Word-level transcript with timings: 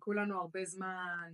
חיכו 0.00 0.12
לנו 0.12 0.40
הרבה 0.40 0.64
זמן. 0.64 1.32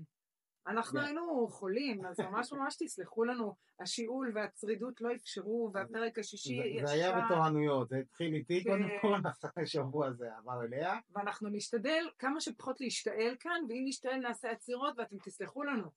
אנחנו. 0.67 1.01
היינו 1.01 1.49
חולים, 1.49 2.05
אז 2.07 2.21
ממש 2.21 2.53
ממש 2.53 2.77
תסלחו 2.83 3.25
לנו, 3.25 3.55
השיעול 3.81 4.33
והצרידות 4.35 5.01
לא 5.01 5.15
אפשרו, 5.15 5.71
והפרק 5.75 6.19
השישי 6.19 6.57
זה- 6.81 6.87
זה 6.87 6.93
היה 6.93 7.21
בתורנויות, 7.21 7.89
זה 7.89 7.97
התחיל 7.97 8.35
איתי 8.35 8.65
כן. 8.65 8.71
קודם 8.71 8.89
כל, 9.01 9.29
אחרי 9.45 9.67
שבוע 9.67 10.13
זה 10.13 10.37
עבר 10.37 10.63
אליה. 10.63 10.99
ואנחנו 11.11 11.49
נשתדל 11.49 12.05
כמה 12.19 12.41
שפחות 12.41 12.81
להשתעל 12.81 13.37
כאן, 13.41 13.61
ואם 13.69 13.83
נשתעל 13.87 14.17
נעשה 14.17 14.51
עצירות 14.51 14.95
ואתם 14.99 15.17
תסלחו 15.25 15.65
לנו. 15.65 15.91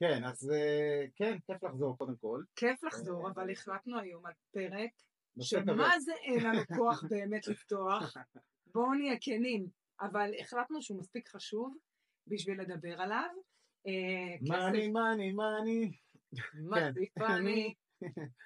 כן, 0.00 0.24
אז 0.24 0.50
אה, 0.50 1.04
כן, 1.16 1.38
כיף 1.46 1.62
לחזור 1.64 1.98
קודם 1.98 2.16
כל. 2.16 2.42
כיף 2.56 2.84
לחזור, 2.84 3.28
אבל 3.30 3.50
החלטנו 3.50 3.98
היום 3.98 4.26
על 4.26 4.32
פרק. 4.52 4.90
שמה 5.40 6.00
זה 6.00 6.12
אין 6.12 6.44
לנו 6.44 6.60
כוח 6.76 7.04
באמת 7.10 7.46
לפתוח, 7.48 8.16
בואו 8.74 8.94
נהיה 8.94 9.16
כנים, 9.20 9.66
אבל 10.00 10.30
החלטנו 10.40 10.82
שהוא 10.82 10.98
מספיק 10.98 11.28
חשוב 11.28 11.76
בשביל 12.30 12.60
לדבר 12.60 13.00
עליו. 13.00 13.28
מאני, 14.48 14.88
מאני, 14.88 15.32
מאני. 15.32 15.92
מספיק 16.54 17.18
funny 17.18 17.74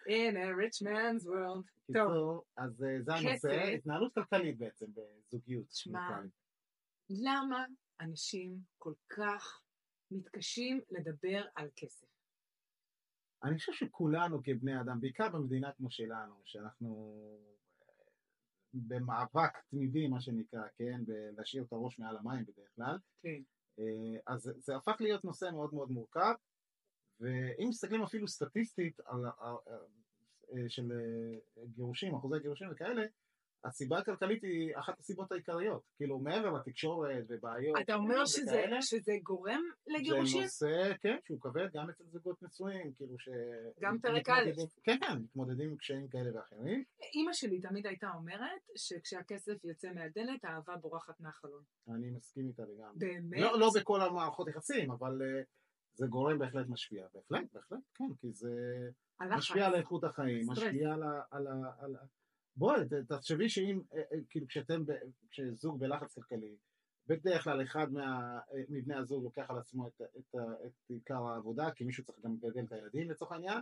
in 0.08 0.36
a 0.36 0.48
rich 0.60 0.86
man's 0.86 1.26
world. 1.26 1.74
טוב, 1.92 2.44
אז 2.56 2.82
אה, 2.84 3.02
זה 3.02 3.14
הנושא. 3.14 3.62
התנהלות 3.62 4.14
כלכלית 4.14 4.58
בעצם 4.58 4.86
בזוגיות. 4.94 5.66
שמע. 5.70 6.20
למה 7.10 7.64
אנשים 8.00 8.58
כל 8.78 8.94
כך 9.08 9.62
מתקשים 10.10 10.80
לדבר 10.90 11.44
על 11.54 11.68
כסף? 11.76 12.06
אני 13.44 13.58
חושב 13.58 13.72
שכולנו 13.72 14.42
כבני 14.42 14.80
אדם, 14.80 15.00
בעיקר 15.00 15.28
במדינה 15.28 15.72
כמו 15.72 15.90
שלנו, 15.90 16.34
שאנחנו 16.44 17.14
אה, 17.44 18.00
במאבק 18.74 19.52
תמידי, 19.70 20.08
מה 20.08 20.20
שנקרא, 20.20 20.62
כן, 20.76 21.00
ולהשאיר 21.06 21.64
את 21.64 21.72
הראש 21.72 21.98
מעל 21.98 22.16
המים 22.16 22.44
בדרך 22.44 22.68
כלל, 22.76 22.96
כן. 23.22 23.42
אה, 23.78 23.84
אז 24.26 24.52
זה 24.56 24.76
הפך 24.76 24.96
להיות 25.00 25.24
נושא 25.24 25.48
מאוד 25.52 25.74
מאוד 25.74 25.90
מורכב, 25.90 26.34
ואם 27.20 27.66
מסתכלים 27.68 28.02
אפילו 28.02 28.28
סטטיסטית 28.28 29.00
על, 29.06 29.24
על, 29.38 29.54
של 30.68 30.92
אה, 30.92 31.64
גירושים, 31.66 32.14
אחוזי 32.14 32.38
גירושים 32.40 32.68
וכאלה, 32.72 33.02
הסיבה 33.64 33.98
הכלכלית 33.98 34.42
היא 34.42 34.76
אחת 34.76 34.98
הסיבות 35.00 35.32
העיקריות, 35.32 35.82
כאילו 35.96 36.18
מעבר 36.18 36.52
לתקשורת 36.52 37.24
ובעיות 37.28 37.76
אתה 37.80 37.94
אומר 37.94 38.26
שזה, 38.26 38.50
וכאלה, 38.50 38.82
שזה 38.82 39.12
גורם 39.22 39.60
זה 39.86 39.92
לגירושים? 39.92 40.42
נושא, 40.42 40.92
כן, 41.00 41.16
שהוא 41.24 41.40
כבד 41.40 41.68
גם 41.74 41.90
אצל 41.90 42.04
זוגות 42.04 42.42
נשואים, 42.42 42.92
כאילו 42.92 43.18
ש... 43.18 43.28
גם 43.80 43.98
פרק 43.98 44.28
א'. 44.28 44.50
כן, 44.82 44.96
כן, 45.00 45.18
מתמודדים 45.18 45.70
עם 45.70 45.76
קשיים 45.76 46.08
כאלה 46.08 46.36
ואחרים. 46.36 46.84
אימא 47.14 47.32
שלי 47.32 47.60
תמיד 47.60 47.86
הייתה 47.86 48.10
אומרת 48.14 48.60
שכשהכסף 48.76 49.64
יוצא 49.64 49.92
מהדלת, 49.92 50.44
האהבה 50.44 50.76
בורחת 50.76 51.20
מהחלון. 51.20 51.62
אני 51.88 52.10
מסכים 52.10 52.48
איתה 52.48 52.62
לגמרי. 52.62 52.98
באמת? 52.98 53.40
לא, 53.40 53.58
לא 53.58 53.70
בכל 53.80 54.00
המערכות 54.00 54.48
יחסים, 54.48 54.90
אבל 54.90 55.22
אה, 55.22 55.42
זה 55.94 56.06
גורם 56.06 56.38
בהחלט 56.38 56.66
משפיע. 56.68 57.06
בהחלט, 57.14 57.52
בהחלט, 57.52 57.78
כן, 57.94 58.14
כי 58.20 58.32
זה. 58.32 58.50
משפיע 59.20 59.66
על 59.66 59.74
איכות 59.74 60.04
החיים. 60.04 60.50
משפיע 60.50 60.92
על 60.92 61.02
ה... 61.02 61.22
על 61.30 61.46
ה, 61.46 61.52
על 61.78 61.96
ה... 61.96 61.98
בואי, 62.56 62.80
תחשבי 63.08 63.48
שאם, 63.48 63.80
אה, 63.94 63.98
אה, 63.98 64.18
כאילו, 64.30 64.46
כשאתם, 64.46 64.82
כשזוג 65.30 65.80
בלחץ 65.80 66.14
כלכלי, 66.14 66.56
בדרך 67.06 67.44
כלל 67.44 67.62
אחד 67.62 67.92
מה, 67.92 68.38
אה, 68.54 68.62
מבני 68.68 68.94
הזוג 68.94 69.24
לוקח 69.24 69.46
על 69.50 69.58
עצמו 69.58 69.88
את, 69.88 70.02
את, 70.18 70.34
ה- 70.34 70.66
את 70.66 70.72
עיקר 70.88 71.22
העבודה, 71.22 71.70
כי 71.70 71.84
מישהו 71.84 72.04
צריך 72.04 72.18
גם 72.24 72.34
לגדל 72.34 72.64
את 72.66 72.72
הילדים 72.72 73.10
לצורך 73.10 73.32
העניין, 73.32 73.58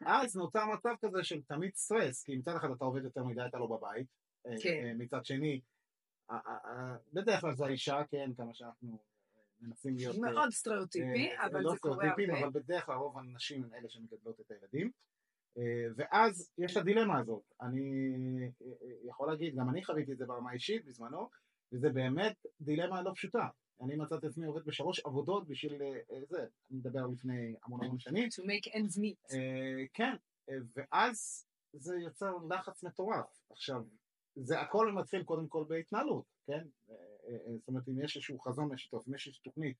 ואז 0.00 0.36
נוצר 0.36 0.66
מצב 0.74 0.94
כזה 1.00 1.24
של 1.24 1.42
תמיד 1.42 1.74
סטרס, 1.74 2.22
כי 2.22 2.36
מצד 2.36 2.56
אחד 2.56 2.70
אתה 2.70 2.84
עובד 2.84 3.04
יותר 3.04 3.24
מדי, 3.24 3.40
אתה 3.48 3.58
לא 3.58 3.66
בבית, 3.66 4.06
כן. 4.62 4.96
מצד 4.98 5.24
שני, 5.24 5.60
בדרך 7.12 7.40
כלל 7.40 7.54
זה 7.54 7.64
האישה, 7.64 8.02
כן, 8.10 8.30
כמה 8.36 8.54
שאנחנו 8.54 8.98
מנסים 9.60 9.96
להיות... 9.96 10.16
מאוד 10.16 10.50
סטריאוטיפי, 10.50 11.30
אבל 11.38 11.60
לא 11.60 11.72
זה 11.72 11.78
קורה 11.78 11.96
סטריאוטיפים, 11.96 12.30
הרבה. 12.30 12.46
אבל 12.46 12.60
בדרך 12.60 12.86
כלל 12.86 12.96
רוב 12.96 13.18
הנשים 13.18 13.64
הן 13.64 13.74
אלה 13.74 13.88
שמגדלות 13.88 14.40
את 14.40 14.50
הילדים. 14.50 14.90
אה, 15.58 15.88
ואז 15.96 16.50
יש 16.58 16.72
את 16.72 16.82
הדילמה 16.82 17.18
הזאת. 17.18 17.42
אני 17.60 18.12
אה, 18.62 18.66
אה, 18.66 19.08
יכול 19.08 19.30
להגיד, 19.30 19.54
גם 19.56 19.70
אני 19.70 19.84
חוויתי 19.84 20.12
את 20.12 20.18
זה 20.18 20.26
ברמה 20.26 20.50
האישית 20.50 20.84
בזמנו, 20.84 21.28
וזה 21.72 21.90
באמת 21.90 22.46
דילמה 22.60 23.02
לא 23.02 23.12
פשוטה. 23.14 23.48
אני 23.80 23.96
מצאתי 23.96 24.26
את 24.26 24.30
עצמי 24.30 24.46
עובד 24.46 24.64
בשלוש 24.64 25.00
עבודות 25.00 25.48
בשביל 25.48 25.82
זה, 26.28 26.38
אני 26.70 26.78
מדבר 26.78 27.06
לפני 27.06 27.54
המון 27.64 27.84
המון 27.84 27.98
שנים. 27.98 28.28
To 28.28 28.42
make 28.42 28.72
ends 28.74 28.98
meet. 28.98 29.36
כן, 29.94 30.14
ואז 30.76 31.46
זה 31.72 31.96
יוצר 31.96 32.32
לחץ 32.50 32.84
מטורף. 32.84 33.40
עכשיו, 33.50 33.82
זה 34.36 34.60
הכל 34.60 34.92
מתחיל 34.92 35.22
קודם 35.22 35.48
כל 35.48 35.64
בהתנהלות, 35.68 36.24
כן? 36.46 36.66
זאת 37.58 37.68
אומרת, 37.68 37.88
אם 37.88 38.04
יש 38.04 38.16
איזשהו 38.16 38.40
חזון 38.40 38.72
משותף, 38.72 39.08
אם 39.08 39.14
יש 39.14 39.26
איזושהי 39.26 39.42
תוכנית. 39.42 39.76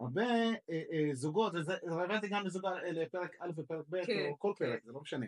הרבה 0.00 0.22
אה, 0.22 0.54
אה, 0.70 1.14
זוגות, 1.14 1.52
וזה 1.54 1.72
זה 1.84 1.94
רלוונטי 1.94 2.28
גם 2.28 2.44
אה, 2.64 2.92
לפרק 2.92 3.36
א' 3.40 3.50
ופרק 3.56 3.84
ב', 3.88 4.04
כן, 4.04 4.26
או 4.30 4.38
כל 4.38 4.52
כן. 4.58 4.64
פרק, 4.64 4.84
זה 4.84 4.92
לא 4.92 5.00
משנה. 5.00 5.26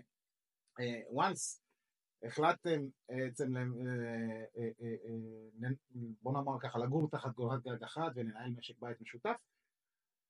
אה, 0.81 1.00
once 1.10 1.60
החלטתם 2.22 2.81
בעצם, 3.08 3.56
אה, 3.56 3.62
אה, 4.58 4.70
אה, 4.81 4.94
אה, 5.62 5.69
בוא 6.22 6.32
נאמר 6.32 6.60
ככה, 6.60 6.78
לגור 6.78 7.10
תחת 7.10 7.34
קורת 7.34 7.62
גג 7.62 7.82
אחת 7.84 8.12
ולנהל 8.14 8.50
משק 8.50 8.75
בית 8.78 9.00
משותף, 9.00 9.36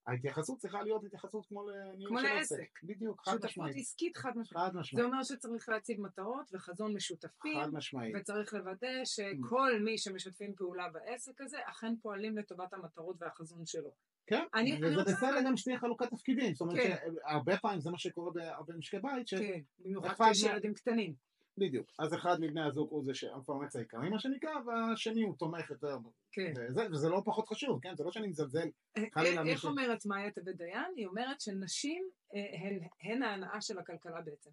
ההתייחסות 0.06 0.58
צריכה 0.58 0.82
להיות 0.82 1.04
התייחסות 1.04 1.46
כמו 1.46 1.70
לניהול 1.70 2.08
כמו 2.08 2.20
של 2.20 2.34
לעסק. 2.34 2.82
בדיוק, 2.82 3.20
חד 3.24 3.32
שותפות 3.32 3.50
משמעית. 3.50 3.76
עסקית 3.76 4.16
חד 4.16 4.30
משמעית. 4.36 4.66
חד 4.66 4.72
זה 4.72 4.78
משמעית. 4.78 5.06
אומר 5.06 5.22
שצריך 5.22 5.68
להציב 5.68 6.00
מטרות 6.00 6.50
וחזון 6.52 6.94
משותפים, 6.94 7.60
חד 7.60 7.74
משמעית. 7.74 8.14
וצריך 8.20 8.54
לוודא 8.54 9.04
שכל 9.04 9.80
מי 9.84 9.98
שמשתפים 9.98 10.54
פעולה 10.54 10.88
בעסק 10.88 11.40
הזה, 11.40 11.58
אכן 11.64 11.96
פועלים 12.02 12.38
לטובת 12.38 12.72
המטרות 12.72 13.16
והחזון 13.18 13.66
שלו. 13.66 13.90
כן, 14.30 14.44
אני- 14.54 14.72
אני 14.76 14.86
וזה 14.86 14.96
רוצה 15.00 15.12
בסדר 15.12 15.42
גם 15.46 15.56
שתהיה 15.56 15.78
חלוקת 15.78 16.10
תפקידים. 16.10 16.54
זאת 16.54 16.60
אומרת 16.60 16.76
כן. 16.76 16.96
שהרבה 17.26 17.56
פעמים 17.58 17.80
זה 17.80 17.90
מה 17.90 17.98
שקורה 17.98 18.30
בהרבה 18.32 18.74
משקי 18.74 18.98
בית, 18.98 19.28
ש- 19.28 19.34
כן, 19.34 19.60
במיוחד 19.78 20.14
כשיש 20.32 20.42
ילדים 20.42 20.74
קטנים. 20.74 21.14
בדיוק. 21.58 21.90
אז 21.98 22.14
אחד 22.14 22.40
מבני 22.40 22.60
הזוג 22.62 22.88
הוא 22.90 23.04
זה 23.04 23.14
שהמפרנס 23.14 23.76
העיקרי, 23.76 24.08
מה 24.10 24.18
שנקרא, 24.18 24.50
והשני 24.66 25.22
הוא 25.22 25.34
תומך 25.38 25.70
יותר. 25.70 25.96
כן. 26.32 26.52
וזה, 26.56 26.86
וזה 26.90 27.08
לא 27.08 27.22
פחות 27.24 27.48
חשוב, 27.48 27.80
כן? 27.82 27.96
זה 27.96 28.04
לא 28.04 28.12
שאני 28.12 28.28
מזלזל. 28.28 28.68
אה, 28.96 29.02
חלילה 29.14 29.40
איך 29.40 29.50
מישהו- 29.50 29.70
אומרת 29.70 30.06
מאיה 30.06 30.30
טבת 30.30 30.54
דיין? 30.56 30.92
היא 30.96 31.06
אומרת 31.06 31.40
שנשים 31.40 32.04
אה, 32.34 32.40
הן- 32.68 32.80
הן 33.12 33.22
ההנאה 33.22 33.60
של 33.60 33.78
הכלכלה 33.78 34.20
בעצם. 34.20 34.50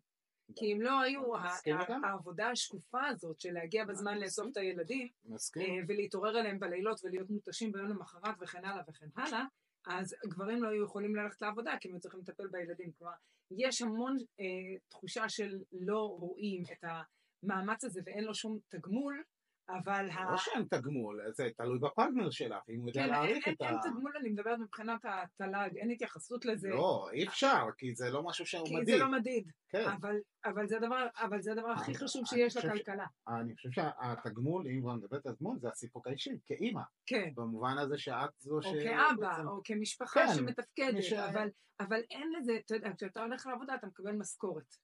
כי 0.55 0.73
אם 0.73 0.81
לא 0.81 0.99
היו. 0.99 1.21
העבודה 2.03 2.49
השקופה 2.49 3.07
הזאת 3.07 3.39
של 3.39 3.51
להגיע 3.53 3.85
בזמן 3.85 4.17
לאסוף. 4.17 4.47
את 4.51 4.57
הילדים. 4.57 5.07
אה, 5.31 5.35
ולהתעורר 5.87 6.39
אליהם 6.39 6.59
בלילות 6.59 7.01
ולהיות 7.03 7.29
מותשים 7.29 7.71
ביום 7.71 7.87
למחרת 7.89 8.35
וכן 8.41 8.65
הלאה 8.65 8.83
וכן 8.89 9.07
הלאה, 9.15 9.43
אז 9.89 10.15
גברים 10.25 10.63
לא 10.63 10.69
היו 10.69 10.83
יכולים 10.83 11.15
ללכת 11.15 11.41
לעבודה 11.41 11.73
כי 11.81 11.87
הם 11.87 11.93
היו 11.93 12.01
צריכים 12.01 12.19
לטפל 12.19 12.47
בילדים. 12.47 12.91
כלומר, 12.91 13.13
יש 13.51 13.81
המון 13.81 14.17
אה, 14.39 14.45
תחושה 14.89 15.29
של 15.29 15.59
לא 15.71 16.17
רואים 16.19 16.63
את 16.71 16.83
המאמץ 17.43 17.83
הזה 17.83 18.01
ואין 18.05 18.23
לו 18.23 18.33
שום 18.33 18.59
תגמול, 18.69 19.23
אבל. 19.69 20.05
לא 20.31 20.37
שאין 20.37 20.63
תגמול, 20.63 21.21
זה 21.33 21.47
תלוי 21.57 21.79
בפרטנר 21.79 22.29
שלך, 22.29 22.63
אם 22.69 22.79
הוא 22.79 22.89
יודע 22.89 23.07
להעריך 23.07 23.47
את 23.47 23.61
ה... 23.61 23.69
אין 23.69 23.77
תגמול, 23.83 24.11
אני 24.19 24.29
מדברת 24.29 24.59
מבחינת 24.59 25.05
התל"ג, 25.05 25.77
אין 25.77 25.91
התייחסות 25.91 26.45
לזה, 26.45 26.69
לא, 26.69 27.09
אי 27.13 27.27
אפשר, 27.27 27.65
כי 27.77 27.95
זה 27.95 28.09
לא 28.09 28.23
משהו 28.23 28.45
שהוא 28.45 28.67
כי 28.67 28.75
מדיד. 28.75 28.97
זה 28.97 29.03
לא 29.03 29.11
מדיד, 29.11 29.51
כן. 29.69 29.85
אבל, 30.45 30.67
זה 31.41 31.51
הדבר, 31.51 31.69
הכי 31.71 31.95
חשוב 31.95 32.25
שיש 32.25 32.57
לכלכלה. 32.57 33.05
אני 33.27 33.55
חושב 33.55 33.69
שהתגמול, 33.71 34.67
אם 34.67 34.81
כבר 34.81 34.93
נדבר 34.95 35.17
על 35.25 35.31
התגמול, 35.31 35.59
זה 35.59 35.69
הסיפוק 35.69 36.07
האישי, 36.07 36.37
כאימא. 36.45 36.81
כן. 37.05 37.31
במובן 37.35 37.77
הזה 37.77 37.97
שאת 37.97 38.29
זו 38.39 38.55
או 38.55 38.61
ש... 38.61 38.67
כאבא, 38.83 39.27
בעצם- 39.29 39.47
או 39.47 39.61
כמשפחה 39.63 40.19
כן, 40.27 40.33
שמתפקדת, 40.35 41.03
אבל 41.79 42.01
אין 42.11 42.31
לזה, 42.37 42.57
אתה 42.65 42.75
יודע, 42.75 42.89
כשאתה 42.97 43.23
הולך 43.23 43.47
לעבודה 43.47 43.75
אתה 43.75 43.87
מקבל 43.87 44.11
משכורת. 44.11 44.75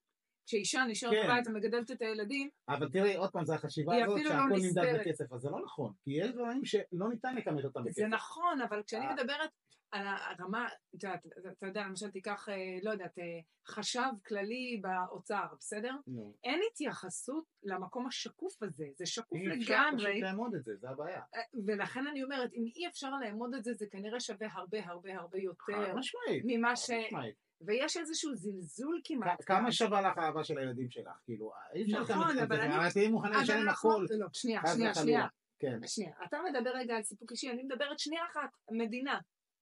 כשאישה 0.45 0.83
נשארת 0.87 1.13
כן. 1.13 1.23
בבית 1.23 1.47
ומגדלת 1.47 1.91
את 1.91 2.01
הילדים, 2.01 2.49
אבל 2.69 2.89
תראי, 2.89 3.15
עוד 3.15 3.31
פעם, 3.31 3.45
זו 3.45 3.53
החשיבה 3.53 3.95
הזאת 3.95 4.09
אפילו 4.17 4.29
לא 4.29 4.35
שהכל 4.35 4.81
נמדד. 4.81 4.99
בכסף, 4.99 5.33
אז 5.33 5.41
זה 5.41 5.49
לא 5.49 5.61
נכון, 5.63 5.93
כי 6.03 6.11
יש 6.11 6.31
דברים 6.31 6.65
שלא 6.65 7.09
ניתן 7.09 7.35
לכמת 7.35 7.65
אותם 7.65 7.83
בכסף. 7.83 7.95
זה 8.01 8.07
נכון, 8.07 8.61
אבל 8.61 8.83
כשאני 8.83 9.05
אה. 9.07 9.13
מדברת 9.13 9.49
על 9.91 10.07
הרמה, 10.07 10.67
אתה 10.97 11.13
אתה- 11.15 11.49
אתה 11.57 11.65
יודע, 11.67 11.81
למשל 11.87 12.09
תיקח, 12.11 12.49
אה, 12.49 12.55
לא 12.83 12.91
יודעת, 12.91 13.19
אה, 13.19 13.23
חשב 13.67 14.09
כללי 14.27 14.81
באוצר, 14.81 15.45
בסדר? 15.59 15.95
נו, 16.07 16.33
אין 16.43 16.59
התייחסות 16.71 17.43
למקום 17.63 18.07
השקוף 18.07 18.63
הזה, 18.63 18.85
זה 18.97 19.05
שקוף 19.05 19.37
אי 19.37 19.47
אפשר 19.57 19.73
לגמרי, 19.87 20.11
פשוט 20.11 20.23
לאמוד 20.23 20.55
את 20.55 20.63
זה, 20.63 20.71
זה 20.75 20.89
הבעיה. 20.89 21.21
ולכן 21.65 22.07
אני 22.07 22.23
אומרת, 22.23 22.53
אם 22.53 22.65
אי 22.75 22.87
אפשר 22.87 23.09
לאמוד 23.21 23.53
את 23.55 23.63
זה, 23.63 23.73
זה 23.73 23.85
כנראה 23.91 24.19
שווה 24.19 24.47
הרבה 24.51 24.77
הרבה 24.85 25.15
הרבה 25.19 25.37
יותר 25.37 25.73
חד 25.73 25.93
משמעית. 25.95 26.43
ממה 26.45 26.75
ש... 26.75 26.89
משמעית. 26.89 27.35
ויש 27.65 27.97
איזשהו 27.97 28.35
זלזול 28.35 29.01
כמעט. 29.03 29.43
כמה 29.45 29.71
שווה 29.71 30.01
לך 30.01 30.17
האהבה 30.17 30.43
של 30.43 30.57
הילדים 30.57 30.89
שלך? 30.89 31.11
כאילו, 31.25 31.51
אי 31.73 31.83
אפשר 31.83 32.01
נכון, 32.01 32.39
אבל 32.39 32.59
אני- 32.61 32.75
אבל 32.77 32.91
תהיי 32.91 33.07
מוכנה 33.07 33.41
לשלם 33.41 33.69
הכל. 33.69 34.05
לא, 34.19 34.27
שנייה, 34.33 34.61
שנייה. 34.75 34.93
שנייה, 34.93 35.27
כן. 35.59 35.79
שנייה. 35.87 36.11
אתה 36.25 36.37
מדבר 36.51 36.69
רגע 36.75 36.95
על 36.95 37.03
סיפוק 37.03 37.31
אישי, 37.31 37.49
אני 37.49 37.63
מדברת 37.63 37.99
שנייה 37.99 38.25
אחת. 38.31 38.49
המדינה 38.69 39.19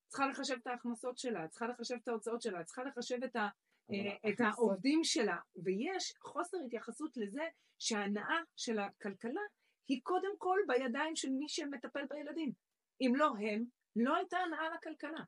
צריכה 0.08 0.28
לחשב 0.28 0.56
את 0.62 0.68
ההכנסות 0.68 1.18
שלה, 1.18 1.48
צריכה 1.48 1.68
לחשב 1.68 1.96
את 2.04 2.08
ההוצאות 2.08 2.42
שלה, 2.42 2.64
צריכה 2.64 2.84
לחשב 2.84 3.24
את 3.24 3.36
ה... 3.36 3.48
אה, 3.92 4.30
את 4.30 4.42
העובדים 4.42 5.04
שלה, 5.04 5.38
ויש 5.64 6.14
חוסר 6.22 6.58
התייחסות 6.66 7.18
לזה 7.18 7.42
שההנאה 7.80 8.40
של 8.56 8.80
הכלכלה 8.80 9.42
היא 9.88 10.00
קודם 10.04 10.32
כל 10.38 10.58
בידיים 10.68 11.16
של 11.16 11.30
מי 11.30 11.50
שמטפל 11.50 12.06
בילדים. 12.10 12.52
אם 13.02 13.14
לא 13.16 13.26
הם, 13.40 13.64
לא 13.96 14.16
הייתה 14.16 14.38
הנאה 14.38 14.70
לכלכלה. 14.76 15.24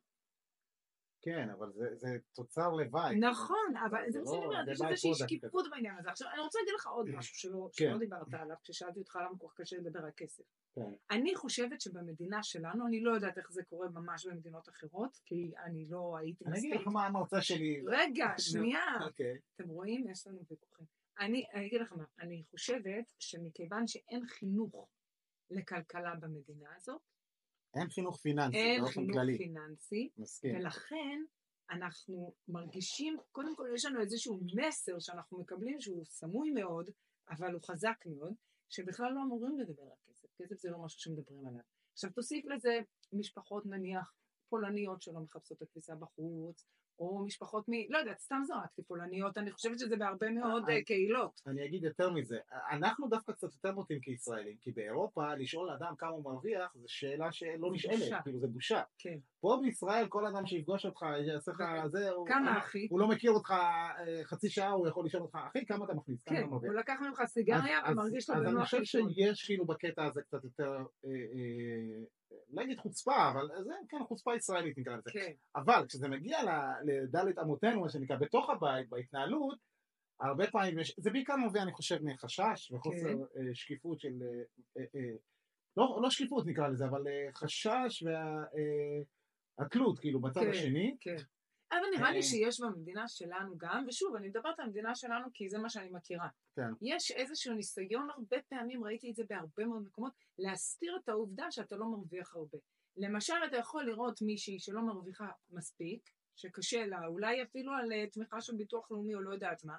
כן, 1.25 1.49
אבל 1.49 1.71
זה, 1.71 1.95
זה 1.95 2.07
תוצר 2.33 2.69
לוואי. 2.69 3.15
נכון, 3.19 3.73
אבל 3.89 4.03
זה 4.11 4.19
מה 4.19 4.25
שאני 4.25 4.39
לא- 4.39 4.45
אומרת, 4.45 4.65
זה 4.65 4.71
יש 4.71 4.81
איזושהי 4.89 5.11
שקיפות 5.15 5.65
בעניין 5.71 5.95
הזה. 5.99 6.09
עכשיו, 6.09 6.27
אני 6.33 6.39
רוצה 6.39 6.59
להגיד 6.59 6.73
לך 6.79 6.87
עוד 6.87 7.09
משהו 7.09 7.35
שלא, 7.35 7.69
כן. 7.77 7.89
שלא 7.89 7.97
דיברת 7.97 8.33
עליו, 8.33 8.55
כששאלתי 8.63 8.99
אותך 8.99 9.15
למה 9.15 9.37
כל 9.39 9.47
כך 9.49 9.61
קשה 9.61 9.77
לדבר 9.77 9.99
על 9.99 10.11
כסף. 10.17 10.43
כן. 10.75 10.91
אני 11.11 11.35
חושבת 11.35 11.81
שבמדינה 11.81 12.43
שלנו, 12.43 12.87
אני 12.87 13.01
לא 13.01 13.11
יודעת 13.11 13.37
איך 13.37 13.51
זה 13.51 13.63
קורה 13.63 13.87
ממש 13.89 14.25
במדינות 14.27 14.69
אחרות, 14.69 15.19
כי 15.25 15.51
אני 15.65 15.85
לא 15.89 16.17
הייתי 16.19 16.45
אני 16.45 16.59
אגיד 16.59 16.69
מספיק. 16.71 16.87
לך 16.87 16.93
מה 16.93 17.05
המרצה 17.05 17.41
שלי. 17.41 17.83
רגע, 17.87 18.25
שנייה. 18.51 18.85
אוקיי. 19.05 19.37
אתם 19.55 19.69
רואים? 19.69 20.09
יש 20.09 20.27
לנו 20.27 20.39
ויכוחים. 20.49 20.85
אני, 21.19 21.45
אני 21.53 21.67
אגיד 21.67 21.81
לך 21.81 21.93
מה, 21.93 22.03
אני 22.19 22.43
חושבת 22.51 23.13
שמכיוון 23.19 23.87
שאין 23.87 24.25
חינוך 24.27 24.87
לכלכלה 25.51 26.15
במדינה 26.15 26.69
הזאת, 26.75 27.01
אין 27.75 27.89
חינוך 27.89 28.17
פיננסי 28.17 28.57
אין 28.57 28.85
חינוך 28.87 29.13
כללי. 29.13 29.37
פיננסי, 29.37 30.09
מסכים. 30.17 30.55
ולכן 30.55 31.23
אנחנו 31.71 32.33
מרגישים, 32.47 33.17
קודם 33.31 33.55
כל 33.55 33.67
יש 33.75 33.85
לנו 33.85 34.01
איזשהו 34.01 34.39
מסר 34.55 34.99
שאנחנו 34.99 35.39
מקבלים 35.39 35.81
שהוא 35.81 36.05
סמוי 36.05 36.51
מאוד, 36.51 36.89
אבל 37.29 37.53
הוא 37.53 37.61
חזק 37.61 37.97
מאוד, 38.05 38.33
שבכלל 38.69 39.11
לא 39.13 39.21
אמורים 39.21 39.59
לדבר 39.59 39.83
על 39.83 39.97
כסף. 40.05 40.27
כסף 40.37 40.55
זה 40.59 40.69
לא 40.69 40.77
משהו 40.77 40.99
שמדברים 40.99 41.47
עליו. 41.47 41.61
עכשיו 41.93 42.11
תוסיף 42.11 42.45
לזה 42.45 42.79
משפחות 43.13 43.65
נניח 43.65 44.13
פולניות 44.49 45.01
שלא 45.01 45.19
מחפשות 45.19 45.57
את 45.57 45.61
הכביסה 45.61 45.95
בחוץ, 45.95 46.65
או 46.99 47.23
משפחות 47.25 47.65
מ... 47.67 47.71
לא 47.89 47.97
יודעת, 47.97 48.19
סתם 48.19 48.41
זרקתי 48.47 48.83
פולניות, 48.83 49.37
אני 49.37 49.51
חושבת 49.51 49.79
שזה 49.79 49.95
בהרבה 49.97 50.29
מאוד 50.29 50.69
אה, 50.69 50.75
אה, 50.75 50.81
קהילות. 50.83 51.41
אני 51.47 51.65
אגיד 51.65 51.83
יותר 51.83 52.11
מזה, 52.11 52.37
אנחנו 52.71 53.07
דווקא 53.07 53.31
קצת 53.33 53.53
יותר 53.53 53.71
בוטים 53.71 53.99
כישראלים, 53.99 54.55
כי 54.61 54.71
באירופה 54.71 55.35
לשאול 55.35 55.69
אדם 55.69 55.93
כמה 55.97 56.09
הוא 56.09 56.23
מרוויח 56.23 56.71
זו 56.75 56.83
שאלה 56.87 57.31
שלא 57.31 57.71
נשאלת. 57.73 58.23
כאילו 58.23 58.39
זה 58.39 58.47
בושה. 58.47 58.81
כן. 58.97 59.17
פה 59.41 59.59
בישראל 59.61 60.07
כל 60.07 60.25
אדם 60.25 60.45
שיפגוש 60.45 60.85
אותך, 60.85 61.05
יעשה 61.27 61.51
לך 61.51 61.63
זה, 61.87 62.09
הוא- 62.09 62.27
כמה 62.27 62.51
הוא- 62.51 62.57
אחי? 62.59 62.87
הוא 62.89 62.99
לא 62.99 63.07
מכיר 63.07 63.31
אותך 63.31 63.51
אה, 63.51 63.95
חצי 64.23 64.49
שעה, 64.49 64.69
הוא 64.71 64.87
יכול 64.87 65.05
לשאול 65.05 65.23
אותך, 65.23 65.37
אחי 65.49 65.65
כמה 65.65 65.85
אתה 65.85 65.93
מכניס? 65.93 66.23
כן, 66.25 66.35
אתה 66.37 66.45
מרוויח?" 66.45 66.71
הוא 66.71 66.79
לקח 66.79 66.95
ממך 67.01 67.21
סיגריה 67.27 67.79
אז- 67.83 67.91
ומרגיש 67.93 68.29
לו 68.29 68.35
אז 68.35 68.41
אני 68.41 68.51
בנוח 68.51 68.63
חושב. 68.63 68.83
שיש 68.83 69.45
כאילו 69.45 69.65
בקטע 69.65 70.05
הזה 70.05 70.21
קצת 70.21 70.43
יותר, 70.43 70.71
אה, 71.05 71.09
אה, 71.09 72.03
לא 72.49 72.61
אגיד 72.61 72.79
חוצפה, 72.79 73.31
אבל 73.31 73.47
זה 73.63 73.73
כן 73.89 73.97
חוצפה 74.07 74.35
ישראלית 74.35 74.77
נקרא 74.77 74.95
לזה. 74.95 75.11
כן, 75.13 75.31
אבל 75.55 75.85
כשזה 75.87 76.07
מגיע 76.07 76.37
לדלת 76.85 77.39
אמותינו, 77.39 77.81
מה 77.81 77.89
שנקרא, 77.89 78.15
בתוך 78.15 78.49
הבית, 78.49 78.89
בהתנהלות, 78.89 79.57
הרבה 80.21 80.47
פעמים 80.51 80.79
יש, 80.79 80.95
זה 80.99 81.11
בעיקר 81.11 81.35
נובע, 81.35 81.61
אני 81.61 81.71
חושב, 81.71 81.97
מחשש 82.03 82.71
וחוסר 82.71 83.07
כן. 83.07 83.19
אה, 83.19 83.53
שקיפות 83.53 83.99
של, 83.99 84.13
אה, 84.77 84.83
אה, 84.95 85.15
לא, 85.77 85.99
לא 86.01 86.09
שקיפות 86.09 86.45
נקרא 86.45 86.67
לזה, 86.67 86.85
אבל 86.85 87.03
חשש 87.35 88.03
והתלות, 89.59 89.99
כאילו, 89.99 90.19
בצד 90.19 90.41
כן. 90.41 90.49
השני. 90.49 90.95
כן. 90.99 91.15
אבל 91.79 91.97
נראה 91.97 92.07
אה. 92.07 92.11
לי 92.11 92.23
שיש 92.23 92.61
במדינה 92.61 93.07
שלנו 93.07 93.57
גם, 93.57 93.85
ושוב, 93.87 94.15
אני 94.15 94.27
מדברת 94.27 94.59
על 94.59 94.65
המדינה 94.65 94.95
שלנו 94.95 95.27
כי 95.33 95.49
זה 95.49 95.57
מה 95.57 95.69
שאני 95.69 95.89
מכירה. 95.89 96.27
כן. 96.55 96.69
יש 96.81 97.11
איזשהו 97.11 97.53
ניסיון, 97.53 98.09
הרבה 98.09 98.37
פעמים 98.49 98.83
ראיתי 98.83 99.09
את 99.09 99.15
זה 99.15 99.23
בהרבה 99.29 99.65
מאוד 99.65 99.83
מקומות, 99.83 100.13
להסתיר 100.39 100.99
את 101.03 101.09
העובדה 101.09 101.51
שאתה 101.51 101.75
לא 101.75 101.85
מרוויח 101.85 102.35
הרבה. 102.35 102.57
למשל, 102.97 103.33
אתה 103.47 103.57
יכול 103.57 103.85
לראות 103.85 104.21
מישהי 104.21 104.59
שלא 104.59 104.81
מרוויחה 104.81 105.27
מספיק, 105.49 106.09
שקשה 106.35 106.85
לה, 106.85 107.07
אולי 107.07 107.43
אפילו 107.43 107.71
על 107.73 107.93
אה, 107.93 108.05
תמיכה 108.11 108.41
של 108.41 108.55
ביטוח 108.55 108.91
לאומי 108.91 109.15
או 109.15 109.21
לא 109.21 109.33
יודעת 109.33 109.63
מה, 109.63 109.75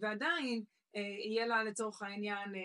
ועדיין 0.00 0.62
אה, 0.96 1.00
יהיה 1.00 1.46
לה 1.46 1.64
לצורך 1.64 2.02
העניין 2.02 2.54
אה, 2.54 2.60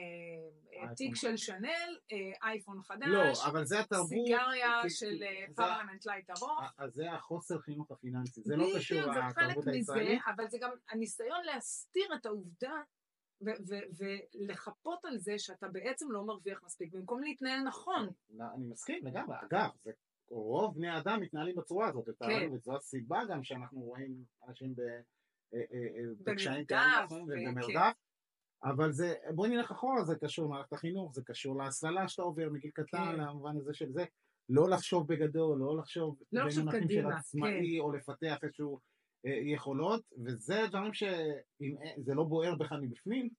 אה, 0.88 0.95
תיק 0.95 1.16
של 1.16 1.38
Chanel, 1.38 1.98
אה, 2.12 2.18
אייפון 2.50 2.81
חדש, 2.83 3.07
לא, 3.07 3.50
אבל 3.51 3.66
זה 3.66 3.80
התרבות. 3.80 4.07
סיגריה 4.10 4.80
כי- 4.83 4.89
של 4.89 5.24
אה, 5.24 5.45
Parliament 5.56 6.06
Light 6.06 6.30
ארוך. 6.30 6.62
אז 6.78 6.94
זה 6.94 7.12
החוסר 7.12 7.60
חינוך 7.60 7.92
הפיננסי, 7.92 8.42
זה 8.45 8.56
לא 8.56 8.66
קשור 8.78 8.98
בדיוק, 9.00 9.13
זה 9.16 9.22
חלק 9.22 9.38
לתרבות 9.38 9.68
מזה, 9.68 9.72
הישראלית. 9.78 10.22
אבל 10.36 10.48
זה 10.50 10.57
גם 10.62 10.72
הניסיון 10.89 11.44
להסתיר 11.45 12.16
את 12.16 12.25
העובדה 12.25 12.74
ולחפות 14.42 15.06
על 15.06 15.18
זה 15.18 15.34
שאתה 15.39 15.68
בעצם 15.68 16.12
לא 16.12 16.24
מרוויח 16.25 16.63
מספיק, 16.63 16.94
במקום 16.94 17.24
להתנהל 17.24 17.60
נכון. 17.63 18.10
לא, 18.30 18.45
אני 18.56 18.66
מסכים 18.68 19.06
לגמרי, 19.06 19.36
אגב, 19.42 19.69
זה 19.84 19.92
רוב 20.30 20.75
בני 20.75 20.89
האדם 20.89 21.22
מתנהלים 21.22 21.56
בצורה 21.56 21.88
הזאת, 21.88 22.07
לצערנו, 22.07 22.54
וזו 22.54 22.75
הסיבה 22.75 23.22
גם 23.30 23.44
שאנחנו 23.44 23.80
רואים 23.81 24.16
אנשים 24.48 24.75
ב- 24.75 24.80
אה, 24.80 24.86
אה, 24.86 24.95
אה, 24.95 25.01
בקשיים 26.24 26.65
במרדף, 26.69 26.69
כאלה, 26.69 27.06
נכון, 27.06 27.21
ו- 27.21 27.25
ובמרדף, 27.25 27.94
אבל 28.63 28.92
זה, 28.92 29.13
בוא 29.36 29.48
נלך 29.48 29.71
אחורה, 29.71 30.03
זה 30.03 30.15
קשור 30.15 30.45
למערכת 30.45 30.74
החינוך, 30.74 31.15
זה 31.15 31.21
קשור 31.25 31.57
להסללה 31.57 32.07
שאתה 32.07 32.21
עובר 32.21 32.50
מגיל 32.50 32.71
קטן, 32.71 32.98
כן. 32.98 33.19
למובן 33.19 33.57
הזה 33.57 33.74
של 33.74 33.92
זה, 33.92 34.06
לא 34.50 34.69
לחשוב 34.69 35.07
בגדול, 35.07 35.59
לא 35.59 35.77
לחשוב 35.77 36.19
לא 36.31 36.42
במונחים 36.56 36.89
של 36.89 37.07
עצמאי, 37.07 37.80
או 37.80 37.92
לפתח 37.92 38.38
איזשהו 38.44 38.80
אה, 39.25 39.39
יכולות, 39.44 40.03
וזה 40.25 40.62
דברים 40.69 40.94
שאם 40.94 41.75
זה 41.98 42.13
לא 42.13 42.24
בוער 42.24 42.56
בך 42.56 42.71
מבפנים, 42.81 43.30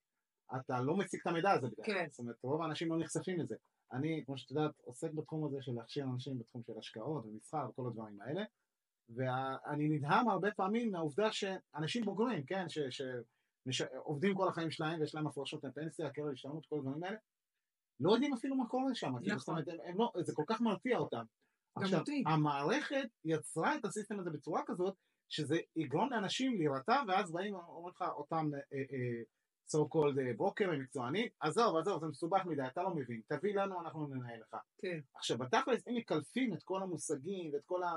אתה 0.56 0.80
לא 0.80 0.96
מציג 0.96 1.20
את 1.20 1.26
המידע 1.26 1.50
הזה 1.50 1.68
כלל. 1.76 1.84
כן. 1.84 2.06
זאת 2.10 2.18
אומרת, 2.18 2.36
רוב 2.42 2.62
האנשים 2.62 2.88
לא 2.88 2.98
נחשפים 2.98 3.40
לזה. 3.40 3.56
אני, 3.92 4.22
כמו 4.26 4.38
שאת 4.38 4.50
יודעת, 4.50 4.72
עוסק 4.84 5.12
בתחום 5.12 5.44
הזה 5.44 5.56
של 5.60 5.72
להכשיר 5.72 6.04
אנשים 6.04 6.38
בתחום 6.38 6.62
של 6.66 6.72
השקעות 6.78 7.26
ומסחר 7.26 7.68
וכל 7.70 7.86
הדברים 7.86 8.20
האלה, 8.20 8.42
ואני 9.14 9.88
נדהם 9.88 10.28
הרבה 10.28 10.50
פעמים 10.50 10.92
מהעובדה 10.92 11.32
שאנשים 11.32 12.04
בוגרים, 12.04 12.44
כן, 12.44 12.68
ש, 12.68 12.78
ש, 12.78 13.02
מש, 13.66 13.82
עובדים 13.82 14.34
כל 14.34 14.48
החיים 14.48 14.70
שלהם 14.70 15.00
ויש 15.00 15.14
להם 15.14 15.26
הפרשות 15.26 15.64
לפנסיה, 15.64 16.10
קרן 16.10 16.32
השתלמות, 16.32 16.66
כל 16.66 16.76
הדברים 16.78 17.04
האלה, 17.04 17.16
לא 18.00 18.12
יודעים 18.12 18.34
אפילו 18.34 18.56
מה 18.56 18.66
קורה 18.66 18.94
שם, 18.94 19.12
כאילו, 19.22 19.38
זאת 19.38 19.48
נכון. 19.48 19.54
אומרת, 19.54 19.68
הם, 19.68 19.90
הם 19.90 19.98
לא, 19.98 20.12
זה 20.20 20.32
כל 20.34 20.44
כך 20.46 20.60
מרתיע 20.60 20.98
אותם. 20.98 21.24
עכשיו, 21.74 21.98
אותי. 22.00 22.24
המערכת 22.26 23.08
יצרה 23.24 23.76
את 23.76 23.84
הסיסטם 23.84 24.20
הזה 24.20 24.30
בצורה 24.30 24.62
כזאת, 24.66 24.94
שזה 25.28 25.58
יגרום 25.76 26.12
לאנשים 26.12 26.56
להירתע, 26.56 27.02
ואז 27.08 27.32
באים 27.32 27.54
ואומרים 27.54 27.94
לך 27.94 28.02
אותם 28.02 28.50
אה, 28.54 28.78
אה, 28.78 29.22
so 29.72 29.80
called 29.94 30.20
אה, 30.20 30.32
ברוקרים, 30.36 30.80
מקצוענים, 30.80 31.28
עזוב, 31.40 31.76
עזוב, 31.76 32.00
זה 32.00 32.06
מסובך 32.06 32.46
מדי, 32.46 32.66
אתה 32.66 32.82
לא 32.82 32.94
מבין, 32.94 33.20
תביא 33.26 33.54
לנו, 33.54 33.80
אנחנו 33.80 34.06
ננהל 34.06 34.40
לך. 34.40 34.56
כן. 34.78 35.00
עכשיו, 35.14 35.38
בתכלס, 35.38 35.88
אם 35.88 35.94
מקלפים 35.96 36.54
את 36.54 36.62
כל 36.62 36.82
המושגים 36.82 37.54
ואת 37.54 37.62
כל 37.66 37.82
ה... 37.82 37.96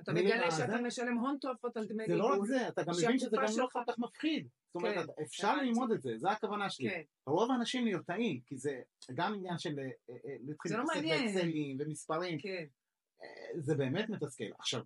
אתה 0.00 0.12
מגלה 0.12 0.50
שאתה 0.50 0.80
משלם 0.82 1.18
הון 1.18 1.36
תועפות 1.40 1.76
על 1.76 1.86
דמי 1.86 2.04
זה 2.08 2.14
לא 2.14 2.26
רק. 2.26 2.46
זה, 2.46 2.68
אתה 2.68 2.82
גם 2.82 2.92
מבין 3.02 3.18
שזה 3.18 3.36
גם 3.36 3.52
לא 3.58 3.68
כל 3.72 3.82
כך 3.86 3.98
מפחיד. 3.98 4.48
זאת 4.66 4.74
אומרת, 4.74 5.06
כן, 5.06 5.22
אפשר. 5.22 5.56
ללמוד 5.56 5.92
את 5.92 6.02
זה, 6.02 6.10
זה 6.16 6.30
הכוונה 6.30 6.70
שלי. 6.70 6.90
כן, 6.90 7.02
רוב 7.26 7.50
האנשים 7.50 7.84
נרתעים, 7.84 8.40
כי 8.46 8.56
זה 8.56 8.82
גם 9.14 9.34
עניין 9.34 9.58
של 9.58 9.78
אה, 9.78 9.84
אה, 10.10 10.36
להתחיל 10.46 10.72
זה 10.72 10.76
לא 10.76 10.84
להתעסק. 10.94 11.34
באקסלים 11.34 11.76
ומספרים, 11.80 12.38
כן, 12.38 12.64
אה, 13.22 13.60
זה 13.60 13.74
באמת 13.74 14.08
מתסכל. 14.08 14.44
עכשיו, 14.58 14.82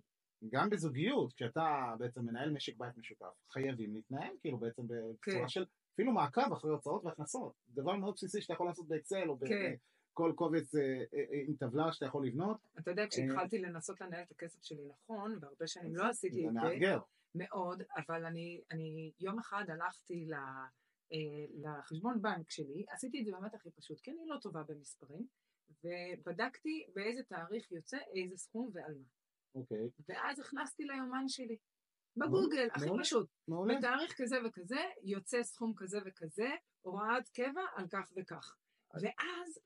גם 0.49 0.69
בזוגיות, 0.69 1.33
כשאתה 1.33 1.95
בעצם 1.99 2.25
מנהל 2.25 2.51
משק 2.51 2.77
בית 2.77 2.97
משותף, 2.97 3.33
חייבים 3.51 3.93
להתנהל 3.93 4.33
כאילו 4.41 4.57
בעצם 4.57 4.83
בצורה 4.87 5.41
כן. 5.41 5.47
של 5.47 5.65
אפילו 5.93 6.11
מעקב 6.11 6.53
אחרי 6.53 6.71
הוצאות 6.71 7.05
והכנסות. 7.05 7.53
דבר 7.69 7.95
מאוד 7.95 8.13
בסיסי 8.13 8.41
שאתה 8.41 8.53
יכול 8.53 8.67
לעשות 8.67 8.87
באקסל 8.87 9.29
או 9.29 9.37
בכל 10.13 10.33
קובץ 10.35 10.75
אה, 10.75 10.81
אה, 10.81 11.19
אה, 11.19 11.43
עם 11.47 11.55
טבלה 11.55 11.93
שאתה 11.93 12.05
יכול 12.05 12.27
לבנות. 12.27 12.57
אתה 12.79 12.91
יודע, 12.91 13.03
כשהתחלתי 13.09 13.57
לנסות 13.59 14.01
לנהל 14.01 14.23
את 14.23 14.31
הכסף 14.31 14.63
שלי 14.63 14.87
נכון, 14.87 15.37
והרבה 15.41 15.67
שנים 15.67 15.95
לא 15.95 16.09
עשיתי 16.09 16.47
את 16.47 16.53
זה. 16.53 16.95
מאוד, 17.35 17.83
אבל 17.97 18.25
אני, 18.25 18.61
אני 18.71 19.11
יום 19.19 19.39
אחד 19.39 19.65
הלכתי 19.67 20.25
ל, 20.25 20.33
לחשבון 21.61 22.21
בנק 22.21 22.49
שלי, 22.49 22.85
עשיתי 22.89 23.19
את 23.19 23.25
זה 23.25 23.31
באמת 23.31 23.53
הכי 23.53 23.71
פשוט, 23.71 23.99
כי 23.99 24.11
אני 24.11 24.25
לא 24.27 24.37
טובה 24.41 24.63
במספרים, 24.63 25.27
ובדקתי 25.83 26.85
באיזה 26.95 27.23
תאריך 27.23 27.71
יוצא 27.71 27.97
איזה 28.15 28.37
סכום 28.37 28.69
ועל 28.73 28.93
מה. 28.93 29.07
אוקיי, 29.55 29.89
ואז 30.09 30.39
הכנסתי 30.39 30.83
ליומן 30.83 31.27
שלי, 31.27 31.57
בגוגל, 32.17 32.67
הכי. 32.71 32.85
פשוט. 32.99 33.29
מעולה. 33.47 33.77
בתאריך 33.77 34.21
כזה 34.21 34.35
וכזה, 34.45 34.81
יוצא 35.03 35.43
סכום 35.43 35.73
כזה 35.77 35.97
וכזה, 36.05 36.49
הוראת 36.81 37.29
קבע 37.29 37.61
על 37.75 37.87
כך 37.87 38.11
וכך. 38.17 38.55
ואז 39.01 39.59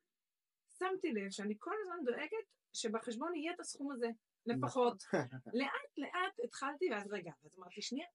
שמתי 0.80 1.12
לב 1.12 1.30
שאני 1.30 1.56
כל 1.60 1.74
הזמן 1.82 2.06
דואגת 2.06 2.46
שבחשבון 2.74 3.36
יהיה 3.36 3.54
את 3.54 3.60
הסכום 3.60 3.92
הזה, 3.92 4.08
לפחות. 4.46 5.04
לאט 5.60 5.98
לאט 5.98 6.40
התחלתי, 6.44 6.92
ואז 6.92 7.08
רגע, 7.12 7.32
אז 7.46 7.60
אמרתי, 7.60 7.82
שנייה, 7.82 8.08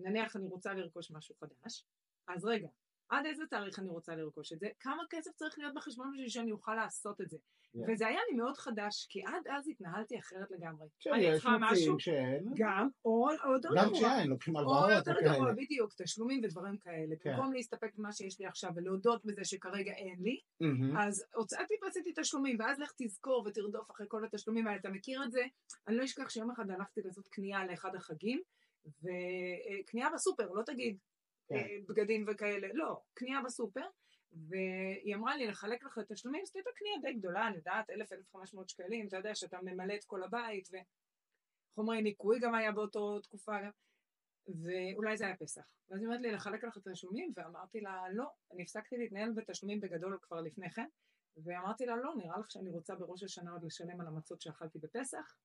נניח 0.00 0.36
אני 0.36 0.48
רוצה 0.48 0.74
לרכוש 0.74 1.10
משהו 1.10 1.34
חדש, 1.34 1.84
אז 2.28 2.44
רגע, 2.44 2.68
עד 3.12 3.26
איזה 3.26 3.46
תאריך 3.50 3.78
אני 3.78 3.88
רוצה 3.88 4.16
לרכוש 4.16 4.52
את 4.52 4.60
זה? 4.60 4.68
כמה 4.80 5.02
כסף 5.10 5.30
צריך 5.36 5.58
להיות 5.58 5.74
בחשבון 5.74 6.12
בשביל 6.12 6.28
שאני 6.28 6.52
אוכל 6.52 6.74
לעשות 6.74 7.20
את 7.20 7.30
זה? 7.30 7.36
Yeah. 7.36 7.78
וזה 7.88 8.06
היה 8.06 8.20
לי 8.30 8.36
מאוד 8.36 8.56
חדש, 8.56 9.06
כי 9.10 9.22
עד 9.22 9.48
אז 9.48 9.68
התנהלתי 9.68 10.18
אחרת 10.18 10.50
לגמרי. 10.50 10.88
אני 11.06 11.22
שיש 11.22 11.46
משהו, 11.46 11.72
מציעים 11.72 11.98
שאין, 11.98 12.44
גם, 12.56 12.88
או 13.04 13.28
או 13.44 13.52
יותר 13.52 13.68
גם 13.76 13.84
גרוע. 13.84 14.00
שאין, 14.00 14.28
לוקחים 14.28 14.56
או 14.56 14.60
הלוואות 14.60 14.90
יותר 14.96 15.20
גרוע. 15.24 15.52
בדיוק, 15.52 15.92
תשלומים 16.02 16.40
ודברים 16.44 16.76
כאלה. 16.76 17.16
כן. 17.20 17.32
במקום 17.32 17.52
להסתפק 17.52 17.94
במה 17.94 18.12
שיש 18.12 18.40
לי 18.40 18.46
עכשיו 18.46 18.70
ולהודות 18.76 19.24
בזה 19.24 19.44
שכרגע 19.44 19.92
אין 19.92 20.22
לי, 20.22 20.40
מהמם. 20.60 20.96
אז 20.96 21.24
הוצאתי 21.34 21.74
ועשיתי 21.82 22.12
תשלומים, 22.16 22.56
ואז 22.60 22.78
לך 22.78 22.92
תזכור 23.02 23.44
ותרדוף 23.46 23.90
אחרי 23.90 24.06
כל 24.08 24.24
התשלומים 24.24 24.66
האלה. 24.66 24.78
אתה 24.78 24.88
מכיר 24.88 25.24
את 25.24 25.32
זה? 25.32 25.42
אני 25.88 25.96
לא 25.96 26.04
אשכח 26.04 26.30
שיום 26.30 26.50
אחד 26.50 26.70
הלכתי 26.70 27.00
לעשות 27.04 27.28
קנייה 27.28 27.66
לאחד 27.66 27.94
החגים, 27.94 28.40
וקנייה 28.86 30.10
בסופר, 30.14 30.48
לא 30.52 30.62
תגיד 30.62 30.96
כן. 31.48 31.54
אה, 31.54 31.62
בגדים 31.88 32.24
וכאלה, 32.28 32.68
לא, 32.72 33.00
קנייה 33.14 33.42
בסופר, 33.44 33.86
והיא 34.48 35.14
אמרה 35.14 35.36
לי 35.36 35.46
לחלק 35.46 35.84
לך 35.84 35.98
את 35.98 36.10
התשלומים, 36.10 36.42
עשיתי 36.42 36.60
את 36.60 36.64
הקנייה 36.74 36.94
די 37.02 37.18
גדולה, 37.18 37.46
אני 37.48 37.56
יודעת, 37.56 37.90
1,000-1,500 37.90 38.68
שקלים, 38.68 39.08
אתה 39.08 39.16
יודע 39.16 39.34
שאתה 39.34 39.58
ממלא 39.62 39.94
את 39.94 40.04
כל 40.04 40.22
הבית, 40.22 40.68
וחומרי 41.72 42.02
ניקוי 42.02 42.38
גם 42.40 42.54
היה 42.54 42.72
באותו 42.72 43.20
תקופה 43.20 43.52
גם, 43.64 43.70
ואולי 44.62 45.16
זה 45.16 45.24
היה 45.26 45.36
פסח. 45.36 45.62
ואז 45.88 46.00
היא 46.00 46.06
אומרת 46.06 46.20
לי 46.20 46.30
לחלק 46.32 46.64
לך 46.64 46.76
את 46.78 46.86
התשלומים, 46.86 47.32
ואמרתי 47.36 47.80
לה, 47.80 48.02
לא, 48.12 48.24
אני 48.52 48.62
הפסקתי 48.62 48.96
להתנהל 48.96 49.32
בתשלומים 49.32 49.80
בגדול 49.80 50.18
כבר 50.22 50.40
לפני 50.40 50.70
כן, 50.70 50.86
ואמרתי 51.44 51.86
לה, 51.86 51.96
לא, 51.96 52.14
נראה 52.16 52.38
לך 52.38 52.50
שאני 52.50 52.70
רוצה 52.70 52.94
בראש 52.94 53.22
השנה 53.22 53.52
עוד 53.52 53.64
לשלם 53.64 54.00
על 54.00 54.06
המצות 54.06 54.40
שאכלתי 54.40 54.78
בפסח? 54.78 55.36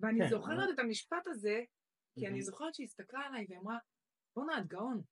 ואני 0.00 0.18
כן, 0.20 0.28
זוכרת 0.30 0.58
אבל- 0.62 0.72
את 0.74 0.78
המשפט 0.78 1.26
הזה, 1.26 1.62
כי 2.18 2.26
אני. 2.26 2.42
זוכרת 2.42 2.74
שהיא 2.74 2.84
הסתכלה 2.84 3.20
עליי 3.20 3.46
ואמרה, 3.48 3.78
בואנה, 4.36 4.58
את 4.58 4.66
גאון. 4.66 5.02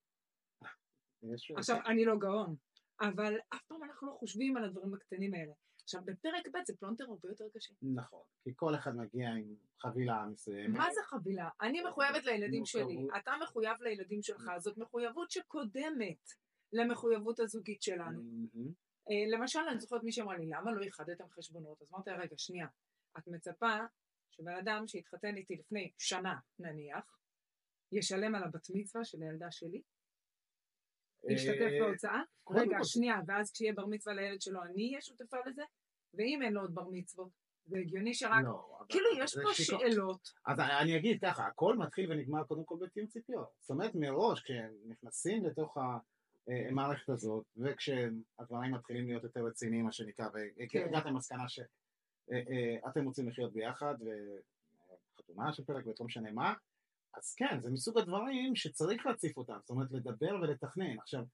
עכשיו, 1.56 1.76
אני 1.86 2.04
לא 2.04 2.18
גאון, 2.18 2.56
אבל 3.00 3.34
אף 3.54 3.62
פעם 3.68 3.84
אנחנו 3.84 4.06
לא 4.06 4.12
חושבים 4.12 4.56
על 4.56 4.64
הדברים 4.64 4.94
הקטנים 4.94 5.34
האלה. 5.34 5.52
עכשיו, 5.82 6.00
בפרק 6.04 6.46
ב' 6.46 6.58
זה 6.66 6.76
פלונטר 6.80 7.04
הרבה 7.04 7.28
יותר 7.28 7.44
קשה. 7.54 7.74
נכון, 7.94 8.22
כי 8.44 8.50
כל 8.56 8.74
אחד 8.74 8.96
מגיע 8.96 9.28
עם 9.28 9.54
חבילה 9.80 10.26
מסוימת. 10.26 10.76
מה 10.78 10.86
זה 10.94 11.00
חבילה? 11.04 11.48
אני 11.60 11.82
מחויבת 11.88 12.24
לילדים 12.24 12.64
שלי. 12.64 12.96
אתה 13.18 13.32
מחויב 13.42 13.76
לילדים 13.80 14.22
שלך, 14.22 14.44
זאת 14.58 14.78
מחויבות 14.78 15.30
שקודמת 15.30 16.22
למחויבות 16.72 17.40
הזוגית 17.40 17.82
שלנו. 17.82 18.20
אה, 19.10 19.38
למשל, 19.38 19.60
אני 19.70 19.80
זוכרת 19.80 20.02
מי 20.02 20.12
שאמרה 20.12 20.36
לי, 20.36 20.46
למה 20.48 20.72
לא 20.72 20.82
איחדתם 20.82 21.28
חשבונות? 21.28 21.82
אז 21.82 21.92
אמרתי 21.92 22.10
רגע, 22.10 22.34
שנייה, 22.38 22.66
את 23.18 23.28
מצפה 23.28 23.76
שבן 24.30 24.56
אדם 24.56 24.86
שהתחתן 24.86 25.36
איתי 25.36 25.56
לפני 25.56 25.92
שנה, 25.98 26.34
נניח, 26.58 27.18
ישלם 27.94 28.34
על 28.34 28.44
הבת 28.44 28.66
מצווה 28.74 29.04
של 29.04 29.22
הילדה 29.22 29.50
שלי? 29.50 29.82
ישתתף 31.28 31.60
אה, 31.72 31.78
בהוצאה? 31.80 32.22
רגע, 32.50 32.76
שנייה, 32.82 33.16
ואז 33.26 33.52
כשיהיה 33.52 33.72
בר 33.72 33.86
מצווה 33.86 34.14
לילד 34.14 34.40
שלו, 34.40 34.62
אני 34.62 34.88
אהיה 34.88 35.00
שותפה 35.00 35.36
לזה? 35.46 35.62
ואם 36.14 36.40
אין 36.42 36.52
לו 36.52 36.60
עוד 36.60 36.74
בר 36.74 36.88
מצוות? 36.90 37.28
זה 37.66 37.78
הגיוני 37.78 38.14
שרק... 38.14 38.44
לא, 38.44 38.78
כאילו, 38.88 39.06
יש 39.18 39.38
פה 39.42 39.54
שאלות. 39.54 40.32
אז 40.46 40.60
אני 40.60 40.96
אגיד 40.96 41.20
ככה, 41.20 41.46
הכל 41.46 41.76
מתחיל 41.76 42.12
ונגמר 42.12 42.44
קודם 42.44 42.64
כל 42.64 42.76
בתיאום 42.80 43.08
ציפיות. 43.08 43.48
זאת 43.60 43.70
אומרת 43.70 43.94
מראש, 43.94 44.42
כשנכנסים 44.42 45.44
לתוך 45.44 45.76
המערכת 46.46 47.08
הזאת, 47.08 47.44
וכשהדברים 47.56 48.74
מתחילים 48.74 49.06
להיות 49.06 49.24
יותר 49.24 49.40
רציניים, 49.40 49.84
מה 49.84 49.92
שנקרא, 49.92 50.28
כן. 50.68 50.78
והגעתם 50.78 51.08
למסקנה 51.08 51.48
שאתם 51.48 53.04
רוצים 53.04 53.28
לחיות 53.28 53.52
ביחד, 53.52 53.94
וחתונה 55.14 55.52
של 55.52 55.64
פרק 55.64 55.86
ולא 55.86 55.94
משנה 56.06 56.30
מה, 56.32 56.54
אז 57.16 57.35
כן, 57.35 57.61
זה 57.61 57.71
מסוג 57.71 57.99
הדברים 57.99 58.56
שצריך 58.56 59.06
להציף 59.06 59.37
אותם, 59.37 59.56
זאת 59.61 59.71
אומרת 59.71 59.92
לדבר 59.92 60.35
ולתכנן. 60.42 60.99
עכשיו, 60.99 61.25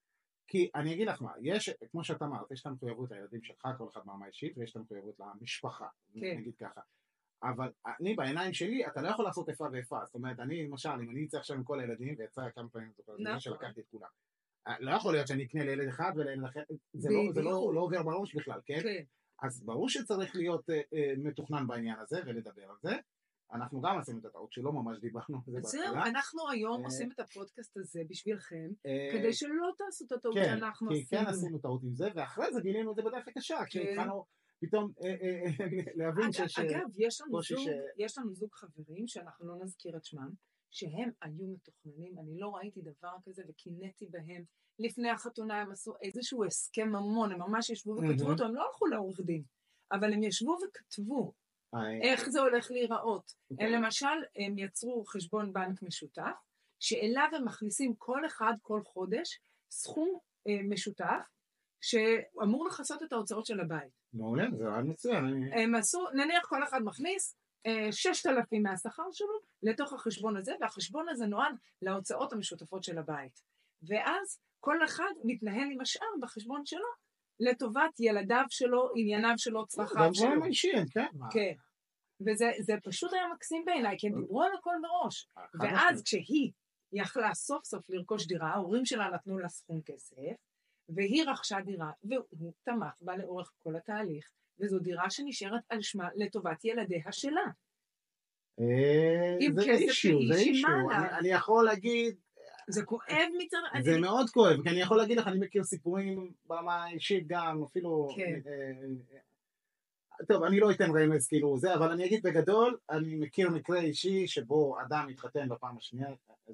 כי 0.48 0.70
אני 0.74 0.94
אגיד 0.94 1.08
לך 1.08 1.22
מה, 1.22 1.32
יש, 1.42 1.70
כמו 1.90 2.04
שאת 2.04 2.22
אמרת, 2.22 2.50
יש 2.50 2.60
את 2.60 2.66
המחויבות 2.66 3.10
לילדים 3.10 3.42
שלך, 3.42 3.68
כל 3.78 3.84
אחד 3.92 4.00
ברמה 4.04 4.26
אישית, 4.26 4.58
ויש 4.58 4.70
את 4.70 4.76
המחויבות 4.76 5.14
למשפחה, 5.20 5.86
כן. 6.14 6.36
נגיד 6.38 6.54
ככה. 6.60 6.80
אבל 7.42 7.72
אני 8.00 8.14
בעיניים 8.14 8.52
שלי, 8.52 8.86
אתה 8.86 9.02
לא 9.02 9.08
יכול 9.08 9.24
לעשות 9.24 9.48
איפה 9.48 9.66
ואיפה, 9.72 9.98
זאת 10.04 10.14
אומרת, 10.14 10.40
אני 10.40 10.62
למשל, 10.66 10.88
אם 10.88 11.10
אני 11.10 11.24
אצא 11.24 11.38
עכשיו 11.38 11.56
עם 11.56 11.64
כל 11.64 11.80
הילדים, 11.80 12.14
ויצא 12.18 12.42
כמה 12.54 12.68
פעמים, 12.68 12.92
זוכר, 12.96 13.12
זה 13.16 13.22
נכון. 13.22 13.40
שלקחתי 13.40 13.80
את 13.80 13.86
כולם. 13.90 14.08
אה, 14.68 14.74
לא 14.80 14.90
יכול 14.90 15.12
להיות 15.12 15.28
שאני 15.28 15.44
אקנה 15.44 15.64
לילד 15.64 15.88
אחד 15.88 16.12
ולילד 16.16 16.44
אחר, 16.44 16.60
זה 16.92 17.08
לא- 17.10 17.32
זה 17.34 17.42
לא. 17.42 17.70
לא 17.74 17.80
עובר 17.80 18.02
בראש 18.02 18.34
בכלל, 18.34 18.60
כן? 18.66 18.80
כן. 18.82 19.02
אז 19.42 19.62
ברור 19.64 19.88
שצריך 19.88 20.36
להיות 20.36 20.70
אה, 20.70 20.80
אה, 20.94 21.12
מתוכנן 21.18 21.66
בעניין 21.66 21.98
הזה 21.98 22.20
ולדבר 22.26 22.62
על 22.70 22.76
זה. 22.82 22.96
אנחנו 23.52 23.80
גם 23.80 23.98
עשינו 23.98 24.18
את 24.18 24.24
הטעות 24.24 24.52
שלא 24.52 24.72
ממש 24.72 24.98
דיברנו 24.98 25.36
על 25.36 25.52
זה 25.52 25.58
אז 25.58 25.64
זהו, 25.64 25.82
בהתחלה. 25.82 26.06
אנחנו 26.06 26.50
היום 26.50 26.80
אה, 26.80 26.84
עושים 26.84 27.12
את 27.12 27.20
הפודקאסט 27.20 27.76
הזה 27.76 28.02
בשבילכם, 28.08 28.70
אה, 28.86 29.08
כדי 29.12 29.32
שלא 29.32 29.70
תעשו 29.78 30.04
את 30.04 30.12
הטעות 30.12 30.34
כן, 30.34 30.44
שאנחנו 30.44 30.90
כן 30.90 31.16
עשינו. 31.16 31.28
עשינו 31.28 31.58
טעות 31.58 31.82
עם 31.82 31.94
זה, 31.94 32.08
ואחרי 32.14 32.52
זה 32.52 32.60
גילינו 32.60 32.90
את 32.90 32.96
זה 32.96 33.02
בדרך 33.02 33.28
הקשה, 33.28 33.56
כן. 33.58 33.64
כשהתחלנו 33.66 34.24
פתאום 34.60 34.92
אה, 35.04 35.10
אה, 35.10 35.66
להבין 35.98 36.32
שיש... 36.32 36.58
אגב, 36.58 37.00
יש 37.98 38.18
לנו, 38.18 38.34
זוג, 38.34 38.52
חברים, 38.52 39.06
שאנחנו 39.06 39.48
לא 39.48 39.54
נזכיר 39.64 39.96
את 39.96 40.04
שמם, 40.04 40.30
שהם 40.70 41.10
היו 41.22 41.46
מתוכננים, 41.46 42.18
אני 42.18 42.38
לא 42.38 42.48
ראיתי 42.48 42.80
דבר 42.80 43.16
כזה 43.24 43.42
וקינאתי 43.48 44.06
בהם. 44.10 44.44
לפני 44.78 45.10
החתונה 45.10 45.60
הם 45.60 45.72
עשו 45.72 45.92
איזשהו 46.02 46.44
הסכם 46.44 46.88
ממון, 46.88 47.32
הם 47.32 47.38
ממש 47.40 47.70
ישבו 47.70 47.92
וכתבו. 47.92 48.30
אותו, 48.30 48.44
הם 48.44 48.54
לא 48.54 48.66
הלכו 48.66 48.86
לעורך 48.86 49.20
דין, 49.20 49.42
אבל 49.92 50.12
הם 50.12 50.22
ישבו 50.22 50.56
וכתבו 50.68 51.32
איך 52.02 52.28
זה 52.28 52.40
הולך 52.40 52.70
להיראות. 52.70 53.32
כן. 53.48 53.64
הם 53.64 53.72
למשל, 53.72 54.06
הם 54.36 54.58
יצרו 54.58 55.04
חשבון 55.04 55.52
בנק 55.52 55.82
משותף, 55.82 56.32
שאליו 56.80 57.28
הם 57.32 57.44
מכניסים 57.44 57.94
כל 57.98 58.26
אחד 58.26 58.52
כל 58.62 58.80
חודש 58.84 59.40
סכום 59.70 60.18
אה, 60.48 60.62
משותף, 60.62 61.22
שאמור 61.80 62.66
לכסות 62.66 63.02
את 63.02 63.12
ההוצאות 63.12 63.46
של 63.46 63.60
הבית. 63.60 64.00
מעולה, 64.12 64.44
זה 64.58 64.68
רעיון 64.68 64.90
מצוין. 64.90 65.52
הם 65.52 65.74
עשו, 65.74 66.10
נניח 66.14 66.46
כל 66.46 66.64
אחד 66.64 66.80
מכניס 66.84 67.36
אה, 67.66 67.92
ששת 67.92 68.26
אלפים 68.26 68.62
מהשכר 68.62 69.12
שלו 69.12 69.40
לתוך 69.62 69.92
החשבון 69.92 70.36
הזה, 70.36 70.52
והחשבון 70.60 71.08
הזה 71.08 71.26
נועד 71.26 71.54
להוצאות 71.82 72.32
המשותפות 72.32 72.84
של 72.84 72.98
הבית. 72.98 73.40
ואז 73.82 74.40
כל 74.60 74.84
אחד 74.84 75.12
מתנהל 75.24 75.68
עם 75.72 75.80
השאר 75.80 76.06
בחשבון 76.20 76.66
שלו 76.66 76.88
לטובת 77.40 78.00
ילדיו 78.00 78.44
שלו, 78.48 78.90
ענייניו 78.96 79.34
שלו, 79.36 79.66
צרכיו 79.66 80.04
גם 80.04 80.14
שלו. 80.14 80.26
דברים 80.26 80.44
אישיים, 80.44 80.86
כן. 80.92 81.06
מה, 81.12 81.28
כן. 81.30 81.52
וזה 82.26 82.50
זה 82.60 82.74
פשוט 82.84 83.12
היה 83.12 83.22
מקסים 83.34 83.64
בעיניי, 83.64 83.96
כי 83.98 84.06
הם 84.06 84.14
דיברו 84.14 84.42
על 84.42 84.50
הכל 84.58 84.74
מראש. 84.80 85.28
חד 85.34 85.58
ואז. 85.60 86.02
כשהיא 86.02 86.50
יכלה 86.92 87.34
סוף 87.34 87.64
סוף 87.64 87.90
לרכוש 87.90 88.26
דירה, 88.26 88.48
ההורים 88.48 88.84
שלה 88.84 89.10
נתנו 89.14 89.38
לה 89.38 89.48
סכום 89.48 89.80
כסף, 89.82 90.16
והיא 90.88 91.24
רכשה 91.26 91.60
דירה, 91.60 91.90
והוא 92.04 92.52
תמך 92.62 92.94
בה 93.00 93.16
לאורך 93.16 93.52
כל 93.58 93.76
התהליך, 93.76 94.30
וזו 94.60 94.78
דירה 94.78 95.10
שנשארת 95.10 95.62
על 95.68 95.82
שמה 95.82 96.08
לטובת 96.14 96.64
ילדיה 96.64 97.12
שלה. 97.12 97.44
אה, 98.60 99.36
עם 99.40 99.54
זה 99.54 99.62
כסף 99.68 99.80
אישיו, 99.80 100.18
זה 100.32 100.40
אישיו. 100.40 100.90
אני 101.18 101.28
יכול 101.28 101.64
להגיד, 101.64 102.16
זה 102.72 102.82
כואב 102.84 103.28
מצד... 103.44 103.58
זה 103.82 103.92
אני- 103.92 104.00
מאוד 104.00 104.30
כואב, 104.30 104.62
כי 104.62 104.68
אני 104.68 104.80
יכול 104.80 104.96
להגיד 104.96 105.18
לך, 105.18 105.26
אני 105.26 105.38
מכיר 105.38 105.64
סיפורים 105.64 106.32
ברמה 106.46 106.84
האישית 106.84 107.26
גם, 107.26 107.62
אפילו... 107.62 108.08
כן. 108.16 108.40
אה, 108.46 108.52
אה, 109.14 109.18
טוב, 110.28 110.42
אני 110.42 110.60
לא 110.60 110.70
אתן 110.70 110.90
רמז 110.96 111.28
כאילו 111.28 111.58
זה, 111.58 111.74
אבל 111.74 111.90
אני 111.90 112.06
אגיד 112.06 112.22
בגדול, 112.22 112.76
אני 112.90 113.14
מכיר 113.14 113.50
מקרה 113.50 113.80
אישי 113.80 114.26
שבו 114.26 114.76
אדם 114.80 115.06
התחתן 115.10 115.48
בפעם 115.48 115.76
השנייה, 115.78 116.08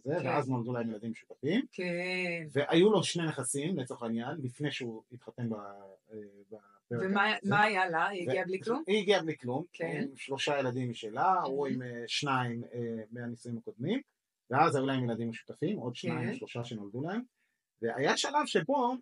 זה, 0.05 0.15
כן. 0.23 0.27
ואז 0.27 0.49
נולדו 0.49 0.73
להם 0.73 0.91
ילדים 0.91 1.11
משותפים, 1.11 1.65
כן. 1.73 2.47
והיו 2.53 2.91
לו 2.91 3.03
שני 3.05 3.27
נכסים 3.27 3.79
לצורך 3.79 4.03
העניין, 4.03 4.37
לפני 4.43 4.71
שהוא 4.71 5.03
התחתן 5.13 5.51
ב- 5.51 5.55
אה, 5.55 6.19
בפרק 6.51 7.41
ומה 7.45 7.63
היה 7.63 7.89
לה? 7.89 8.07
היא 8.09 8.29
הגיעה 8.29 8.45
בלי 8.45 8.61
כלום? 8.61 8.83
היא 8.87 8.99
הגיעה 8.99 9.23
בלי 9.23 9.37
כלום, 9.39 9.65
כן. 9.73 10.01
עם 10.11 10.17
שלושה 10.17 10.59
ילדים 10.59 10.91
משלה, 10.91 11.41
הוא 11.41 11.67
עם 11.67 11.81
שניים 12.07 12.63
מהנישואים 13.13 13.59
הקודמים, 13.59 14.01
ואז 14.51 14.77
היו 14.77 14.87
להם 14.87 15.05
ילדים 15.05 15.31
משותפים, 15.31 15.79
עוד 15.79 15.97
שניים, 15.97 16.29
כן. 16.29 16.35
שלושה 16.35 16.65
שנולדו 16.65 17.03
להם, 17.03 17.23
והיה 17.83 18.17
שלב 18.17 18.47
שבו 18.47 18.95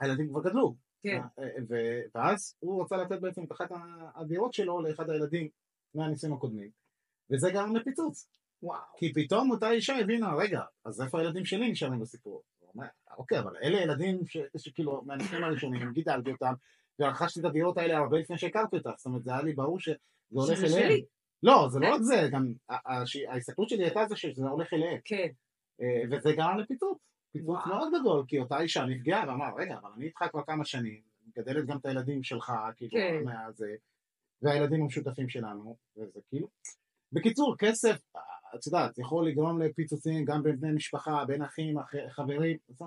הילדים 0.00 0.28
כבר 0.28 0.42
גדלו, 0.42 0.74
כן. 1.02 1.20
אה, 1.38 1.44
ו- 1.68 2.00
ואז 2.14 2.56
הוא 2.60 2.82
רצה 2.82 2.96
לתת 2.96 3.20
בעצם 3.20 3.44
את 3.44 3.52
אחת 3.52 3.68
הדירות 4.14 4.54
שלו 4.54 4.82
לאחד 4.82 5.10
הילדים 5.10 5.48
מהנישואים 5.94 6.34
הקודמים, 6.34 6.70
וזה 7.30 7.50
גרם 7.50 7.76
לפיצוץ, 7.76 8.28
וואו. 8.62 8.80
כי 8.96 9.12
פתאום 9.12 9.50
אותה 9.50 9.70
אישה 9.70 9.98
הבינה, 9.98 10.34
רגע, 10.34 10.62
אז 10.84 11.02
איפה 11.02 11.20
הילדים 11.20 11.44
שלי 11.44 11.70
נשארים 11.70 12.00
בסיפור? 12.00 12.42
אוקיי, 13.18 13.38
אבל 13.38 13.56
אלה 13.62 13.80
ילדים 13.82 14.26
ש- 14.26 14.36
שכאילו 14.56 15.02
מהנישואים 15.06 15.44
הראשונים, 15.44 15.92
גידלתי 15.92 16.32
אותם, 16.32 16.52
ורכשתי 16.98 17.40
את 17.40 17.44
הדירות 17.44 17.78
האלה 17.78 17.98
הרבה 17.98 18.18
לפני 18.18 18.38
שהכרתי 18.38 18.76
אותך, 18.76 18.90
זאת 18.96 19.06
אומרת, 19.06 19.24
זה 19.24 19.32
היה 19.32 19.42
לי 19.42 19.52
ברור 19.52 19.80
שזה 19.80 19.96
הולך 20.28 20.58
אליהם. 20.64 21.00
לא, 21.44 21.68
זה 21.70 21.80
לא 21.80 21.94
רק 21.94 22.00
זה, 22.02 22.28
גם 22.32 22.52
ההסתכלות 23.28 23.68
שלי 23.68 23.84
הייתה 23.84 24.00
זה 24.08 24.16
שזה 24.16 24.42
הולך 24.48 24.72
אליהם, 24.72 24.98
כן. 25.04 25.28
אה, 25.80 26.02
וזה 26.10 26.32
גרם 26.32 26.58
לפיצוץ, 26.58 26.98
פיצוץ. 27.32 27.66
מאוד 27.66 27.88
גדול, 28.00 28.24
כי 28.28 28.38
אותה 28.38 28.60
אישה 28.60 28.84
נפגעה 28.84 29.24
ואמרה, 29.28 29.50
רגע, 29.56 29.78
אבל 29.82 29.90
אני 29.96 30.04
איתך 30.04 30.24
כבר 30.30 30.42
כמה 30.46 30.64
שנים, 30.64 31.00
מגדלת 31.26 31.66
גם 31.66 31.76
את 31.76 31.86
הילדים 31.86 32.22
שלך, 32.22 32.52
כאילו, 32.76 32.90
כן. 32.92 33.24
מהזה, 33.24 33.74
והילדים 34.42 34.82
המשותפים 34.82 35.28
שלנו, 35.28 35.76
וזה 35.96 36.20
כאילו, 36.28 36.48
בקיצור, 37.12 37.56
כסף, 37.58 37.96
אה, 38.16 38.20
את 38.54 38.66
יודעת, 38.66 38.98
יכול 38.98 39.28
לגרום 39.28 39.62
לפיצוצים 39.62 40.24
גם 40.24 40.42
בין 40.42 40.60
בני 40.60 40.72
משפחה, 40.72 41.24
בין 41.24 41.42
אחים, 41.42 41.78
אח- 41.78 41.94
חברים, 42.10 42.56
אה, 42.82 42.86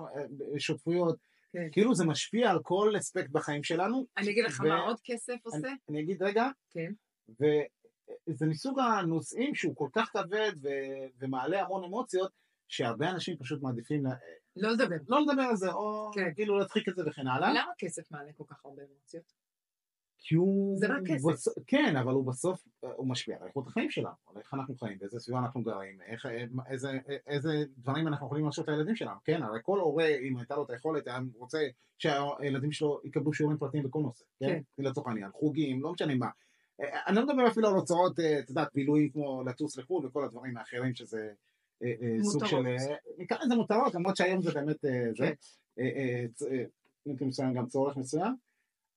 שותפויות, 0.60 1.16
כן. 1.52 1.68
כאילו 1.72 1.94
זה 1.94 2.04
משפיע 2.06 2.50
על 2.50 2.58
כל 2.62 2.92
אספקט 2.98 3.30
בחיים 3.30 3.62
שלנו. 3.64 4.06
אני 4.16 4.30
אגיד 4.30 4.44
לך 4.44 4.60
ו- 4.64 4.68
מה 4.68 4.78
עוד 4.80 4.96
כסף 5.04 5.34
עושה? 5.42 5.58
אני, 5.68 5.76
אני 5.88 6.00
אגיד 6.00 6.22
רגע, 6.22 6.48
כן. 6.70 6.92
וזה 8.28 8.46
מסוג 8.46 8.78
הנושאים 8.80 9.54
שהוא 9.54 9.76
כל 9.76 9.88
כך 9.92 10.10
כבד 10.12 10.52
ו- 10.62 10.68
ומעלה 11.18 11.62
המון 11.62 11.84
אמוציות, 11.84 12.32
שהרבה 12.68 13.10
אנשים 13.10 13.36
פשוט 13.36 13.62
מעדיפים 13.62 14.04
לה- 14.06 14.14
לא 14.56 14.70
לדבר. 14.70 14.96
לא 15.08 15.20
לדבר 15.20 15.42
על 15.42 15.56
זה, 15.56 15.72
או 15.72 16.10
כן. 16.14 16.34
כאילו 16.34 16.58
להדחיק 16.58 16.88
את 16.88 16.96
זה 16.96 17.02
וכן 17.06 17.26
הלאה. 17.26 17.50
למה 17.50 17.72
כסף 17.78 18.12
מעלה 18.12 18.32
כל 18.36 18.44
כך 18.48 18.64
הרבה 18.64 18.82
אמוציות? 18.92 19.48
כי 20.20 20.34
הוא... 20.34 20.78
זה 20.78 20.86
רק 20.86 21.02
כסף. 21.06 21.28
בסוף, 21.32 21.54
כן, 21.66 21.96
אבל 21.96 22.12
הוא 22.12 22.26
בסוף, 22.26 22.64
הוא 22.80 23.08
משפיע 23.08 23.36
על 23.40 23.46
איכות 23.46 23.66
החיים 23.66 23.90
שלנו, 23.90 24.14
על 24.26 24.36
איך 24.38 24.54
אנחנו 24.54 24.74
חיים, 24.76 24.98
באיזה 24.98 25.20
סביבה 25.20 25.38
אנחנו 25.38 25.62
גרים, 25.62 26.00
איך, 26.02 26.26
איזה, 26.66 26.98
איזה 27.26 27.64
דברים 27.78 28.08
אנחנו 28.08 28.26
יכולים 28.26 28.44
לעשות 28.46 28.68
לילדים 28.68 28.96
שלנו, 28.96 29.18
כן, 29.24 29.42
הרי 29.42 29.58
כל 29.62 29.78
הורה, 29.80 30.06
אם 30.06 30.36
הייתה 30.36 30.56
לו 30.56 30.64
את 30.64 30.70
היכולת, 30.70 31.06
היה 31.06 31.18
רוצה 31.36 31.58
שהילדים 31.98 32.72
שלו 32.72 33.00
יקבלו 33.04 33.32
שיעורים 33.32 33.58
פרטיים 33.58 33.82
בכל 33.82 33.98
נושא, 33.98 34.24
כן, 34.40 34.60
כן. 34.76 34.82
לצורך 34.82 35.06
העניין, 35.06 35.30
חוגים, 35.32 35.82
לא 35.82 35.92
משנה 35.92 36.14
מה. 36.14 36.28
אה, 36.80 37.00
אני 37.06 37.16
לא 37.16 37.26
מדבר 37.26 37.48
אפילו 37.48 37.68
על 37.68 37.74
הוצאות, 37.74 38.20
אה, 38.20 38.38
את 38.38 38.48
יודעת, 38.48 38.68
בילויים 38.74 39.10
כמו 39.10 39.42
לטוס 39.44 39.76
לחו"ל 39.76 40.06
וכל 40.06 40.24
הדברים 40.24 40.56
האחרים 40.56 40.94
שזה 40.94 41.32
אה, 41.82 41.94
סוג 42.22 42.46
של, 42.46 42.56
מותרות. 42.56 42.76
נקרא 43.18 43.38
לזה 43.44 43.54
מותרות, 43.54 43.94
למרות 43.94 44.16
שהיום 44.16 44.42
זה 44.42 44.52
באמת 44.52 44.76
זה, 45.16 45.30
כן. 47.18 47.26
מסוים 47.26 47.54
גם 47.54 47.66
צורך 47.66 47.96
מסוים, 47.96 48.34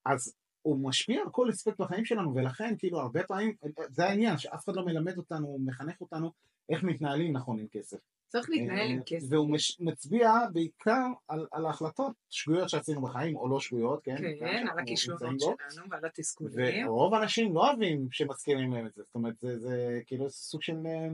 אז 0.06 0.36
הוא 0.62 0.78
משפיע 0.90 1.22
על 1.22 1.30
כל 1.30 1.50
אספקט 1.50 1.82
בחיים 1.82 2.06
שלנו, 2.06 2.36
ולכן 2.36 2.76
כאילו 2.78 3.00
הרבה 3.00 3.24
פעמים, 3.24 3.56
זה 3.90 4.06
העניין, 4.06 4.38
שאף 4.38 4.64
אחד 4.66 4.76
לא 4.76 4.86
מלמד 4.86 5.18
אותנו, 5.18 5.58
מחנך 5.66 6.02
אותנו 6.02 6.32
איך 6.70 6.84
מתנהלים 6.84 7.34
נכון 7.34 7.60
עם 7.60 7.68
כסף. 7.72 7.98
צריך 8.32 8.50
להתנהל 8.50 8.92
עם 8.92 8.98
אה, 8.98 9.04
כסף. 9.06 9.28
והוא 9.30 9.58
מצביע 9.80 10.32
בעיקר 10.54 11.06
על, 11.28 11.48
על 11.52 11.66
ההחלטות 11.66 12.14
שגויות 12.30 12.70
שעשינו 12.70 13.02
בחיים, 13.02 13.36
או 13.36 13.50
לא 13.50 13.60
שגויות, 13.60 14.04
כן? 14.04 14.16
כן, 14.40 14.66
על 14.72 14.80
הכישלונות. 14.80 15.40
שלנו 15.40 15.88
ועל 15.92 16.06
התסכולים. 16.06 16.88
ורוב 16.88 17.14
האנשים 17.14 17.56
לא 17.56 17.68
אוהבים 17.68 18.08
שמזכירים 18.12 18.74
להם 18.74 18.88
את 18.88 18.94
זה, 18.94 19.04
זאת 19.04 19.16
אומרת, 19.16 19.40
זה, 19.40 19.60
זה 19.60 20.02
כאילו 20.06 20.30
סוג 20.30 20.62
של... 20.62 20.76
אה, 20.86 21.08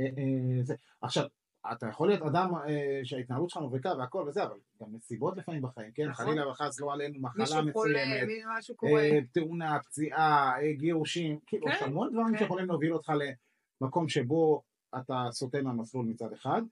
אה, 0.00 0.04
אה, 0.04 0.62
זה. 0.62 0.74
עכשיו, 1.00 1.24
אתה 1.72 1.86
יכול 1.88 2.08
להיות 2.08 2.22
אדם 2.22 2.54
אה, 2.54 3.00
שההתנהלות 3.04 3.50
שלך 3.50 3.62
מביקה 3.62 3.92
והכל 3.98 4.24
וזה, 4.28 4.42
אבל 4.42 4.56
גם 4.82 4.88
נסיבות 4.92 5.36
לפעמים 5.36 5.62
בחיים, 5.62 5.90
כן? 5.94 6.08
נכון. 6.08 6.26
חלילה 6.26 6.48
וחס 6.48 6.80
לא 6.80 6.92
עלינו 6.92 7.20
מחלה 7.20 7.40
מישהו 7.40 7.72
חולה, 7.72 8.04
מסוימת, 8.04 8.26
מי- 8.26 8.58
משהו 8.58 8.76
קורה. 8.76 9.02
אה, 9.02 9.18
תאונה, 9.32 9.78
פציעה, 9.82 10.52
אה, 10.60 10.72
גירושים, 10.72 11.38
כאילו, 11.46 11.68
יש 11.68 11.78
כן, 11.78 11.84
המון 11.84 12.12
דברים 12.12 12.32
כן. 12.32 12.38
שיכולים 12.38 12.66
להוביל 12.66 12.94
אותך 12.94 13.12
למקום 13.80 14.08
שבו 14.08 14.62
אתה 14.98 15.14
סוטה 15.30 15.62
מהמסלול 15.62 16.06
מצד 16.06 16.32
אחד, 16.32 16.62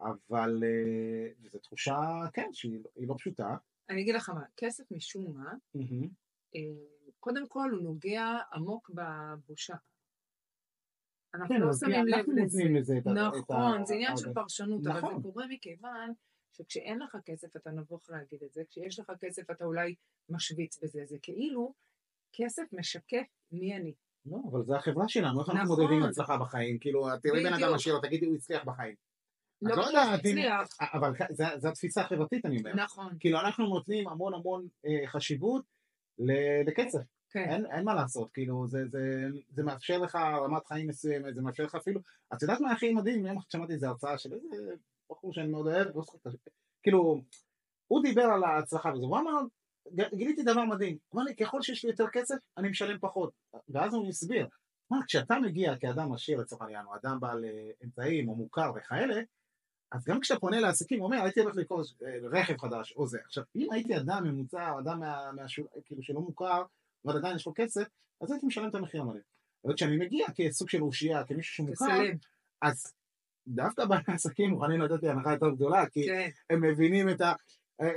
אבל 0.00 0.62
אה, 0.64 1.32
וזו 1.42 1.58
תחושה, 1.58 2.00
כן, 2.32 2.48
שהיא 2.52 2.80
היא 2.96 3.08
לא 3.08 3.14
פשוטה. 3.18 3.56
אני 3.90 4.02
אגיד 4.02 4.14
לך 4.14 4.28
מה, 4.28 4.44
כסף 4.56 4.84
משום 4.90 5.36
מה. 5.36 5.52
אה, 6.56 6.60
קודם 7.20 7.48
כל 7.48 7.70
הוא 7.70 7.82
נוגע 7.82 8.38
עמוק 8.52 8.90
בבושה. 8.94 9.74
אנחנו 11.34 11.54
כן, 11.54 11.60
לא 11.60 11.72
שמים 11.72 12.06
לב 12.06 12.24
לזה. 12.28 12.64
לזה 12.64 12.94
נכון, 13.14 13.84
זה 13.84 13.94
עניין 13.94 14.16
של 14.16 14.34
פרשנות, 14.34 14.86
אבל 14.86 14.98
נכון. 14.98 15.16
זה 15.16 15.22
קורה 15.22 15.46
מכיוון 15.46 16.12
שכשאין 16.52 16.98
לך 16.98 17.16
כסף 17.24 17.56
אתה 17.56 17.70
נבוך 17.70 18.10
להגיד 18.10 18.42
את 18.42 18.52
זה, 18.52 18.62
כשיש 18.70 18.98
לך 18.98 19.12
כסף 19.20 19.50
אתה 19.50 19.64
אולי 19.64 19.94
משוויץ 20.28 20.82
בזה, 20.82 21.00
זה 21.04 21.16
כאילו 21.22 21.74
כסף 22.32 22.62
משקף 22.72 23.26
מי 23.52 23.76
אני. 23.76 23.94
לא, 24.30 24.36
אבל 24.50 24.62
זה 24.64 24.76
החברה 24.76 25.08
שלנו, 25.08 25.40
איך 25.40 25.48
אנחנו 25.48 25.62
נכון. 25.72 25.82
מודדים 25.84 26.02
הצלחה 26.02 26.36
בחיים? 26.36 26.78
כאילו, 26.78 27.06
תראי 27.22 27.44
בן 27.44 27.52
אדם. 27.52 27.74
עשיר, 27.74 27.98
תגידי 28.02 28.26
הוא 28.26 28.34
הצליח 28.34 28.64
בחיים. 28.64 28.94
לא 29.62 29.76
לא 29.76 29.82
בטוח 29.82 29.94
אם... 30.08 30.14
הצליח. 30.14 30.68
אבל 30.92 31.12
זה- 31.30 31.44
זה 31.56 31.68
התפיסה 31.68 32.00
החברתית, 32.00 32.46
אני 32.46 32.58
אומר. 32.58 32.74
נכון, 32.74 33.16
כאילו, 33.20 33.40
אנחנו 33.40 33.66
נותנים 33.66 34.08
המון 34.08 34.34
המון 34.34 34.66
אה, 34.86 35.06
חשיבות 35.06 35.64
ל- 36.18 36.68
לכסף. 36.68 36.98
כן. 37.30 37.44
אין, 37.50 37.66
אין 37.66 37.84
מה 37.84 37.94
לעשות, 37.94 38.30
כאילו, 38.32 38.66
זה, 38.66 38.78
זה, 38.90 39.24
זה 39.50 39.62
מאפשר 39.62 39.98
לך 39.98 40.14
רמת 40.16 40.66
חיים 40.66 40.88
מסוימת, 40.88 41.34
זה 41.34 41.42
מאפשר 41.42 41.64
לך 41.64 41.74
אפילו, 41.74 42.00
את 42.34 42.42
יודעת 42.42 42.60
מה 42.60 42.72
הכי 42.72 42.92
מדהים? 42.94 43.26
יום 43.26 43.38
אחד 43.38 43.50
שמעתי 43.50 43.72
איזה 43.72 43.88
הרצאה 43.88 44.18
של 44.18 44.32
איזה 44.32 44.74
בחור 45.10 45.32
שאני 45.32 45.48
מאוד 45.48 45.66
אוהב, 45.66 45.86
לא 45.96 46.02
כאילו, 46.82 47.20
הוא 47.86 48.02
דיבר 48.02 48.22
על 48.22 48.44
ההצלחה 48.44 48.88
וזה, 48.88 49.04
הוא 49.06 49.18
אמר, 49.18 49.32
גיליתי 50.14 50.42
דבר 50.42 50.64
מדהים, 50.64 50.98
הוא 51.08 51.20
אמר 51.20 51.30
לי, 51.30 51.36
ככל 51.36 51.62
שיש 51.62 51.84
לי 51.84 51.90
יותר 51.90 52.06
כסף, 52.12 52.36
אני 52.56 52.68
משלם 52.68 52.98
פחות, 53.00 53.30
ואז 53.68 53.94
הוא 53.94 54.08
הסביר, 54.08 54.46
אמר, 54.92 55.00
כשאתה 55.06 55.38
מגיע 55.38 55.76
כאדם 55.76 56.12
עשיר 56.12 56.40
לצורך 56.40 56.62
העניין, 56.62 56.86
או 56.86 56.94
אדם 56.96 57.20
בעל 57.20 57.44
אה, 57.44 57.70
אמצעים, 57.84 58.28
או 58.28 58.34
מוכר 58.34 58.72
וכאלה, 58.76 59.20
אז 59.92 60.04
גם 60.04 60.20
כשאתה 60.20 60.40
פונה 60.40 60.60
לעסקים, 60.60 60.98
הוא 60.98 61.06
אומר, 61.06 61.22
הייתי 61.22 61.40
הולך 61.40 61.56
לקרוא 61.56 61.84
אה, 62.02 62.18
רכב 62.32 62.56
חדש 62.58 62.92
או 62.96 63.06
זה. 63.06 63.18
עכשיו, 63.24 63.44
אם 63.56 63.72
הייתי 63.72 63.96
אדם 63.96 64.24
ממוצע, 64.24 64.70
או 64.70 64.78
אדם 64.78 65.00
מה, 65.00 65.32
מהשול, 65.32 65.66
כאילו 65.84 66.02
שלא 66.02 66.20
מוכר, 66.20 66.62
אבל 67.06 67.16
עדיין 67.16 67.36
יש 67.36 67.46
לו 67.46 67.52
כסף, 67.56 67.88
אז 68.20 68.32
הייתי 68.32 68.46
משלם 68.46 68.68
את 68.68 68.74
המחיר 68.74 69.00
המלא. 69.00 69.20
אבל 69.64 69.74
כשאני 69.74 69.96
מגיע 69.96 70.26
כסוג 70.36 70.68
של 70.68 70.82
אושייה, 70.82 71.24
כמישהו 71.24 71.54
שמוכר, 71.54 72.02
אז 72.62 72.94
דווקא 73.46 73.84
בעלי 73.84 74.02
העסקים 74.06 74.50
מוכנים 74.50 74.80
לתת 74.80 75.02
לי 75.02 75.08
הנחה 75.08 75.32
יותר 75.32 75.50
גדולה, 75.50 75.88
כי 75.88 76.06
כן. 76.06 76.28
הם 76.50 76.62
מבינים 76.64 77.08
את 77.08 77.20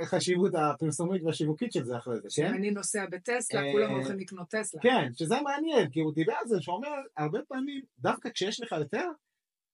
החשיבות 0.02 0.52
הפרסומית 0.54 1.22
והשיווקית 1.22 1.72
של 1.72 1.84
זה 1.84 1.96
אחרי 1.96 2.16
זה, 2.20 2.28
כן? 2.36 2.54
אני 2.54 2.70
נוסע 2.70 3.06
בטסלה, 3.10 3.62
אה, 3.62 3.72
כולם 3.72 3.90
הולכים 3.90 4.18
לקנות 4.18 4.48
טסלה. 4.48 4.80
כן, 4.82 5.12
שזה 5.14 5.34
מעניין, 5.44 5.90
כי 5.90 6.00
הוא 6.00 6.14
דיבר 6.14 6.32
על 6.32 6.48
זה, 6.48 6.56
שאומר, 6.60 6.88
הרבה 7.16 7.38
פעמים, 7.48 7.82
דווקא 7.98 8.30
כשיש 8.30 8.60
לך 8.60 8.72
יותר, 8.72 9.08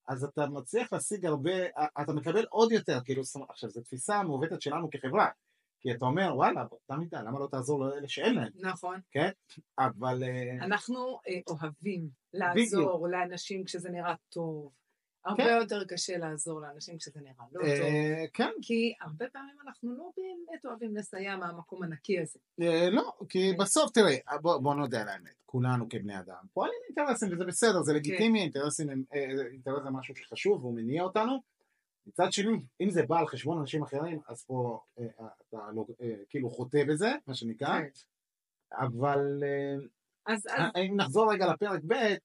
אז 0.08 0.24
אתה 0.24 0.46
מצליח 0.46 0.92
להשיג 0.92 1.26
הרבה, 1.26 1.66
אתה 2.02 2.12
מקבל 2.12 2.44
עוד 2.50 2.72
יותר, 2.72 2.98
כאילו, 3.04 3.22
עכשיו, 3.48 3.70
זו 3.70 3.80
תפיסה 3.80 4.22
מעוותת 4.22 4.62
שלנו 4.62 4.90
כחברה, 4.90 5.28
כי 5.80 5.92
אתה 5.92 6.04
אומר, 6.04 6.32
וואלה, 6.36 6.64
באותה 6.64 6.96
מידה, 6.96 7.22
למה 7.22 7.38
לא 7.40 7.48
תעזור 7.50 7.84
לאלה 7.84 8.08
שאין 8.08 8.34
להם, 8.34 8.52
נכון. 8.60 9.00
אבל... 9.78 10.22
אה, 10.22 10.64
אנחנו 10.66 11.18
אה, 11.28 11.40
אוהבים 11.46 12.08
לעזור 12.32 13.08
לאנשים 13.08 13.64
כשזה 13.64 13.90
נראה 13.90 14.14
טוב. 14.28 14.72
הרבה 15.28 15.44
כן. 15.44 15.58
יותר 15.60 15.84
קשה 15.84 16.18
לעזור 16.18 16.60
לאנשים 16.60 16.98
כשזה 16.98 17.20
נראה 17.20 17.44
לא 17.52 17.60
טוב. 17.60 17.68
אה, 17.68 18.24
כן, 18.32 18.50
כי 18.62 18.94
הרבה 19.00 19.24
פעמים 19.32 19.54
אנחנו 19.66 19.96
לא 19.98 20.10
באמת 20.16 20.64
אוהבים 20.64 20.96
לסייע 20.96 21.36
מהמקום 21.36 21.82
הנקי 21.82 22.20
הזה. 22.20 22.38
אה, 22.62 22.90
לא, 22.90 23.12
כי 23.28 23.52
בסוף, 23.58 23.90
תראי, 23.90 24.18
בוא 24.42 24.58
בוא 24.58 24.74
נודה 24.74 25.02
על 25.02 25.08
האמת, 25.08 25.34
כולנו 25.46 25.88
כבני 25.88 26.18
אדם, 26.18 26.34
פועלים 26.52 26.78
אינטרסים, 26.88 27.32
וזה 27.32 27.44
בסדר, 27.44 27.82
זה 27.82 27.92
לגיטימי, 27.92 28.40
אינטרסים 28.40 28.90
הם, 28.90 29.02
אה, 29.14 29.26
אינטרס 29.52 29.82
זה 29.82 29.90
משהו 29.90 30.16
שחשוב, 30.16 30.64
והוא 30.64 30.74
מניע 30.74 31.02
אותנו. 31.02 31.42
מצד 32.06 32.32
שני, 32.32 32.62
אם 32.80 32.90
זה 32.90 33.02
בא 33.02 33.18
על 33.18 33.26
חשבון 33.26 33.58
אנשים 33.58 33.82
אחרים, 33.82 34.20
אז 34.28 34.44
פה 34.44 34.80
אה, 34.98 35.06
אתה 35.48 35.58
לא, 35.74 35.86
כאילו 36.28 36.50
חוטא 36.50 36.84
בזה, 36.84 37.12
מה 37.26 37.34
שנקרא, 37.34 37.78
כן. 37.80 37.88
אבל 38.72 39.42
אז 40.26 40.46
אז 40.46 40.72
אם 40.76 40.96
נחזור 40.96 41.32
רגע 41.32 41.52
לפרק 41.52 41.80
ב- 41.86 42.16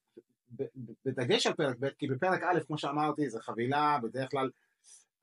בדגש 1.05 1.47
על 1.47 1.53
פרק 1.53 1.75
ב', 1.79 1.89
כי 1.89 2.07
בפרק 2.07 2.43
א', 2.43 2.59
כמו 2.67 2.77
שאמרתי, 2.77 3.29
זה 3.29 3.39
חבילה, 3.41 3.97
בדרך 4.03 4.31
כלל... 4.31 4.49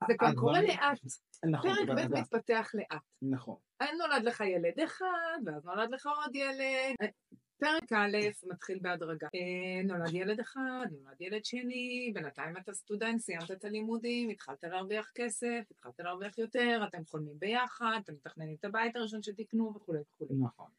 זה 0.07 0.13
גם 0.21 0.35
קורה 0.35 0.61
לאט. 0.61 0.99
נכון, 1.45 1.75
פרק 1.87 2.09
ב' 2.09 2.19
מתפתח 2.19 2.71
לאט. 2.73 3.01
נכון. 3.21 3.55
נולד 3.81 4.23
לך 4.23 4.39
ילד 4.39 4.79
אחד, 4.85 5.39
ואז 5.45 5.65
נולד 5.65 5.89
לך 5.91 6.07
עוד 6.07 6.35
ילד. 6.35 7.11
פרק 7.61 7.93
א' 7.93 8.17
מתחיל 8.47 8.79
בהדרגה. 8.81 9.27
אה, 9.35 9.83
נולד 9.83 10.13
ילד 10.13 10.39
אחד, 10.39 10.85
נולד 10.91 11.21
ילד 11.21 11.45
שני, 11.45 12.11
בינתיים 12.13 12.57
אתה 12.57 12.73
סטודנט, 12.73 13.19
סיימת 13.19 13.51
את 13.51 13.65
הלימודים, 13.65 14.29
התחלת 14.29 14.63
להרוויח 14.63 15.11
כסף, 15.15 15.61
התחלת 15.71 15.99
להרוויח 15.99 16.37
יותר, 16.37 16.85
אתם 16.87 17.05
חולמים 17.05 17.39
ביחד, 17.39 17.99
אתם 18.03 18.13
מתכננים 18.13 18.55
את 18.59 18.65
הבית 18.65 18.95
הראשון 18.95 19.23
שתקנו 19.23 19.73
וכולי 19.75 19.99
וכולי. 19.99 20.39
נכון. 20.39 20.69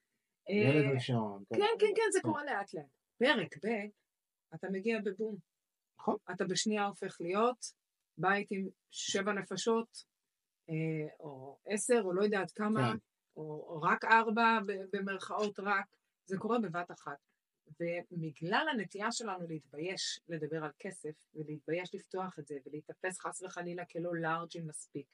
אה, 0.50 0.54
ילד 0.54 0.94
ראשון. 0.94 1.42
כן, 1.54 1.60
כן, 1.78 1.86
כן, 1.96 2.12
זה 2.12 2.20
קורה 2.22 2.44
לאט 2.44 2.74
לאט. 2.74 2.84
פרק 3.18 3.56
ב', 3.64 3.68
אתה 4.54 4.70
מגיע 4.70 4.98
בבום. 5.04 5.36
נכון. 5.98 6.16
אתה 6.32 6.44
בשנייה 6.44 6.86
הופך 6.86 7.16
להיות 7.20 7.72
בית 8.18 8.46
עם 8.50 8.68
שבע 8.90 9.32
נפשות, 9.32 10.04
אה, 10.70 11.14
או 11.20 11.58
עשר, 11.66 12.00
או 12.04 12.12
לא 12.12 12.24
יודעת 12.24 12.50
כמה, 12.50 12.92
כן. 12.92 12.98
או, 13.36 13.42
או 13.42 13.82
רק 13.82 14.04
ארבע, 14.04 14.58
במרכאות 14.92 15.60
רק, 15.60 15.86
זה 16.26 16.36
קורה 16.38 16.58
בבת 16.58 16.90
אחת. 16.90 17.18
ובגלל 17.80 18.66
הנטייה 18.72 19.12
שלנו 19.12 19.46
להתבייש 19.48 20.20
לדבר 20.28 20.64
על 20.64 20.70
כסף, 20.78 21.26
ולהתבייש 21.34 21.94
לפתוח 21.94 22.38
את 22.38 22.46
זה, 22.46 22.58
ולהיתפס 22.66 23.18
חס 23.20 23.42
וחלילה 23.42 23.84
כלא 23.84 24.16
לארג'ים 24.16 24.66
מספיק, 24.66 25.06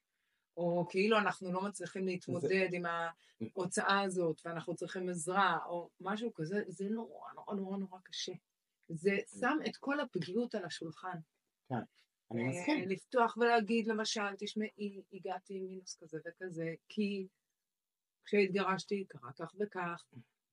או 0.57 0.87
כאילו 0.90 1.18
אנחנו 1.18 1.53
לא 1.53 1.62
מצליחים 1.62 2.07
להתמודד 2.07 2.68
עם 2.72 2.83
ההוצאה 2.87 4.01
הזאת, 4.01 4.40
ואנחנו 4.44 4.74
צריכים 4.74 5.09
עזרה, 5.09 5.59
או 5.66 5.90
משהו 6.01 6.35
כזה, 6.35 6.62
זה 6.68 6.85
נורא 6.88 7.33
נורא 7.35 7.55
נורא 7.55 7.77
נורא 7.77 7.98
קשה. 8.05 8.33
זה 8.88 9.16
שם 9.40 9.59
את 9.68 9.77
כל 9.77 10.01
הפגיעות 10.01 10.55
על 10.55 10.64
השולחן. 10.64 11.18
אני 12.31 12.42
אה, 12.42 12.48
מסכים. 12.48 12.88
לפתוח 12.88 13.37
ולהגיד 13.37 13.87
למשל, 13.87 14.37
תשמעי, 14.38 15.03
הגעתי 15.12 15.55
עם 15.55 15.66
מינוס 15.66 15.96
כזה 16.01 16.18
וכזה, 16.27 16.74
כי 16.88 17.27
כשהתגרשתי 18.24 19.05
קרה 19.09 19.33
כך 19.38 19.55
וכך, 19.61 20.05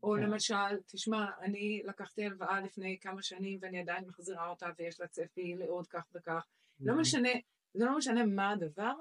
או 0.04 0.14
כן. 0.16 0.24
למשל, 0.24 0.82
תשמע, 0.86 1.26
אני 1.42 1.82
לקחתי 1.86 2.26
הלוואה 2.26 2.62
לפני 2.62 2.98
כמה 3.02 3.22
שנים 3.22 3.60
ואני 3.62 3.80
עדיין 3.80 4.06
מחזירה 4.08 4.50
אותה 4.50 4.70
ויש 4.78 5.00
לה 5.00 5.08
צפי 5.08 5.56
לעוד 5.56 5.88
כך 5.88 6.08
וכך. 6.14 6.48
לא 6.80 7.00
משנה, 7.00 7.30
זה 7.74 7.86
לא 7.86 7.98
משנה 7.98 8.26
מה 8.26 8.52
הדבר, 8.52 8.94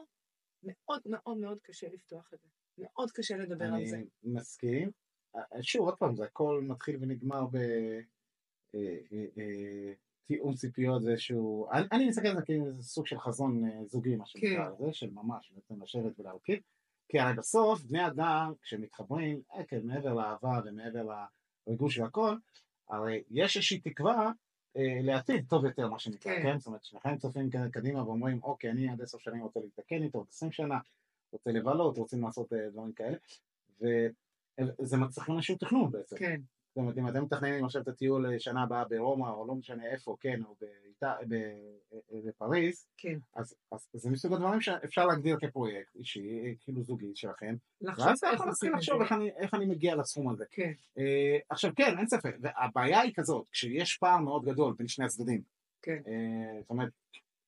מאוד 0.63 1.03
מאוד 1.07 1.37
מאוד 1.37 1.59
קשה 1.63 1.89
לפתוח 1.93 2.35
את 2.35 2.41
זה. 2.41 2.49
מאוד 2.79 3.11
קשה 3.11 3.37
לדבר 3.37 3.65
על 3.65 3.87
זה. 3.87 3.97
אני 3.97 4.07
מסכים. 4.25 4.91
אה, 5.37 5.63
שוב, 5.63 5.87
עוד 5.87 5.99
פעם, 5.99 6.17
זה 6.17 6.25
הכל 6.25 6.65
מתחיל 6.69 6.97
ונגמר 7.01 7.47
ב... 7.47 7.59
אה, 8.75 8.97
אה, 9.13 9.25
אה, 9.39 9.93
תיאום 10.27 10.55
ציפיות 10.55 11.03
זה 11.03 11.11
איזשהו... 11.11 11.71
אני- 11.73 11.87
אני 11.93 12.09
מסתכל 12.09 12.29
על 12.29 12.35
זה 12.37 12.43
כאילו 12.43 12.67
איזה 12.67 12.83
סוג 12.83 13.07
של 13.07 13.19
חזון 13.19 13.63
זוגי, 13.87 14.17
מה 14.17 14.27
שנקרא 14.27 14.65
כן. 14.65 14.73
לזה, 14.73 14.93
של 14.93 15.11
ממש, 15.11 15.53
בעצם 15.55 15.83
לשבת 15.83 16.21
ולהרכיב. 16.21 16.59
כי 17.09 17.21
הרי 17.21 17.35
בסוף 17.35 17.83
בני 17.83 18.07
אדם 18.07 18.53
כשמתחברים, 18.63 19.41
כן, 19.69 19.81
מעבר 19.85 20.15
לאהבה 20.15 20.61
ומעבר 20.65 21.07
לריגוש 21.67 21.99
והכל, 21.99 22.37
הרי 22.89 23.23
יש 23.31 23.57
איזושהי 23.57 23.81
תקווה 23.81 24.33
אה, 24.77 24.99
לעתיד 25.03 25.45
טוב 25.49 25.65
יותר 25.65 25.89
מה 25.89 25.99
שנקרא, 25.99 26.33
כן. 26.37 26.43
כן? 26.43 26.59
זאת 26.59 26.67
אומרת 26.67 26.85
שניכם 26.85 27.19
צופים 27.19 27.51
קדימה 27.73 28.05
ואומרים 28.05 28.43
אוקיי 28.43 28.71
אני 28.71 28.89
עד 28.89 29.03
עשר 29.03 29.19
שנים 29.19 29.43
רוצה 29.43 29.61
להתקן 29.61 30.03
איתו, 30.03 30.19
עוד 30.19 30.27
עשרים 30.31 30.53
שנה, 30.53 30.79
רוצה 31.33 31.51
לבלות, 31.51 31.99
רוצים 31.99 32.23
לעשות 32.23 32.53
אה, 32.53 32.71
דברים 32.71 32.93
כאלה, 32.93 33.17
וזה 33.81 34.97
מצריך 34.97 35.31
איזשהו 35.31 35.57
תכנון 35.57 35.91
בעצם. 35.91 36.17
כן, 36.17 36.41
זאת 36.75 36.83
אומרת, 36.83 36.99
אם 36.99 37.09
אתם 37.09 37.23
מתכננים 37.25 37.65
עכשיו 37.65 37.83
את 37.83 37.89
הטיול 37.89 38.35
לשנה 38.35 38.63
הבאה 38.63 38.85
ברומא, 38.85 39.29
או 39.29 39.47
לא 39.47 39.55
משנה 39.55 39.87
איפה, 39.87 40.17
כן, 40.21 40.41
או 40.45 40.55
באיטה- 40.61 41.17
ב- 41.29 42.27
בפריז, 42.29 42.87
כן. 42.97 43.19
אז, 43.35 43.55
אז 43.73 43.89
זה 43.93 44.11
מסוג 44.11 44.33
הדברים 44.33 44.61
שאפשר 44.61 45.07
להגדיר 45.07 45.37
כפרויקט 45.41 45.97
אישי, 45.97 46.57
כאילו 46.61 46.83
זוגי 46.83 47.13
שלכם, 47.15 47.55
ואז 47.83 48.19
אתה 48.19 48.27
יכול 48.35 48.47
להתחיל 48.47 48.73
לחשוב. 48.75 49.01
איך 49.03 49.13
אני, 49.13 49.31
איך 49.31 49.55
אני 49.55 49.67
מגיע 49.67 49.95
לסכום 49.97 50.29
הזה. 50.29 50.45
כן, 50.51 50.73
אה, 50.99 51.39
עכשיו 51.49 51.71
כן, 51.77 51.99
אין 51.99 52.07
ספק, 52.07 52.37
והבעיה 52.41 53.01
היא 53.01 53.13
כזאת, 53.17 53.47
כשיש 53.51 53.97
פער 53.97 54.19
מאוד 54.19 54.45
גדול 54.45 54.75
בין 54.79 54.89
שני 54.89 55.05
הצדדים, 55.05 55.43
כן. 55.83 56.03
אה, 56.07 56.61
זאת 56.61 56.71
אומרת, 56.71 56.93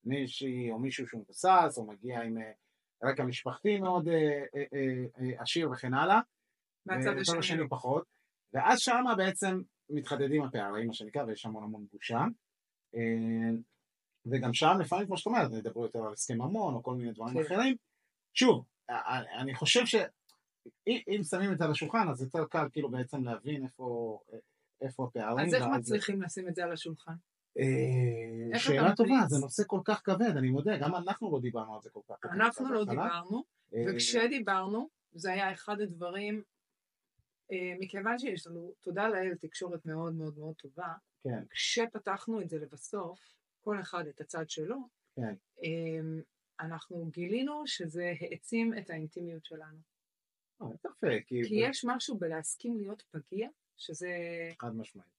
מישהי 0.04 0.70
או 0.70 0.78
מישהו 0.78 1.08
שהוא 1.08 1.20
מבוסס, 1.20 1.74
או 1.76 1.84
מגיע 1.86 2.22
עם 2.22 2.38
אה, 2.38 2.52
רקע 3.04 3.24
משפחתי 3.24 3.80
מאוד 3.80 4.08
אה, 4.08 4.14
אה, 4.56 4.64
אה, 4.72 5.04
אה, 5.20 5.42
עשיר 5.42 5.70
וכן 5.70 5.94
הלאה, 5.94 6.20
מהצד. 6.86 7.14
השני 7.38 7.68
פחות, 7.68 8.15
ואז 8.52 8.80
שמה 8.80 9.14
בעצם 9.16 9.60
מתחדדים 9.90 10.42
הפערים, 10.42 10.86
מה 10.86 10.92
שנקרא, 10.92 11.24
ויש 11.24 11.46
המון 11.46 11.62
המון 11.62 11.86
בושה. 11.92 12.24
אה, 12.94 13.50
וגם 14.26 14.54
שם 14.54 14.76
לפעמים, 14.80 15.06
כמו 15.06 15.16
שאת 15.16 15.26
אומרת, 15.26 15.52
ידברו 15.52 15.82
יותר 15.82 15.98
על 15.98 16.12
הסכם 16.12 16.34
ממון 16.34 16.74
או 16.74 16.82
כל 16.82 16.94
מיני 16.94 17.12
דברים 17.12 17.34
כן. 17.34 17.40
אחרים. 17.40 17.76
שוב, 18.34 18.64
א- 18.88 19.40
אני 19.40 19.54
חושב 19.54 19.86
שאם 19.86 21.22
שמים 21.30 21.52
את 21.52 21.58
זה 21.58 21.64
על 21.64 21.70
השולחן, 21.70 22.08
אז 22.10 22.22
יותר 22.22 22.44
קל 22.50 22.66
כאילו 22.72 22.90
בעצם 22.90 23.24
להבין 23.24 23.64
איפה, 23.64 24.18
איפה 24.80 25.04
הפערים. 25.04 25.46
אז 25.46 25.54
איך 25.54 25.64
מצליחים 25.66 26.22
לשים 26.22 26.48
את 26.48 26.54
זה 26.54 26.64
על 26.64 26.72
השולחן? 26.72 27.14
אה, 27.58 28.58
שאלה 28.58 28.96
טובה? 28.96 29.18
זה 29.26 29.38
נושא 29.38 29.62
כל 29.66 29.80
כך 29.84 30.02
כבד, 30.04 30.36
אני 30.36 30.48
מודה, 30.50 30.76
גם 30.76 30.94
אנחנו 30.94 31.32
לא 31.32 31.40
דיברנו 31.40 31.74
על 31.74 31.80
זה 31.82 31.90
כל 31.90 32.00
כך. 32.08 32.30
אנחנו 32.32 32.72
לא. 32.72 32.84
דיברנו, 32.84 33.44
אה, 33.74 33.84
וכשדיברנו, 33.88 34.88
זה 35.12 35.32
היה 35.32 35.52
אחד 35.52 35.80
הדברים, 35.80 36.34
אה, 36.34 36.42
מכיוון 37.80 38.18
שיש 38.18 38.46
לנו, 38.46 38.72
תודה 38.80 39.08
לאל, 39.08 39.34
תקשורת 39.34 39.86
מאוד 39.86 40.14
מאוד 40.14 40.38
מאוד 40.38 40.54
טובה, 40.54 40.94
כן, 41.24 41.44
כשפתחנו 41.50 42.40
את 42.40 42.48
זה 42.48 42.58
לבסוף, 42.58 43.20
כל 43.60 43.80
אחד 43.80 44.06
את 44.06 44.20
הצד 44.20 44.50
שלו, 44.50 44.76
כן. 45.16 45.34
אמ, 45.62 46.20
אנחנו 46.60 47.06
גילינו 47.06 47.66
שזה 47.66 48.12
העצים 48.20 48.78
את 48.78 48.90
האינטימיות 48.90 49.44
שלנו. 49.44 49.78
אה, 50.62 50.66
ספק, 50.76 51.22
כי 51.26 51.42
כי 51.48 51.54
יש 51.54 51.84
משהו 51.88 52.18
בלהסכים 52.18 52.78
להיות 52.78 53.02
פגיע, 53.10 53.48
שזה 53.76 54.08
חד 54.60 54.76
משמעית. 54.76 55.10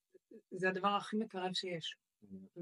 זה 0.52 0.70
הדבר 0.70 0.88
הכי 0.88 1.18
מקרב 1.18 1.54
שיש. 1.54 1.98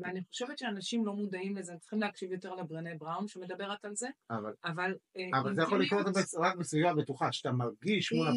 ואני 0.02 0.24
חושבת 0.24 0.58
שאנשים 0.58 1.06
לא 1.06 1.14
מודעים 1.14 1.58
לזה, 1.58 1.74
הם 1.74 1.80
צריכים 1.80 2.00
להקשיב 2.00 2.32
יותר 2.32 2.56
לברנה 2.56 2.90
בראון 2.98 3.28
שמדברת 3.28 3.86
על 3.86 3.96
זה, 3.96 4.08
אבל 4.30 4.54
אבל... 4.66 4.96
אה, 5.18 5.40
אבל 5.40 5.56
זה 5.56 5.62
יכול 5.62 5.82
לקרות 5.82 6.06
בס- 6.16 6.36
רק 6.36 6.56
בסביבה 6.56 6.94
בטוחה, 6.94 7.32
שאתה 7.32 7.52
מרגיש 7.52 8.14
מול. 8.14 8.28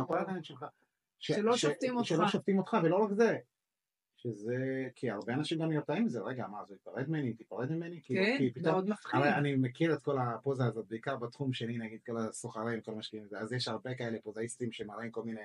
הפרטנרית 0.00 0.44
שלך, 0.44 0.64
ש- 1.18 1.32
שלא 1.32 1.56
ש- 1.56 1.60
שופטים 1.60 1.96
אותך. 1.96 2.08
שלא 2.08 2.28
שופטים 2.28 2.58
אותך, 2.58 2.76
ולא 2.82 2.96
רק 2.96 3.12
זה, 3.12 3.38
שזה, 4.16 4.54
כי 4.94 5.10
הרבה 5.10 5.34
אנשים 5.34 5.58
גם 5.58 5.68
נרתעים 5.70 6.04
מזה, 6.04 6.20
רגע, 6.20 6.46
מה, 6.46 6.64
זה 6.68 6.74
ייפרד 6.74 7.08
ממני, 7.08 7.34
תיפרד 7.34 7.72
ממני, 7.72 8.00
כן, 8.02 8.34
כי 8.38 8.50
פתאום, 8.52 8.72
מאוד 8.74 8.88
מפחיד. 8.88 9.20
הרי 9.20 9.34
אני 9.34 9.56
מכיר 9.56 9.94
את 9.94 10.02
כל 10.02 10.18
הפוזה 10.18 10.64
הזאת, 10.64 10.86
בעיקר 10.88 11.16
בתחום 11.16 11.52
שלי, 11.52 11.78
נגיד, 11.78 12.00
כל 12.06 12.16
הסוחרים, 12.18 12.80
כל 12.80 12.92
המשקיעים, 12.92 13.26
אז 13.38 13.52
יש 13.52 13.68
הרבה 13.68 13.94
כאלה 13.94 14.18
פוזאיסטים 14.22 14.72
שמראים 14.72 15.10
כל 15.10 15.22
מיני 15.22 15.40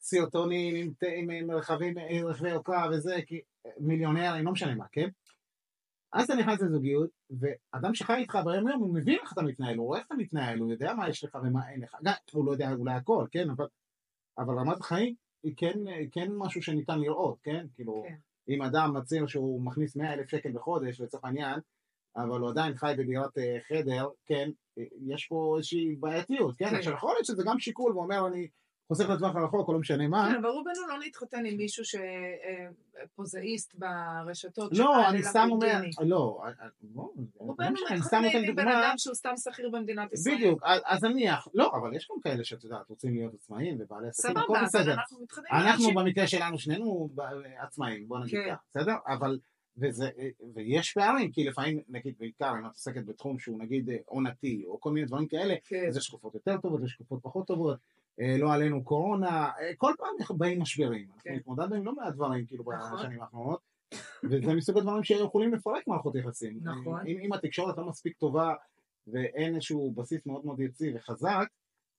סרטונים 0.00 0.74
עם, 0.76 0.92
עם, 1.16 1.30
עם 1.30 1.50
רכבים, 1.50 1.94
עם 2.08 2.26
רכבי 2.26 2.50
יוקרה 2.50 2.88
וזה, 2.92 3.16
כי 3.26 3.40
מיליונרים, 3.80 4.44
לא 4.44 4.52
משנה 4.52 4.74
מה, 4.74 4.86
כן? 4.92 5.08
אז 6.12 6.24
אתה 6.24 6.34
נכנס 6.34 6.60
לזוגיות, 6.62 7.10
ואדם 7.30 7.94
שחי 7.94 8.14
איתך 8.14 8.38
ביום 8.44 8.68
יום, 8.68 8.80
הוא 8.80 8.94
מבין 8.94 9.18
איך 9.22 9.32
אתה 9.32 9.42
מתנהל, 9.42 9.76
הוא 9.76 9.86
רואה 9.86 9.98
איך 9.98 10.06
אתה 10.06 10.14
מתנהל, 10.14 10.58
הוא 10.58 10.70
יודע 10.70 10.94
מה 10.94 11.08
יש 11.08 11.24
לך 11.24 11.34
ומה 11.34 11.70
אין 11.70 11.80
לך, 11.80 11.96
גם 12.04 12.12
הוא 12.32 12.46
לא 12.46 12.52
יודע 12.52 12.72
אולי 12.72 12.94
הכל, 12.94 13.26
כן, 13.30 13.50
אבל, 13.50 13.66
אבל 14.38 14.54
רמת 14.58 14.80
החיים 14.80 15.14
היא 15.42 15.54
כן, 15.56 15.78
כן 16.12 16.28
משהו 16.38 16.62
שניתן 16.62 16.98
לראות, 16.98 17.38
כן, 17.42 17.66
כאילו, 17.74 18.04
כן. 18.08 18.14
אם 18.48 18.62
אדם 18.62 18.96
מצהיר 18.96 19.26
שהוא 19.26 19.62
מכניס 19.62 19.96
100 19.96 20.12
אלף 20.12 20.28
שקל 20.28 20.52
בחודש 20.52 21.00
לצורך 21.00 21.24
העניין, 21.24 21.60
אבל 22.16 22.40
הוא 22.40 22.50
עדיין 22.50 22.74
חי 22.76 22.94
בדירת 22.98 23.38
אה, 23.38 23.58
חדר, 23.68 24.08
כן, 24.26 24.50
אה, 24.78 24.84
יש 25.06 25.26
פה 25.26 25.54
איזושהי 25.56 25.96
בעייתיות, 25.96 26.56
כן, 26.58 26.70
כן. 26.70 26.76
עכשיו 26.76 26.92
יכול 26.92 27.12
להיות 27.14 27.24
שזה 27.24 27.42
גם 27.46 27.58
שיקול, 27.58 27.92
והוא 27.92 28.02
אומר 28.02 28.26
אני 28.26 28.48
חוסך 28.90 29.08
לטווח 29.08 29.36
הרחוק 29.36 29.68
או 29.68 29.72
לא 29.72 29.78
משנה 29.78 30.08
מה, 30.08 30.28
כן, 30.30 30.36
אבל 30.36 30.48
רובנו 30.48 30.88
לא 30.88 30.98
להתחתן 30.98 31.46
עם 31.46 31.56
מישהו 31.56 31.84
שפוזאיסט 31.84 33.74
ברשתות. 33.74 34.72
לא, 34.72 35.08
אני 35.08 35.22
סתם 35.22 35.48
אומר. 35.50 35.80
לא, 36.00 36.42
אה, 36.44 36.48
אה, 36.48 37.02
רובנו 37.36 37.76
מתחתנים 37.94 38.48
עם 38.48 38.54
בן 38.54 38.68
אדם 38.68 38.94
שהוא 38.96 39.14
סתם 39.14 39.32
שכיר 39.36 39.70
במדינת 39.70 40.12
ישראל. 40.12 40.34
בדיוק, 40.36 40.62
אז 40.64 41.04
נניח, 41.04 41.48
לא, 41.54 41.72
אבל 41.74 41.96
יש 41.96 42.08
גם 42.10 42.20
כאלה 42.20 42.44
שאת 42.44 42.64
יודעת, 42.64 42.88
רוצים 42.88 43.14
להיות 43.14 43.34
עצמאים 43.34 43.76
ובעלי 43.80 44.08
עסקים, 44.08 44.36
הכל 44.36 44.54
בסדר. 44.64 44.96
אנחנו. 45.52 45.90
במקרה 45.94 46.26
שלנו 46.26 46.58
שנינו 46.58 47.08
ב- 47.14 47.20
עצמאים, 47.58 48.08
בוא 48.08 48.18
נגיד 48.18 48.38
כן. 48.44 48.54
כך, 48.54 48.60
בסדר? 48.70 48.94
אבל, 49.06 49.38
וזה, 49.76 50.10
ויש 50.54 50.92
פערים, 50.92 51.32
כי 51.32 51.44
לפעמים, 51.44 51.80
נגיד 51.88 52.14
בעיקר 52.18 52.52
אם 52.58 52.66
את 52.66 52.72
עוסקת 52.72 53.04
בתחום 53.04 53.38
שהוא 53.38 53.58
נגיד 53.58 53.90
אה, 53.90 53.96
עונתי, 54.06 54.64
או 54.66 54.80
כל 54.80 54.92
מיני 54.92 55.06
דברים 55.06 55.26
כאלה, 55.26 55.54
כן. 55.64 55.86
אז 55.88 55.96
יש 55.96 56.08
תקופות 56.08 56.34
יותר 56.34 56.56
טובות, 56.56 56.80
יש 56.84 56.94
תקופות 56.94 57.20
פחות 57.22 57.46
טובות, 57.46 57.78
אה, 57.78 57.99
לא 58.38 58.52
עלינו 58.52 58.84
קורונה, 58.84 59.50
אה, 59.60 59.74
כל 59.76 59.92
פעם 59.98 60.38
באים 60.38 60.62
משברים, 60.62 61.06
אנחנו 61.06 61.20
כן. 61.22 61.34
התמודדנו 61.34 61.74
עם 61.74 61.84
לא 61.84 61.94
מעט 61.94 62.14
דברים 62.14 62.46
כאילו 62.46 62.64
נכון. 62.72 62.98
בשנים 62.98 63.22
האחרונות, 63.22 63.60
וזה 64.24 64.54
מסוג 64.54 64.78
הדברים 64.78 65.04
שיכולים 65.04 65.54
לפרק 65.54 65.86
מערכות 65.86 66.14
יחסים. 66.14 66.60
נכון. 66.62 67.06
אם, 67.06 67.18
אם 67.22 67.32
התקשורת 67.32 67.78
לא 67.78 67.86
מספיק 67.86 68.16
טובה, 68.16 68.54
ואין 69.06 69.54
איזשהו 69.54 69.92
בסיס 69.92 70.26
מאוד 70.26 70.46
מאוד 70.46 70.60
יציב 70.60 70.96
וחזק, 70.96 71.48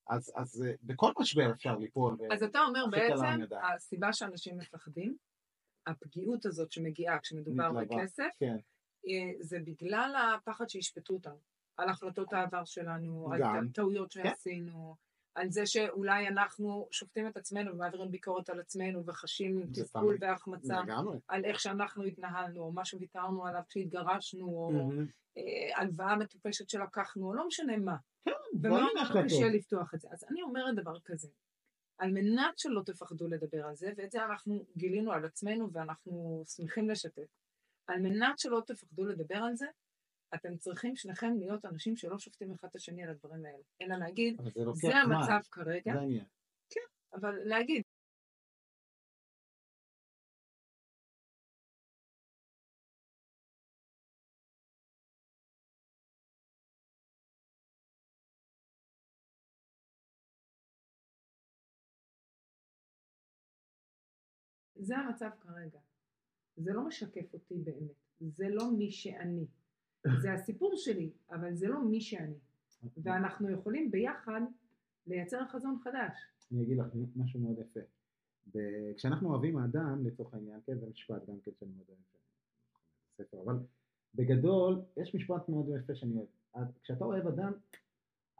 אז, 0.07 0.31
אז 0.35 0.63
אה, 0.67 0.73
בכל 0.83 1.11
משבר 1.19 1.51
אפשר 1.51 1.77
ליפול. 1.77 2.17
אז 2.33 2.43
אתה 2.43 2.59
אומר 2.59 2.85
בעצם. 2.91 3.55
הסיבה 3.75 4.13
שאנשים 4.13 4.57
מפחדים, 4.57 5.17
הפגיעות 5.87 6.45
הזאת 6.45 6.71
שמגיעה 6.71 7.19
כשמדובר. 7.19 7.71
בכסף, 7.71 8.29
כן. 8.39 8.57
אה, 9.07 9.31
זה 9.39 9.57
בגלל 9.65 10.15
הפחד 10.35 10.69
שישפטו 10.69 11.13
אותנו, 11.13 11.39
על 11.77 11.89
החלטות 11.89 12.33
העבר 12.33 12.65
שלנו, 12.65 13.31
על. 13.33 13.67
טעויות 13.73 14.13
כן. 14.13 14.23
שעשינו, 14.23 14.95
על 15.35 15.51
זה 15.51 15.65
שאולי 15.65 16.27
אנחנו 16.27 16.87
שופטים 16.91 17.27
את 17.27 17.37
עצמנו 17.37 17.73
ומעבירים 17.73 18.11
ביקורת 18.11 18.49
על 18.49 18.59
עצמנו 18.59 19.05
וחשים 19.05 19.65
תסכול. 19.73 20.17
והחמצה. 20.21 20.81
על 21.27 21.45
איך 21.45 21.59
שאנחנו 21.59 22.03
התנהלנו, 22.03 22.61
או 22.61 22.71
מה 22.71 22.85
שוויתרנו 22.85 23.45
עליו 23.45 23.61
כשהתגרשנו, 23.69 24.47
או. 24.47 24.91
אה, 25.37 25.77
הלוואה 25.81 26.15
מטופשת 26.15 26.69
שלקחנו, 26.69 27.27
או 27.27 27.33
לא 27.33 27.47
משנה 27.47 27.77
מה. 27.77 27.95
כן, 28.25 28.31
ומאוד 28.53 28.81
דברים 28.83 28.87
מאוד. 29.13 29.25
קשה 29.25 29.47
לפתוח 29.53 29.93
את 29.93 30.01
זה. 30.01 30.07
אז 30.11 30.23
אני 30.29 30.41
אומרת 30.41 30.75
דבר 30.75 30.99
כזה, 31.05 31.27
על 31.97 32.11
מנת 32.11 32.57
שלא 32.57 32.81
תפחדו 32.85 33.27
לדבר 33.27 33.65
על 33.65 33.75
זה, 33.75 33.91
ואת 33.97 34.11
זה 34.11 34.25
אנחנו 34.25 34.65
גילינו 34.77 35.11
על 35.11 35.25
עצמנו 35.25 35.71
ואנחנו 35.71 36.43
שמחים 36.47 36.89
לשתף, 36.89 37.27
על 37.87 37.99
מנת 37.99 38.39
שלא 38.39 38.61
תפחדו 38.65 39.05
לדבר 39.05 39.37
על 39.37 39.55
זה, 39.55 39.65
אתם 40.35 40.57
צריכים 40.57 40.95
שניכם 40.95 41.33
להיות 41.39 41.65
אנשים 41.65 41.95
שלא 41.95 42.19
שופטים 42.19 42.51
אחד 42.53 42.67
את 42.67 42.75
השני 42.75 43.03
על 43.03 43.09
הדברים 43.09 43.45
האלה, 43.45 43.63
אלא 43.81 43.95
להגיד, 43.95 44.41
זה. 44.73 44.95
המצב 44.95 45.39
כרגע, 45.51 45.93
זה 45.93 45.99
העניין. 45.99 46.25
אבל 47.13 47.35
להגיד, 47.45 47.83
זה 64.75 64.97
המצב 64.97 65.29
כרגע. 65.39 65.79
זה 66.57 66.73
לא 66.73 66.87
משקף 66.87 67.33
אותי 67.33 67.55
באמת, 67.63 67.95
זה 68.19 68.45
לא 68.49 68.63
מי 68.77 68.91
שאני. 68.91 69.45
זה 70.21 70.33
הסיפור 70.33 70.71
שלי, 70.75 71.09
אבל 71.31 71.53
זה 71.55 71.67
לא 71.67 71.83
מי 71.83 72.01
שאני. 72.01 72.33
ואנחנו 73.03 73.49
יכולים 73.49 73.91
ביחד 73.91 74.41
לייצר 75.07 75.45
חזון 75.47 75.77
חדש. 75.83 76.13
אני 76.51 76.63
אגיד 76.63 76.77
לך 76.77 76.85
משהו 77.15 77.39
מאוד 77.39 77.55
יפה. 77.59 77.79
כשאנחנו 78.97 79.29
אוהבים 79.29 79.57
האדם, 79.57 80.05
לצורך 80.07 80.33
העניין, 80.33 80.59
כן, 80.65 80.77
זה 80.79 80.85
משפט 80.89 81.29
גם 81.29 81.35
כן 81.45 81.51
שאני 81.59 81.71
מאוד 81.71 81.85
אוהב 81.89 81.99
בספר, 83.19 83.41
אבל 83.45 83.55
בגדול, 84.15 84.81
יש 84.97 85.15
משפט 85.15 85.49
מאוד 85.49 85.65
יפה 85.79 85.95
שאני 85.95 86.17
אוהב. 86.17 86.27
את- 86.57 86.77
כשאתה 86.83 87.05
אוהב 87.05 87.27
אדם, 87.27 87.51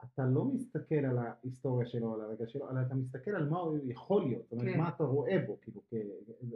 אתה 0.03 0.25
לא 0.25 0.45
מסתכל 0.45 0.95
על 0.95 1.17
ההיסטוריה 1.17 1.87
שלו, 1.87 2.13
על 2.13 2.21
הרגע 2.21 2.47
שלו, 2.47 2.69
אלא 2.71 2.79
אתה 2.87 2.95
מסתכל 2.95 3.31
על 3.31 3.49
מה 3.49 3.59
הוא 3.59 3.77
יכול 3.83 4.23
להיות, 4.23 4.43
זאת 4.43 4.51
אומרת, 4.51 4.67
כן. 4.73 4.77
מה 4.79 4.89
אתה 4.89 5.03
רואה 5.03 5.43
בו, 5.47 5.57
כאילו, 5.61 5.81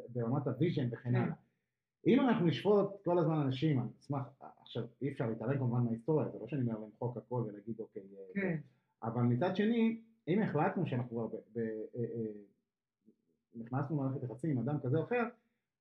ברמת 0.10 0.48
ה 0.48 0.54
vision 0.54 0.88
וכן 0.92 1.10
כן. 1.10 1.16
הלאה. 1.16 1.36
אם 2.08 2.20
אנחנו 2.20 2.46
נשפוט 2.46 2.90
כל 3.04 3.20
הזמן 3.20 3.36
אנשים, 3.36 3.80
אני 3.80 3.88
אשמח, 4.00 4.24
עכשיו, 4.62 4.84
אי 5.02 5.10
אפשר 5.10 5.30
להתעלם 5.30 5.58
כמובן 5.58 5.84
מההיסטוריה, 5.84 6.30
זה 6.30 6.40
לא 6.40 6.48
שאני 6.48 6.62
אומר 6.62 6.80
למחוק 6.80 7.18
הכל 7.18 7.44
ולהגיד, 7.48 7.80
אוקיי, 7.80 8.02
אה, 8.02 8.42
כן, 8.42 8.58
אבל 9.04 9.22
מצד 9.22 9.56
שני, 9.56 10.02
אם 10.28 10.42
החלטנו 10.42 10.88
שאנחנו 10.88 11.10
כבר 11.10 11.28
ב- 11.28 11.36
ב- 11.54 11.60
אה, 11.96 12.04
אה, 12.16 12.32
נכנסנו 13.56 14.04
למערכת 14.04 14.24
יחסים 14.24 14.52
עם 14.52 14.60
אדם 14.60 14.80
כזה 14.80 14.98
או 14.98 15.04
אחר, 15.04 15.24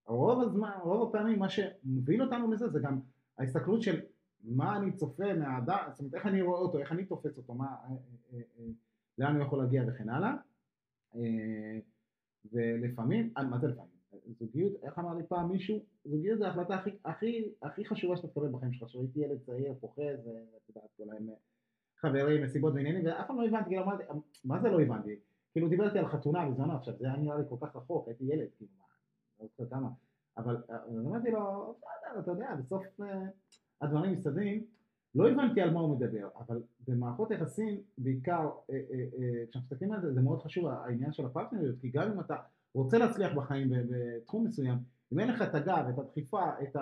רוב 0.07 0.41
הזמן, 0.41 0.71
רוב 0.83 1.09
הפעמים 1.09 1.39
מה 1.39 1.49
שמוביל 1.49 2.23
אותנו 2.23 2.53
לזה 2.53 2.69
זה 2.69 2.81
גם 2.81 3.01
ההסתכלות 3.39 3.83
של 3.83 4.01
מה 4.45 4.77
אני 4.77 4.93
צופה 4.93 5.35
מהאדם, 5.35 5.79
זאת 5.91 6.01
אומרת 6.01 6.15
איך 6.15 6.27
אני 6.27 6.43
רואה 6.43 6.61
אותו, 6.61 6.79
איך 6.79 6.93
אני 6.93 7.05
תופס 7.05 7.37
אותו, 7.37 7.55
מה, 7.55 7.67
אה, 7.67 7.89
אה, 8.33 8.41
אה, 8.59 8.65
לאן 9.19 9.37
הוא 9.37 9.45
יכול 9.45 9.59
להגיע 9.59 9.85
וכן 9.89 10.09
הלאה. 10.09 10.35
אה, 11.15 11.79
ולפעמים, 12.53 13.33
מה 13.51 13.59
זה 13.59 13.69
לפעמים? 13.69 13.94
זוגיות, 14.47 14.73
איך 14.83 14.99
אמר 14.99 15.15
לי 15.15 15.23
פעם 15.29 15.49
מישהו, 15.49 15.79
זוגיות 16.05 16.39
זה 16.39 16.47
ההחלטה 16.47 16.75
הכי, 16.75 16.91
הכי, 17.05 17.49
הכי 17.63 17.85
חשובה 17.85 18.17
שאתה 18.17 18.29
תקבל 18.29 18.49
בחיים 18.49 18.73
שלך, 18.73 18.89
שהייתי 18.89 19.21
ילד 19.21 19.39
צעיר, 19.47 19.75
פוחז, 19.81 20.27
ואת 20.27 20.69
יודעת, 20.69 20.91
כל 20.97 21.05
להם 21.07 21.29
חברים, 22.01 22.43
מסיבות 22.43 22.75
ועניינים, 22.75 23.07
ואף 23.07 23.27
פעם 23.27 23.41
לא 23.41 23.47
הבנתי, 23.47 23.69
כאילו 23.69 23.83
אמרתי, 23.83 24.03
מה 24.45 24.61
זה 24.61 24.69
לא 24.69 24.81
הבנתי? 24.81 25.17
כאילו 25.53 25.69
דיבר 25.69 25.87
איתי 25.87 25.99
על 25.99 26.07
חתונה 26.07 26.51
בזמנו, 26.51 26.73
עכשיו 26.73 26.95
זה 26.99 27.07
היה 27.07 27.17
נראה 27.17 27.37
לי 27.37 27.43
כל 27.49 27.57
כך 27.61 27.77
רחוק, 27.77 28.09
הייתי 28.09 28.25
ילד, 28.25 28.49
כאילו, 28.57 28.71
מה, 28.79 28.85
לא 29.41 29.47
זוכר 29.47 29.71
כמה, 29.71 29.89
אבל 30.37 30.57
אמרתי 31.07 31.31
לו, 31.31 31.75
אתה 32.19 32.31
יודע, 32.31 32.55
בסוף 32.55 33.01
אה, 33.01 33.27
הדברים 33.81 34.13
מסתדרים, 34.13 34.65
לא 35.15 35.29
הבנתי 35.31 35.61
על 35.61 35.71
מה 35.71 35.81
הוא 35.81 35.97
מדבר, 35.97 36.29
אבל 36.39 36.63
במערכות 36.89 37.31
יחסים, 37.31 37.81
בעיקר 37.99 38.51
אה, 38.71 38.75
אה, 38.75 39.47
כשאנחנו 39.51 39.67
מסתכלים 39.67 39.93
על 39.93 40.01
זה, 40.01 40.13
זה 40.13 40.21
מאוד 40.21 40.43
חשוב 40.43 40.67
העניין 40.67 41.13
של 41.13 41.27
הפרטנריות, 41.27 41.77
כי 41.81 41.89
גם 41.89 42.13
אם 42.13 42.21
אתה 42.21 42.37
רוצה 42.75 42.99
להצליח 42.99 43.33
בחיים 43.37 43.71
בתחום 43.71 44.45
מסוים, 44.47 44.79
אם 45.13 45.21
אין 45.21 45.29
לך 45.29 45.43
את 45.43 45.55
הגב, 45.55 45.85
את 45.95 45.99
הדחיפה, 45.99 46.43
את 46.63 46.77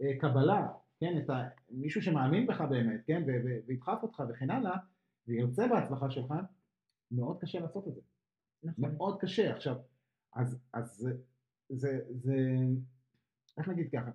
הקבלה, 0.00 0.68
כן, 1.00 1.18
את 1.24 1.30
ה- 1.30 1.48
מישהו 1.70 2.02
שמאמין 2.02 2.46
בך 2.46 2.60
באמת, 2.60 3.00
כן, 3.06 3.22
וידחף 3.66 3.98
אותך 4.02 4.22
וכן 4.28 4.50
הלאה, 4.50 4.76
וירצה 5.28 5.68
בהצלחה 5.68 6.10
שלך, 6.10 6.34
מאוד 7.10 7.40
קשה 7.40 7.60
לעשות 7.60 7.88
את 7.88 7.94
זה. 7.94 8.00
נכון. 8.62 8.94
מאוד 8.96 9.20
קשה. 9.20 9.54
עכשיו, 9.54 9.76
אז, 10.34 10.58
אז 10.72 10.96
זה, 10.96 11.12
זה, 11.68 12.00
זה, 12.10 12.36
איך 13.58 13.68
נגיד 13.68 13.88
ככה, 13.92 14.10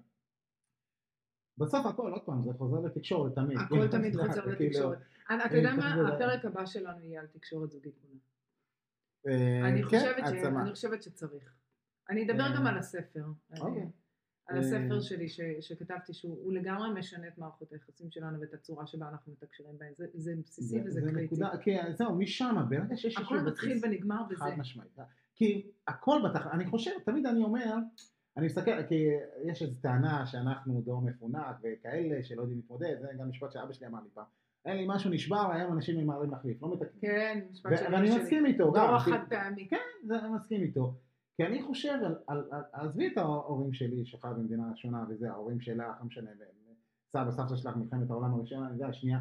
בסוף 1.57 1.85
הכל, 1.85 2.11
עוד 2.11 2.21
פעם, 2.25 2.43
זה 2.43 2.51
חוזר 2.57 2.79
לתקשורת 2.79 3.35
תמיד. 3.35 3.57
הכל 3.57 3.75
כאילו, 3.75 3.88
תמיד 3.91 4.15
חוזר 4.15 4.41
כאילו, 4.41 4.51
לתקשורת. 4.65 4.97
אתה 5.45 5.57
יודע 5.57 5.73
מה? 5.75 6.07
הפרק 6.07 6.45
הבא 6.45 6.65
שלנו 6.65 6.99
יהיה 6.99 7.21
על 7.21 7.27
תקשורת 7.27 7.71
זוגית 7.71 7.95
אני 9.63 9.83
כן, 9.83 9.99
חושבת 9.99 10.17
ש- 10.27 10.29
העצמה. 10.31 10.61
אני 10.61 10.71
חושבת 10.71 11.03
שצריך. 11.03 11.53
אני 12.09 12.31
אדבר 12.31 12.43
אה, 12.43 12.55
גם 12.55 12.67
על 12.67 12.77
הספר. 12.77 13.25
אוקיי. 13.59 13.81
אני- 13.81 13.89
על 14.47 14.55
אה, 14.55 14.61
הספר 14.61 15.01
שלי 15.01 15.29
ש- 15.29 15.39
שכתבתי, 15.61 16.13
שהוא 16.13 16.38
הוא 16.43 16.53
לגמרי 16.53 16.99
משנה 16.99 17.27
את 17.27 17.38
מערכות 17.38 17.71
היחסים 17.71 18.11
שלנו 18.11 18.39
ואת 18.41 18.53
הצורה 18.53 18.88
שבה 18.88 19.09
אנחנו 19.09 19.31
מתקשרים 19.31 19.77
בהן. 19.77 19.93
זה- 19.97 20.05
זה 20.13 20.33
בסיסי 20.45 20.81
וזה 20.85 20.91
זה 21.01 21.11
קריטי. 21.11 21.25
נקודה, 21.25 21.49
כן, 21.61 21.91
זהו, 21.93 22.15
משם, 22.15 22.55
ברגע 22.69 22.97
שיש 22.97 23.17
הכל 23.17 23.39
מתחיל 23.41 23.79
ונגמר 23.83 24.23
בזה. 24.29 24.39
חד 24.43 24.51
משמעית. 24.57 24.97
כי 25.35 25.71
הכל 25.88 26.21
בתח... 26.29 26.47
אני 26.47 26.65
חושב, 26.65 26.91
תמיד 27.05 27.25
אני 27.25 27.43
אומר, 27.43 27.75
אני 28.38 28.45
מסתכל, 28.45 28.83
כי 28.88 29.07
יש 29.43 29.61
איזו 29.61 29.73
טענה 29.81 30.25
שאנחנו 30.25 30.81
דור 30.81 31.01
מפונק 31.01 31.55
וכאלה 31.63 32.23
שלא 32.23 32.41
יודעים 32.41 32.59
להתמודד, 32.59 32.95
זה 33.01 33.07
גם 33.19 33.29
משפט 33.29 33.51
שאבא 33.51 33.73
שלי 33.73 33.88
אמר 33.88 33.99
לי 34.03 34.09
פעם. 34.13 34.25
אין 34.65 34.78
לי 34.78 34.86
משהו 34.88 35.10
נשבר, 35.10 35.51
היום 35.51 35.73
אנשים 35.73 35.97
ממהרים 35.99 36.32
להחליף, 36.32 36.62
לא 36.62 36.71
מתקנים. 36.73 37.01
כן, 37.01 37.39
משפט 37.51 37.71
ו- 37.71 37.78
של 37.78 37.93
ואני. 37.93 38.10
מסכים 38.19 38.45
איתו, 38.45 38.71
גם. 38.71 38.88
דור 38.88 38.99
כי- 38.99 39.12
החד 39.12 39.25
פעמי. 39.30 39.67
כן, 39.69 39.78
זה, 40.08 40.19
אני 40.19 40.30
מסכים 40.30 40.62
איתו. 40.62 40.93
כי 41.38 41.43
אני 41.45 41.62
חושב, 41.63 41.97
עזבי 42.73 43.08
את 43.08 43.17
ההורים 43.17 43.73
שלי 43.73 44.06
שחי 44.06 44.28
במדינה 44.38 44.63
שונה 44.75 45.06
וזה, 45.10 45.32
ההורים 45.32 45.60
שלך, 45.62 45.78
לא 45.99 46.06
משנה, 46.06 46.30
סבא, 47.13 47.32
סבתא 47.32 47.56
שלך, 47.56 47.75
מלחמת 47.75 48.10
העולם 48.10 48.34
הראשונה, 48.34 48.65
אני 48.65 48.73
יודע, 48.73 48.88
השנייה. 48.88 49.19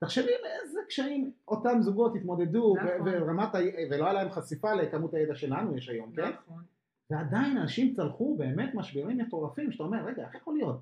תחשבי 0.00 0.24
באיזה 0.42 0.78
קשיים 0.88 1.32
אותם 1.48 1.78
זוגות 1.80 2.16
התמודדו, 2.16 2.74
נכון. 2.76 2.88
ורמת, 3.08 3.54
ה... 3.54 3.58
ולא 3.90 4.04
היה 4.04 4.12
להם 4.12 4.30
חשיפה 4.30 4.74
לכמות 4.74 5.14
הידע 5.14 5.34
שלנו 5.34 5.76
יש 5.76 5.88
היום, 5.88 6.12
כן? 6.16 6.30
נכון. 6.44 6.62
ועדיין 7.10 7.56
אנשים 7.56 7.94
צלחו 7.94 8.36
באמת 8.38 8.74
משברים 8.74 9.18
מטורפים, 9.18 9.72
שאתה 9.72 9.84
אומר, 9.84 10.04
רגע, 10.04 10.22
איך 10.22 10.34
יכול 10.34 10.54
להיות? 10.54 10.80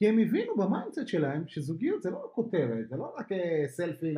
כי 0.00 0.08
הם 0.08 0.18
הבינו 0.18 0.56
ב 0.56 0.62
mindset 0.62 1.06
שלהם 1.06 1.44
שזוגיות 1.46 2.02
זה 2.02 2.10
לא 2.10 2.30
כותרת, 2.34 2.88
זה 2.88 2.96
לא 2.96 3.14
רק 3.18 3.32
אה, 3.32 3.64
סלפי 3.68 4.14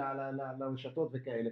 לרשתות 0.58 1.10
וכאלה, 1.14 1.50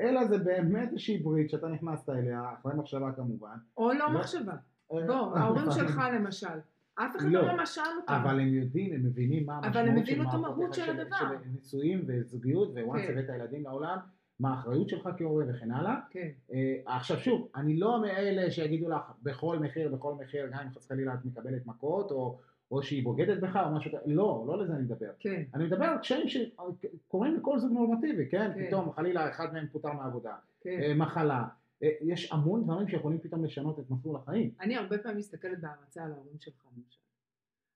אלא 0.00 0.26
זה 0.26 0.38
באמת 0.38 0.88
איזושהי 0.88 1.18
ברית 1.18 1.50
שאתה 1.50 1.68
נכנסת 1.68 2.08
אליה, 2.08 2.42
אחרי 2.60 2.74
מחשבה 2.74 3.12
כמובן. 3.12 3.56
או 3.76 3.92
לא 3.92 3.98
לא. 3.98 4.20
מחשבה. 4.20 4.52
אה, 4.92 5.06
בוא, 5.06 5.14
ההורים 5.14 5.68
לפעמים. 5.68 5.88
שלך 5.88 6.00
למשל. 6.14 6.58
אף 6.94 7.16
אחד 7.16 7.26
לא. 7.26 7.46
לא 7.46 7.62
משל 7.62 7.80
אותם. 8.00 8.12
אבל 8.12 8.40
הם 8.40 8.54
יודעים, 8.54 8.94
הם 8.94 9.06
מבינים 9.06 9.46
מה 9.46 9.58
אבל 9.58 9.88
המשמעות 9.88 10.26
מערכות 10.26 10.44
המהות 10.44 10.74
של 10.74 10.90
הדבר. 10.90 11.16
של 11.18 11.48
נישואים 11.54 12.04
וזוגיות, 12.06 12.74
once 12.84 13.06
כן. 13.06 13.12
הבאת 13.18 13.28
ילדים 13.28 13.64
לעולם, 13.64 13.98
מה 14.40 14.50
האחריות 14.50 14.88
שלך 14.88 15.08
כהורה 15.18 15.44
וכן 15.48 15.70
הלאה. 15.70 15.96
כן. 16.10 16.28
אה, 16.52 16.96
עכשיו 16.96 17.18
שוב, 17.18 17.48
אני 17.56 17.76
לא 17.76 18.00
מאלה 18.02 18.50
שיגידו 18.50 18.88
לך 18.88 19.02
בכל 19.22 19.58
מחיר, 19.58 19.94
בכל 19.94 20.14
מחיר, 20.14 20.46
גם 20.46 20.58
אם 20.66 20.70
חס 20.70 20.88
חלילה 20.88 21.14
את 21.14 21.24
מקבלת 21.24 21.66
מכות, 21.66 22.10
או, 22.10 22.38
או 22.70 22.82
שהיא 22.82 23.04
בוגדת 23.04 23.40
בך, 23.40 23.56
או 23.56 23.74
משהו 23.76 23.90
כזה, 23.90 24.00
לא, 24.06 24.44
לא 24.48 24.62
לזה 24.62 24.72
אני 24.72 24.82
מדבר. 24.82 25.10
כן. 25.18 25.42
אני 25.54 25.64
מדבר 25.64 25.84
על 25.84 25.98
קשיים 25.98 26.28
שקורים 26.28 27.34
לכל 27.36 27.58
זוג 27.58 27.72
נורמטיבי, 27.72 28.28
כן? 28.30 28.50
כן. 28.54 28.66
פתאום 28.66 28.92
חלילה 28.92 29.28
אחד 29.30 29.52
מהם 29.52 29.66
פוטר 29.72 29.92
מעבודה, 29.92 30.34
כן. 30.60 30.78
אה, 30.82 30.94
מחלה, 30.94 31.44
אה, 31.82 31.88
יש 32.00 32.32
המון 32.32 32.64
דברים 32.64 32.88
שיכולים 32.88 33.18
פתאום 33.18 33.44
לשנות 33.44 33.78
את 33.78 33.90
מסלול 33.90 34.16
החיים. 34.16 34.50
אני 34.60 34.76
הרבה 34.76 34.98
פעמים 34.98 35.18
מסתכלת 35.18 35.60
בהערצה 35.60 36.04
על 36.04 36.12
ההורים 36.12 36.38
שלך, 36.40 36.64
למשל. 36.76 36.98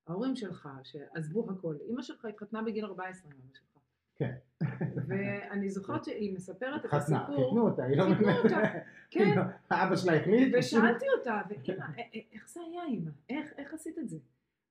ההורים 0.07 0.37
שלך, 0.37 0.68
שעזבו 0.85 1.50
הכל, 1.50 1.76
אימא 1.88 2.03
שלך 2.03 2.24
התחתנה 2.24 2.62
בגיל 2.62 2.85
14 2.85 3.31
עם 3.33 3.38
אבא 3.38 3.55
שלך. 3.55 3.66
כן. 4.16 4.35
ואני 5.07 5.68
זוכרת 5.70 6.05
שהיא 6.05 6.35
מספרת 6.35 6.85
את 6.85 6.90
חתנה, 6.90 6.98
הסיפור. 7.24 7.44
חיתנו 7.48 7.68
אותה, 7.68 7.85
היא 7.85 7.96
לא 7.96 8.05
באמת... 8.05 8.37
אותה, 8.44 8.61
כן. 9.11 9.38
אבא 9.70 9.96
שלה 9.96 10.16
החליט. 10.16 10.55
ושאלתי 10.59 11.05
אותה, 11.18 11.40
ואימא, 11.48 11.85
א- 11.85 12.00
א- 12.00 12.35
איך 12.35 12.48
זה 12.48 12.61
היה 12.70 12.85
אימא? 12.85 13.11
איך, 13.31 13.74
עשית? 13.74 13.89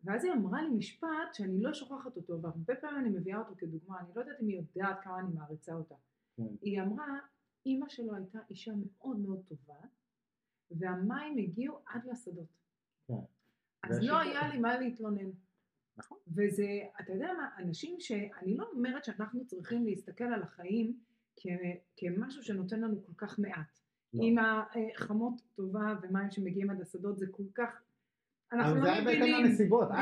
ואז 0.10 0.26
היא 0.26 0.34
אמרה 0.34 0.62
לי 0.62 0.70
משפט 0.70 1.34
שאני 1.34 1.62
לא 1.62 1.74
שוכחת 1.74 2.18
אותו, 2.18 2.42
והרבה 2.42 2.76
פעמים 2.76 3.00
אני 3.00 3.10
מביאה 3.10 3.40
אותו 3.40 3.54
כדוגמה, 3.58 4.00
אני 4.00 4.08
לא 4.16 4.22
יודעת 4.22 4.42
אם 4.42 4.48
היא 4.48 4.58
יודעת 4.76 5.00
כמה 5.04 5.20
אני 5.20 5.34
מעריצה 5.34 5.74
אותה. 5.74 5.96
כן. 6.38 6.44
היא 6.62 6.82
אמרה, 6.82 7.20
אימא 7.66 7.90
שלו 7.90 8.16
הייתה 8.16 8.40
אישה 8.50 8.72
מאוד 8.76 9.20
מאוד 9.20 9.42
טובה, 9.48 9.80
והמים 10.72 11.38
הגיעו 11.38 11.80
עד 11.86 12.06
לשדות. 12.06 12.48
כן. 13.08 13.14
אז 13.84 14.00
לא 14.04 14.20
היה 14.20 14.48
לי 14.48 14.58
מה 14.58 14.80
להתלונן. 14.80 15.30
נכון. 15.98 16.18
וזה, 16.28 16.68
אתה 17.00 17.14
יודע 17.14 17.34
מה, 17.38 17.50
אנשים 17.58 18.00
שאני 18.00 18.58
לא 18.58 18.70
אומרת 18.74 19.06
שאנחנו 19.06 19.46
צריכים 19.46 19.86
להסתכל 19.86 20.24
על 20.24 20.44
החיים 20.44 21.00
כ, 21.36 21.48
כמשהו 21.98 22.44
שנותן 22.44 22.80
לנו 22.80 23.06
כל 23.06 23.14
כך 23.18 23.40
מעט. 23.40 23.80
לא. 24.14 24.24
עם 24.24 24.36
החמות 24.40 25.42
טובה 25.56 25.96
ומים 26.02 26.32
שמגיעים 26.32 26.70
עד 26.70 26.82
השדות 26.82 27.20
זה 27.20 27.26
כל 27.32 27.44
כך, 27.56 27.82
אנחנו 28.52 28.76
לא 28.76 28.92
מבינים, 29.02 29.46
אז. 29.46 29.62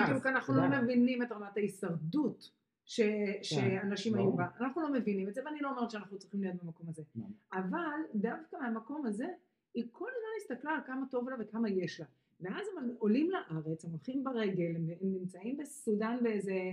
בדיוק 0.10 0.26
אנחנו 0.26 0.54
אתה 0.54 0.68
לא. 0.70 0.82
מבינים 0.82 1.24
את 1.24 1.32
רמת 1.32 1.58
ההישרדות 1.58 2.52
ש, 2.86 3.02
שאנשים 3.42 4.16
היו. 4.16 4.34
בה, 4.34 4.48
אנחנו 4.60 4.82
לא 4.82 4.94
מבינים 4.94 5.30
את 5.30 5.34
זה 5.34 5.42
ואני 5.46 5.60
לא 5.62 5.70
אומרת 5.70 5.92
שאנחנו 5.92 6.18
צריכים 6.18 6.42
להיות 6.42 6.64
במקום 6.64 6.90
הזה, 6.90 7.04
לא. 7.16 7.26
אבל 7.54 8.00
דווקא 8.16 8.56
מהמקום 8.56 9.06
הזה 9.06 9.28
היא 9.74 9.88
כל 9.92 10.10
הזמן 10.10 10.54
הסתכלה 10.56 10.72
על 10.72 10.82
כמה 10.86 11.06
טוב 11.12 11.30
לה 11.30 11.36
וכמה 11.40 11.70
יש 11.70 12.00
לה, 12.00 12.06
ואז 12.42 12.68
הם 12.78 12.90
עולים 13.00 13.32
לארץ, 13.32 13.86
הם 13.86 13.92
הולכים 13.92 14.24
ברגל, 14.24 14.76
הם 14.76 14.88
נמצאים 15.02 15.58
בסודאן 15.58 16.18
באיזה 16.24 16.72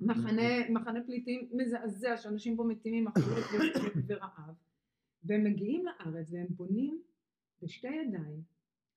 מחנה, 0.00 0.70
מחנה 0.70 1.04
פליטים 1.06 1.48
מזעזע 1.52 2.16
שאנשים 2.16 2.56
פה 2.56 2.64
מתים 2.64 3.04
ממחלות 3.04 3.38
ו- 3.38 4.00
ורעב 4.06 4.54
והם 5.24 5.44
מגיעים 5.44 5.84
לארץ 5.86 6.32
והם 6.32 6.46
בונים 6.50 7.02
בשתי 7.62 7.88
ידיים 7.88 8.53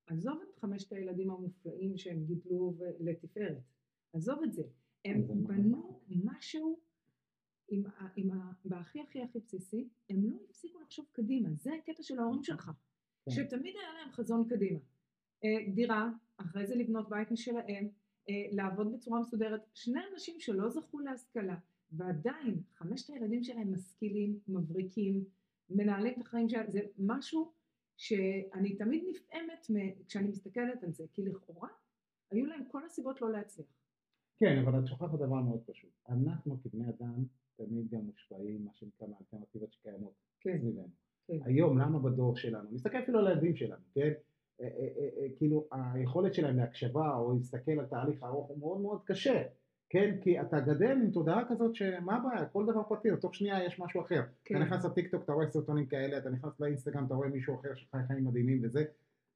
עזוב 0.08 0.42
את 0.42 0.60
חמשת 0.60 0.92
הילדים 0.94 1.32
המופלאים 1.32 1.98
שהם 1.98 2.26
גידלו 2.26 2.78
לתפארת. 3.00 3.64
עזוב 4.14 4.44
את 4.44 4.54
זה. 4.54 4.64
הם 5.06 5.28
בנו 5.48 6.00
משהו 6.10 6.80
עם, 7.70 7.84
עם 8.16 8.32
ה, 8.32 8.52
בהכי 8.66 9.02
הכי 9.02 9.22
הכי 9.22 9.40
בסיסי 9.40 9.90
הם 10.10 10.30
לא 10.30 10.38
הפסיקו 10.50 10.80
לחשוב 10.80 11.06
קדימה. 11.12 11.50
זה 11.54 11.72
הקטע 11.74 12.04
של 12.04 12.20
ההורים 12.20 12.44
שלך. 12.44 12.72
כן. 13.26 13.32
שתמיד 13.32 13.76
היה 13.76 13.94
להם 13.94 14.12
חזון 14.12 14.48
קדימה. 14.50 14.80
אה, 15.44 15.74
דירה 15.74 16.10
אחרי 16.38 16.68
זה 16.68 16.76
לבנות 16.76 17.10
בית 17.10 17.32
משלהם 17.32 17.90
אה, 18.30 18.34
לעבוד 18.52 18.94
בצורה 18.94 19.20
מסודרת. 19.20 19.62
שני 19.74 20.00
אנשים 20.14 20.40
שלא 20.40 20.70
זכו 20.70 21.00
להשכלה, 21.00 21.56
ועדיין 21.92 22.62
חמשת 22.74 23.10
הילדים 23.10 23.44
שלהם 23.44 23.74
משכילים, 23.74 24.40
מבריקים, 24.48 25.24
מנהלים 25.70 26.14
את 26.14 26.26
החיים 26.26 26.50
שלהם, 26.50 26.72
זה 26.72 26.80
משהו 27.00 27.52
שאני 27.98 28.76
תמיד 28.76 29.04
נפעמת 29.10 29.68
כשאני 30.08 30.28
מסתכלת 30.28 30.84
על 30.84 30.92
זה, 30.92 31.04
כי 31.14 31.22
לכאורה 31.24 31.70
היו 32.32 32.46
להם 32.46 32.64
כל 32.72 32.86
הסיבות 32.86 33.22
לא 33.22 33.32
להצליח. 33.32 33.68
כן, 34.40 34.58
אבל 34.58 34.80
את 34.80 34.88
שוכחת 34.88 35.20
דבר 35.20 35.42
מאוד 35.42 35.62
פשוט. 35.66 35.92
אנחנו 36.10 36.58
כבני 36.64 36.90
אדם 36.90 37.26
תמיד 37.56 37.90
גם 37.90 38.00
מושפעים, 38.00 38.66
מה 38.66 38.72
שנקרא, 38.74 39.08
מהאלטרנטיבות 39.08 39.74
שקיימות 39.74 40.14
כן, 40.42 40.58
סביבנו. 40.60 40.90
כן. 41.28 41.38
היום, 41.46 41.78
למה 41.78 42.00
בדור 42.00 42.36
שלנו? 42.36 42.70
נסתכל 42.72 42.98
אפילו 43.04 43.20
על 43.20 43.28
הילדים 43.28 43.56
שלנו, 43.56 43.84
כן? 43.94 44.12
אה, 44.62 44.68
אה, 44.68 44.88
אה, 45.22 45.28
כאילו, 45.38 45.68
היכולת 45.72 46.34
שלהם 46.34 46.58
להקשבה 46.58 47.18
או 47.18 47.34
להסתכל 47.34 47.72
על 47.72 47.86
תהליך 47.86 48.24
ארוך 48.24 48.48
הוא 48.48 48.60
מאוד 48.60 48.82
מאוד 48.82 49.02
קשה. 49.06 49.44
כן, 49.90 50.16
כי 50.22 50.42
אתה 50.42 50.60
גדל 50.60 50.92
עם 50.92 51.12
תודעה 51.12 51.46
כזאת 51.50 51.76
שמה 51.76 52.16
הבעיה, 52.16 52.46
כל 52.46 52.66
דבר 52.66 52.84
פתיר, 52.90 53.16
תוך 53.16 53.36
שנייה 53.36 53.64
יש 53.64 53.80
משהו 53.80 54.02
אחר. 54.02 54.22
כן. 54.46 54.56
אתה 54.56 54.66
נכנס 54.66 54.86
לטיקטוק, 54.86 55.24
אתה 55.24 55.34
רואה 55.34 55.48
סרטונים 55.48 55.86
כאלה, 55.86 56.18
אתה 56.18 56.30
נכנס 56.30 56.60
לאינסטגרם, 56.60 57.06
אתה 57.06 57.14
רואה 57.14 57.30
מישהו 57.30 57.56
אחר 57.56 57.76
שחי 57.76 57.98
חיים 58.08 58.26
מדהימים 58.26 58.60
וזה, 58.64 58.84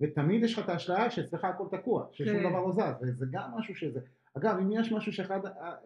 ותמיד 0.01 0.43
יש 0.43 0.53
לך 0.53 0.65
את 0.65 0.69
האשליה 0.69 1.11
שאצלך 1.11 1.45
הכל 1.45 1.77
תקוע, 1.77 2.05
ששום 2.11 2.37
כן. 2.37 2.49
דבר 2.49 2.59
לא 2.59 2.71
זז, 2.71 3.01
וזה 3.01 3.25
גם 3.31 3.51
משהו 3.57 3.75
שזה. 3.75 3.99
אגב, 4.37 4.57
אם 4.61 4.71
יש 4.71 4.91
משהו 4.91 5.13
שאחד, 5.13 5.39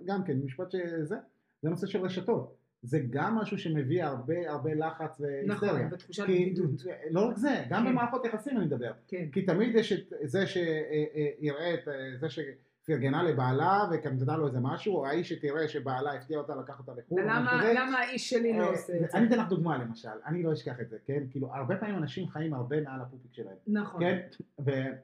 גם 0.06 0.24
כן, 0.24 0.38
משפט 0.46 0.72
שזה, 0.72 1.16
זה 1.62 1.70
נושא 1.70 1.88
של 1.88 2.02
רשתות. 2.02 2.56
זה 2.82 3.00
גם 3.10 3.36
משהו 3.36 3.58
שמביא 3.58 4.04
הרבה 4.04 4.52
הרבה 4.52 4.74
לחץ 4.74 5.20
והיסטריה. 5.20 5.74
נכון, 5.74 5.90
בתחושת 5.90 6.26
כי, 6.26 6.46
בדידות. 6.46 6.70
לא 7.12 7.22
רק 7.26 7.38
זה, 7.38 7.64
גם 7.70 7.84
כן. 7.84 7.92
במערכות 7.92 8.26
יחסים 8.26 8.58
אני 8.58 8.66
מדבר. 8.66 8.92
כן, 9.08 9.26
כי 9.32 9.42
תמיד 9.42 9.76
יש 9.76 9.94
את 9.94 10.14
זה 10.24 10.48
שיראה 10.48 11.74
את 11.74 11.88
אה, 11.88 12.18
זה 12.20 12.28
שפרגנה 12.86 13.24
לבעלה 13.24 13.90
וקנתה 13.92 14.38
לו 14.38 14.48
איזה 14.48 14.60
משהו, 14.60 14.96
או 14.96 15.08
האיש 15.08 15.30
שתראה 15.30 15.68
שבעלה 15.68 16.14
הפתיע 16.14 16.38
אותה 16.38 16.56
לקח 16.56 16.80
אותה 16.80 16.92
לחו"ל, 16.98 17.22
ולמה 17.22 18.00
האיש 18.00 18.30
שלי 18.30 18.58
לא 18.58 18.64
אה, 18.64 18.70
עושה 18.70 18.94
את 18.94 19.00
זה? 19.00 19.18
אני 19.18 19.28
אתן 19.28 19.40
לך 19.40 19.50
דוגמה 19.50 19.78
למשל, 19.78 20.10
אני 20.26 20.44
לא 20.44 20.54
אשכח 20.54 20.80
את 20.82 20.90
זה, 20.90 20.98
כן? 21.06 21.24
כאילו, 21.32 21.54
הרבה 21.54 21.78
פעמים 21.78 21.98
אנשים 21.98 22.28
חיים 22.28 22.54
הרבה 22.54 22.82
מעל 22.82 23.02
הפופיק 23.02 23.34
שלהם, 23.34 23.56
נכון. 23.68 24.02
כן? 24.02 24.20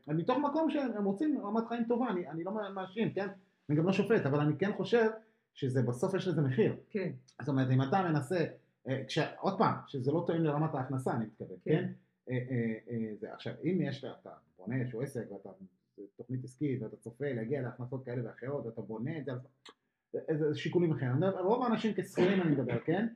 ומתוך 0.08 0.38
מקום 0.38 0.70
שהם 0.70 1.06
רוצים 1.06 1.42
רמת 1.44 1.68
חיים 1.68 1.84
טובה, 1.84 2.10
אני, 2.10 2.28
אני 2.28 2.44
לא 2.44 2.52
מאשים, 2.74 3.14
כן? 3.14 3.28
אני 3.70 3.78
גם 3.78 3.86
לא 3.86 3.94
שופט, 3.94 4.26
אבל 4.26 4.40
אני 4.40 4.58
כן 4.58 4.72
חושב 4.78 5.10
שזה 5.54 5.82
בסוף 5.82 6.14
יש 6.14 6.28
לזה 6.28 6.42
מחיר. 6.42 6.76
כן, 6.90 7.10
זאת 7.40 7.50
אומרת, 7.50 7.72
אם 7.72 7.82
אתה 7.82 8.02
מנסה, 8.02 8.46
אה, 8.88 9.04
כש, 9.08 9.20
עוד 9.40 9.58
פעם, 9.58 9.76
שזה 9.88 10.12
לא 10.12 10.24
תואם 10.28 10.44
לרמת 10.44 10.76
ההכנסה, 10.76 11.12
אני 11.12 11.26
מתכוון, 11.26 11.58
כן. 11.66 11.72
כן? 11.72 11.92
אה, 12.30 12.38
אה, 12.52 12.74
אה, 12.90 13.16
זה, 13.20 13.34
עכשיו, 13.34 13.54
אם 13.64 13.80
יש 13.82 14.04
לך, 14.04 14.12
אתה 14.22 14.30
בונה 14.58 14.76
איזשהו 14.76 15.02
עסק 15.02 15.32
ואתה 15.32 15.50
תוכנית 16.16 16.44
עסקית 16.44 16.82
ואתה 16.82 16.98
צופה 16.98 17.34
להגיע 17.34 17.62
להכנסות 17.62 18.06
כאלה 18.06 18.22
ואחרות 18.26 18.66
ואתה 18.66 18.82
בונה 18.82 19.18
את 19.18 19.26
זה, 19.26 19.32
זה 20.38 20.56
שיקולים 20.56 20.92
אחרים. 20.92 21.24
רוב 21.24 21.64
האנשים 21.64 21.94
כשכירים 21.94 22.42
אני 22.42 22.52
מדבר, 22.52 22.80
כן? 22.80 23.08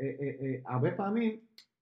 אה, 0.00 0.04
אה, 0.20 0.30
אה, 0.40 0.74
הרבה 0.74 0.90
פעמים 0.96 1.40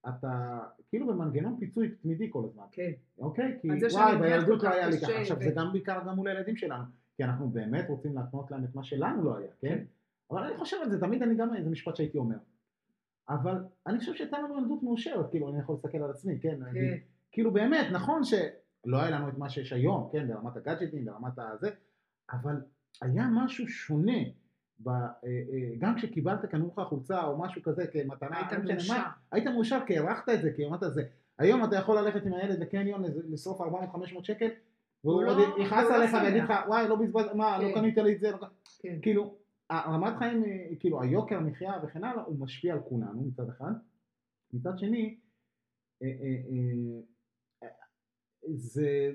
אתה 0.09 0.59
כאילו 0.89 1.07
במנגנון 1.07 1.57
פיצוי 1.59 1.89
תמידי 2.01 2.27
כל 2.29 2.43
הזמן, 2.45 2.63
כן. 2.71 2.91
אוקיי? 3.19 3.57
כי 3.61 3.67
וואי, 3.93 4.17
בילדות 4.17 4.63
לא 4.63 4.69
היה 4.69 4.89
לי 4.89 4.97
ככה. 4.97 5.19
עכשיו, 5.19 5.37
ו- 5.39 5.43
זה 5.43 5.51
גם 5.55 5.71
בעיקר 5.71 5.99
גם 6.07 6.15
מול 6.15 6.27
הילדים 6.27 6.55
שלנו, 6.55 6.83
כי 7.15 7.23
אנחנו 7.23 7.49
באמת 7.49 7.89
רוצים 7.89 8.15
להקנות 8.15 8.51
להם 8.51 8.63
את 8.63 8.75
מה 8.75 8.83
שלנו 8.83 9.23
לא 9.23 9.37
היה, 9.37 9.51
כן? 9.61 9.67
כן. 9.67 9.83
אבל 10.31 10.43
אני 10.43 10.57
חושב 10.57 10.77
על 10.83 10.89
זה, 10.89 10.99
תמיד 10.99 11.23
אני 11.23 11.35
גם, 11.35 11.49
זה 11.63 11.69
משפט 11.69 11.95
שהייתי 11.95 12.17
אומר. 12.17 12.37
אבל 13.29 13.63
אני 13.87 13.99
חושב 13.99 14.13
שהייתה 14.13 14.39
לנו 14.39 14.59
ילדות 14.59 14.83
מאושרת, 14.83 15.29
כאילו, 15.29 15.49
אני 15.49 15.59
יכול 15.59 15.75
להסתכל 15.75 15.97
על 15.97 16.11
עצמי, 16.11 16.39
כן? 16.39 16.59
כן. 16.73 16.97
כאילו 17.31 17.53
באמת, 17.53 17.87
נכון 17.91 18.23
שלא 18.85 18.97
היה 19.01 19.09
לנו 19.09 19.29
את 19.29 19.37
מה 19.37 19.49
שיש 19.49 19.73
היום, 19.73 20.09
כן? 20.11 20.27
ברמת 20.27 20.57
הגאדג'טים, 20.57 21.05
ברמת 21.05 21.33
הזה, 21.37 21.69
אבל 22.31 22.55
היה 23.01 23.27
משהו 23.31 23.67
שונה. 23.67 24.17
ב, 24.83 24.89
אה, 24.89 25.03
אה, 25.23 25.75
גם 25.79 25.95
כשקיבלת 25.95 26.45
קנו 26.45 26.67
לך 26.67 26.87
חולצה 26.87 27.23
או 27.23 27.37
משהו 27.37 27.61
כזה 27.63 27.87
כמתנה, 27.87 28.37
היית 28.37 28.63
לא 28.63 28.73
מאושר. 28.73 28.93
היית 29.31 29.47
מאושר 29.47 29.79
כי 29.87 29.97
הערכת 29.97 30.29
את 30.29 30.41
זה, 30.41 30.51
כי 30.55 30.65
אמרת 30.65 30.83
זה. 30.93 31.03
היום 31.39 31.63
אתה 31.63 31.75
יכול 31.75 31.97
ללכת 31.97 32.25
עם 32.25 32.33
הילד 32.33 32.59
לקניון 32.59 33.03
לשרוף 33.29 33.61
400-500 33.61 33.65
שקל, 34.23 34.47
והוא 35.03 35.23
הוא 35.23 35.31
עוד 35.31 35.37
לא- 35.37 35.63
יכעס 35.63 35.89
לא 35.89 35.95
עליך 35.95 36.13
ויגיד. 36.23 36.43
לך, 36.43 36.53
וואי, 36.67 36.87
לא 36.87 36.95
בזבז, 36.95 37.25
מה, 37.35 37.57
לא 37.57 37.67
כן. 37.67 37.73
קנית 37.73 37.97
לי 37.97 38.15
את 38.15 38.19
זה, 38.19 38.31
לא 38.31 38.37
ק-" 38.37 38.43
כן. 38.81 38.99
כאילו, 39.01 39.35
הרמת 39.69 40.17
חיים, 40.17 40.43
אה, 40.43 40.67
כאילו, 40.79 41.01
היוקר 41.01 41.39
מחיה 41.39 41.73
וכן 41.83 42.03
הלאה, 42.03 42.23
הוא 42.23 42.39
משפיע 42.39 42.73
על 42.73 42.79
כולנו 42.89 43.21
מצד 43.21 43.49
אחד. 43.49 43.71
מצד 44.53 44.79
שני, 44.79 45.17
אה, 46.03 46.07
אה, 46.07 46.13
אה, 46.23 47.01
זה, 48.47 49.13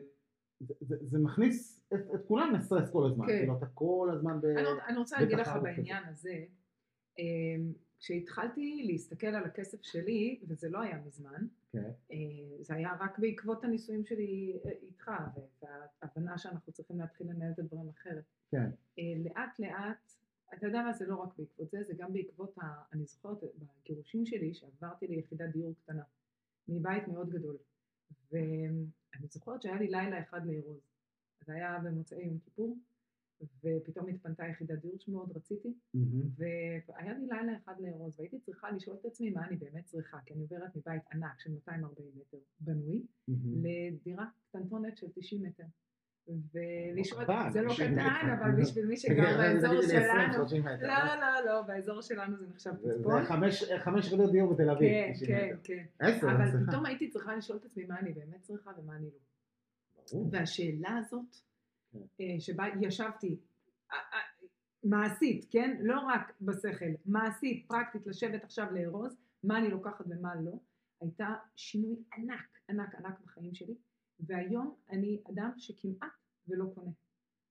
זה, 0.61 0.97
זה, 1.01 1.19
מכניס 1.19 1.87
את, 1.95 2.01
את 2.15 2.21
כולם 2.29 2.55
לסטרס 2.55 2.91
כל 2.91 3.07
הזמן, 3.07 3.27
כן. 3.27 3.39
כאילו 3.39 3.57
אתה 3.59 3.67
כל 3.67 4.11
הזמן 4.13 4.41
ב... 4.41 4.45
אני, 4.45 4.69
אני 4.89 4.99
רוצה 4.99 5.21
להגיד 5.21 5.39
לך 5.39 5.51
בעניין 5.63 6.05
הזה, 6.05 6.45
אמ, 7.19 7.73
כשהתחלתי 7.99 8.83
להסתכל 8.87 9.27
על 9.27 9.45
הכסף 9.45 9.83
שלי, 9.83 10.41
וזה 10.49 10.69
לא 10.69 10.81
היה 10.81 11.01
מזמן, 11.07 11.47
כן. 11.73 11.91
אה, 12.13 12.17
זה 12.61 12.75
היה 12.75 12.97
רק 13.01 13.19
בעקבות 13.19 13.65
הנישואים 13.65 14.05
שלי 14.05 14.59
אה, 14.65 14.71
איתך, 14.71 15.11
וההבנה 15.63 16.39
שאנחנו 16.39 16.73
צריכים 16.73 16.99
להתחיל 16.99 17.31
לנהל 17.31 17.53
את 17.53 17.59
הדברים 17.59 17.89
אחרת. 17.89 18.25
כן. 18.51 18.71
אה, 18.99 19.03
לאט 19.25 19.59
לאט, 19.59 20.13
אתה 20.55 20.67
יודע 20.67 20.83
מה, 20.83 20.93
זה 20.93 21.07
לא 21.07 21.17
רק 21.17 21.29
בעקבות 21.39 21.71
זה, 21.71 21.83
זה 21.83 21.95
גם 21.97 22.13
בעקבות, 22.13 22.59
ה, 22.59 22.63
אני 22.93 23.05
זוכרת 23.07 23.39
בגירושים 23.83 24.27
שלי, 24.27 24.55
שעברתי 24.55 25.07
ליחידת 25.07 25.49
דיור 25.53 25.75
קטנה, 25.85 26.03
מבית 26.69 27.09
מאוד 27.09 27.31
גדול. 27.31 27.57
ואני 29.17 29.27
זוכרת 29.29 29.63
שהיה 29.63 29.77
לי 29.77 29.87
לילה 29.87 30.21
אחד 30.21 30.47
לארוז. 30.47 30.81
זה 31.47 31.53
היה 31.53 31.79
במוצאי 31.85 32.25
יום 32.25 32.39
כיפור, 32.39 32.79
ופתאום 33.65 34.09
התפנתה 34.09 34.47
יחידת 34.47 34.79
דיור 34.79 34.99
שמאוד 34.99 35.37
רציתי, 35.37 35.75
מהמם. 35.95 36.29
והיה 36.37 37.19
לי 37.19 37.27
לילה 37.27 37.57
אחד 37.57 37.75
לארוז, 37.81 38.19
והייתי 38.19 38.41
צריכה 38.41 38.71
לשאול 38.71 38.97
את 39.01 39.05
עצמי 39.05 39.31
מה 39.31 39.47
אני 39.49 39.57
באמת 39.57 39.85
צריכה, 39.85 40.19
כי 40.27 40.35
אני 40.35 40.43
עוברת 40.43 40.77
מבית 40.77 41.03
ענק 41.13 41.41
של 41.41 41.53
240 41.53 42.11
מטר 42.17 42.39
בנוי, 42.61 43.07
מהמם. 43.29 43.65
לדירה 43.65 44.27
קטנטונת 44.49 44.97
של 44.97 45.07
90 45.15 45.43
מטר. 45.43 45.65
ולשאול, 46.29 47.25
זה 47.53 47.63
לא 47.63 47.73
90 47.73 47.93
קטן. 47.95 48.37
אבל 48.39 48.51
בשביל 48.63 48.87
מי 48.87 48.97
שגר 48.97 49.37
באזור 49.39 49.77
תגידי 49.81 49.93
לי 49.93 50.05
20, 50.05 50.33
שלנו, 50.33 50.33
30 50.49 50.63
מטר. 50.65 50.87
לא, 50.87 51.15
לא, 51.21 51.45
לא, 51.47 51.63
באזור 51.63 52.01
שלנו 52.03 52.37
זה 52.37 52.47
נחשב 52.49 52.71
פצפון. 52.71 53.23
זה 53.23 53.29
חמש- 53.79 54.07
יחידות 54.07 54.33
דיור 54.33 54.55
בתל 54.55 54.71
אביב. 54.71 54.89
כן, 54.89 55.13
90 55.13 55.29
כן. 55.63 55.85
כן. 55.99 56.29
אבל. 56.29 56.67
פתאום 56.69 56.87
הייתי 56.87 57.11
צריכה 57.11 57.37
לשאול 57.37 57.59
את 57.59 57.65
עצמי 57.65 57.85
מה 57.85 57.99
אני 57.99 58.13
באמת 58.13 58.41
צריכה 58.41 58.71
ומה 58.79 58.97
אני 58.97 59.07
לא. 59.07 60.21
והשאלה 60.31 60.97
הזאת, 60.99 61.37
כן. 61.93 61.99
אה, 62.21 62.41
שבה 62.41 62.65
ישבתי, 62.81 63.37
אה, 63.93 63.97
אה, 63.97 64.19
מעשית, 64.85 65.47
כן? 65.51 65.77
לא 65.81 66.01
רק 66.01 66.33
בשכל, 66.41 66.85
מעשית, 67.07 67.65
פרקטית, 67.69 68.07
לשבת 68.07 68.45
עכשיו 68.45 68.67
לארוז, 68.73 69.17
מה 69.45 69.59
אני 69.59 69.69
לוקחת 69.69 70.05
ומה 70.09 70.35
לא, 70.45 70.53
הייתה 71.01 71.27
שינוי 71.57 71.97
ענק, 72.17 72.59
ענק, 72.71 72.95
ענק 72.95 73.21
בחיים 73.25 73.55
שלי, 73.55 73.75
והיום 74.27 74.75
אני 74.91 75.19
אדם 75.31 75.51
שכמעט 75.57 76.09
ולא 76.49 76.65
קונה. 76.75 76.91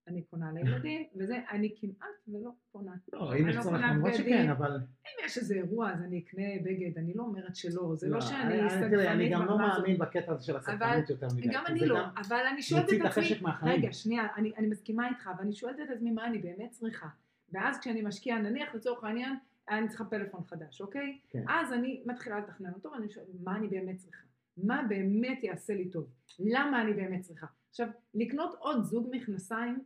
אני 0.08 0.22
קונה 0.22 0.52
לילדים, 0.52 1.04
וזה, 1.16 1.40
אני 1.52 1.76
כמעט 1.80 2.08
ולא 2.28 2.50
קונה. 2.72 2.92
לא, 3.14 3.36
אם 3.36 3.42
אני 3.44 3.50
יש 3.52 3.56
לא 3.56 3.62
צורך 3.62 3.82
בגדים. 4.04 4.14
שכן, 4.14 4.50
אבל... 4.50 4.76
אם 5.06 5.26
יש 5.26 5.38
איזה 5.38 5.56
אירוע 5.56 5.92
אז 5.92 6.02
אני 6.02 6.20
אקנה 6.20 6.44
בגד, 6.64 6.98
אני 6.98 7.14
לא 7.14 7.24
אומרת 7.24 7.56
שלא, 7.56 7.96
זה 7.96 8.10
לא 8.10 8.22
שאני 8.22 8.44
אני- 8.44 8.62
אני- 8.96 9.08
אני 9.08 9.30
גם 9.30 9.46
לא. 9.46 9.58
מאמין 9.58 9.98
בקטע 9.98 10.32
הזה 10.32 10.46
של 10.46 10.56
הסקרנות 10.56 11.10
יותר 11.10 11.28
מדי. 11.38 11.48
גם 11.54 11.64
אני 11.68 11.80
לא, 11.86 12.00
אבל 12.28 12.46
אני 12.54 12.62
שואלת 12.62 12.84
מוציא 12.84 12.98
את 12.98 13.06
את 13.06 13.12
עצמי, 13.12 13.24
החשק 13.24 13.42
מהחיים. 13.42 13.74
רגע, 13.82 13.94
שנייה, 13.94 14.28
אני, 14.36 14.52
אני 14.58 14.68
מסכימה 14.68 15.10
איתך, 15.10 15.30
ואני 15.40 15.54
שואלת 15.54 15.76
את 15.80 15.90
עצמי 15.96 16.12
מה 16.12 16.26
אני 16.26 16.38
באמת 16.38 16.72
צריכה. 16.72 17.08
ואז 17.52 17.80
כשאני 17.80 18.02
משקיעה, 18.02 18.40
נניח 18.42 18.76
לצורך 18.76 19.04
העניין, 19.04 19.36
אני 19.70 19.88
צריכה 19.88 20.06
פלאפון 20.06 20.44
חדש, 20.44 20.82
אוקיי? 20.82 21.20
כן. 21.30 21.44
אז 21.50 21.74
אני 21.74 22.04
מתחילה 22.06 22.40
לתכנן 22.40 22.74
אותו, 22.74 22.92
ואני 22.92 23.10
שואלת, 23.10 23.28
מה 23.44 23.56
אני 23.56 23.68
באמת 23.68 23.98
צריכה? 23.98 24.24
מה 24.58 24.86
באמת 24.90 25.44
יעשה 25.44 25.74
לי 25.74 25.90
טוב? 25.90 26.08
למה 26.40 26.82
אני 26.82 26.94
באמת 26.94 27.22
צריכה? 27.22 27.48
עכשיו, 27.70 27.88
לקנות 28.14 28.56
עוד 28.60 28.84
זוג 28.84 29.08
מכנסיים 29.12 29.84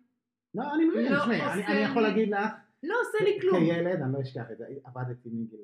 לא, 0.55 0.75
אני 0.75 0.85
מבין, 0.85 1.11
לא 1.13 1.19
תשמעי, 1.19 1.41
אני- 1.41 1.61
עושה 1.61 1.71
אני 1.71 1.79
יכול 1.91 2.01
לי- 2.01 2.07
להגיד 2.09 2.29
לך, 2.29 2.51
לא 2.83 2.95
עושה 3.01 3.23
לי 3.23 3.41
כלום. 3.41 3.59
כילד, 3.65 4.01
אני 4.01 4.13
לא 4.13 4.21
אשכח 4.21 4.51
את 4.51 4.57
זה, 4.57 4.65
עבדתי 4.83 5.29
מגיל 5.29 5.59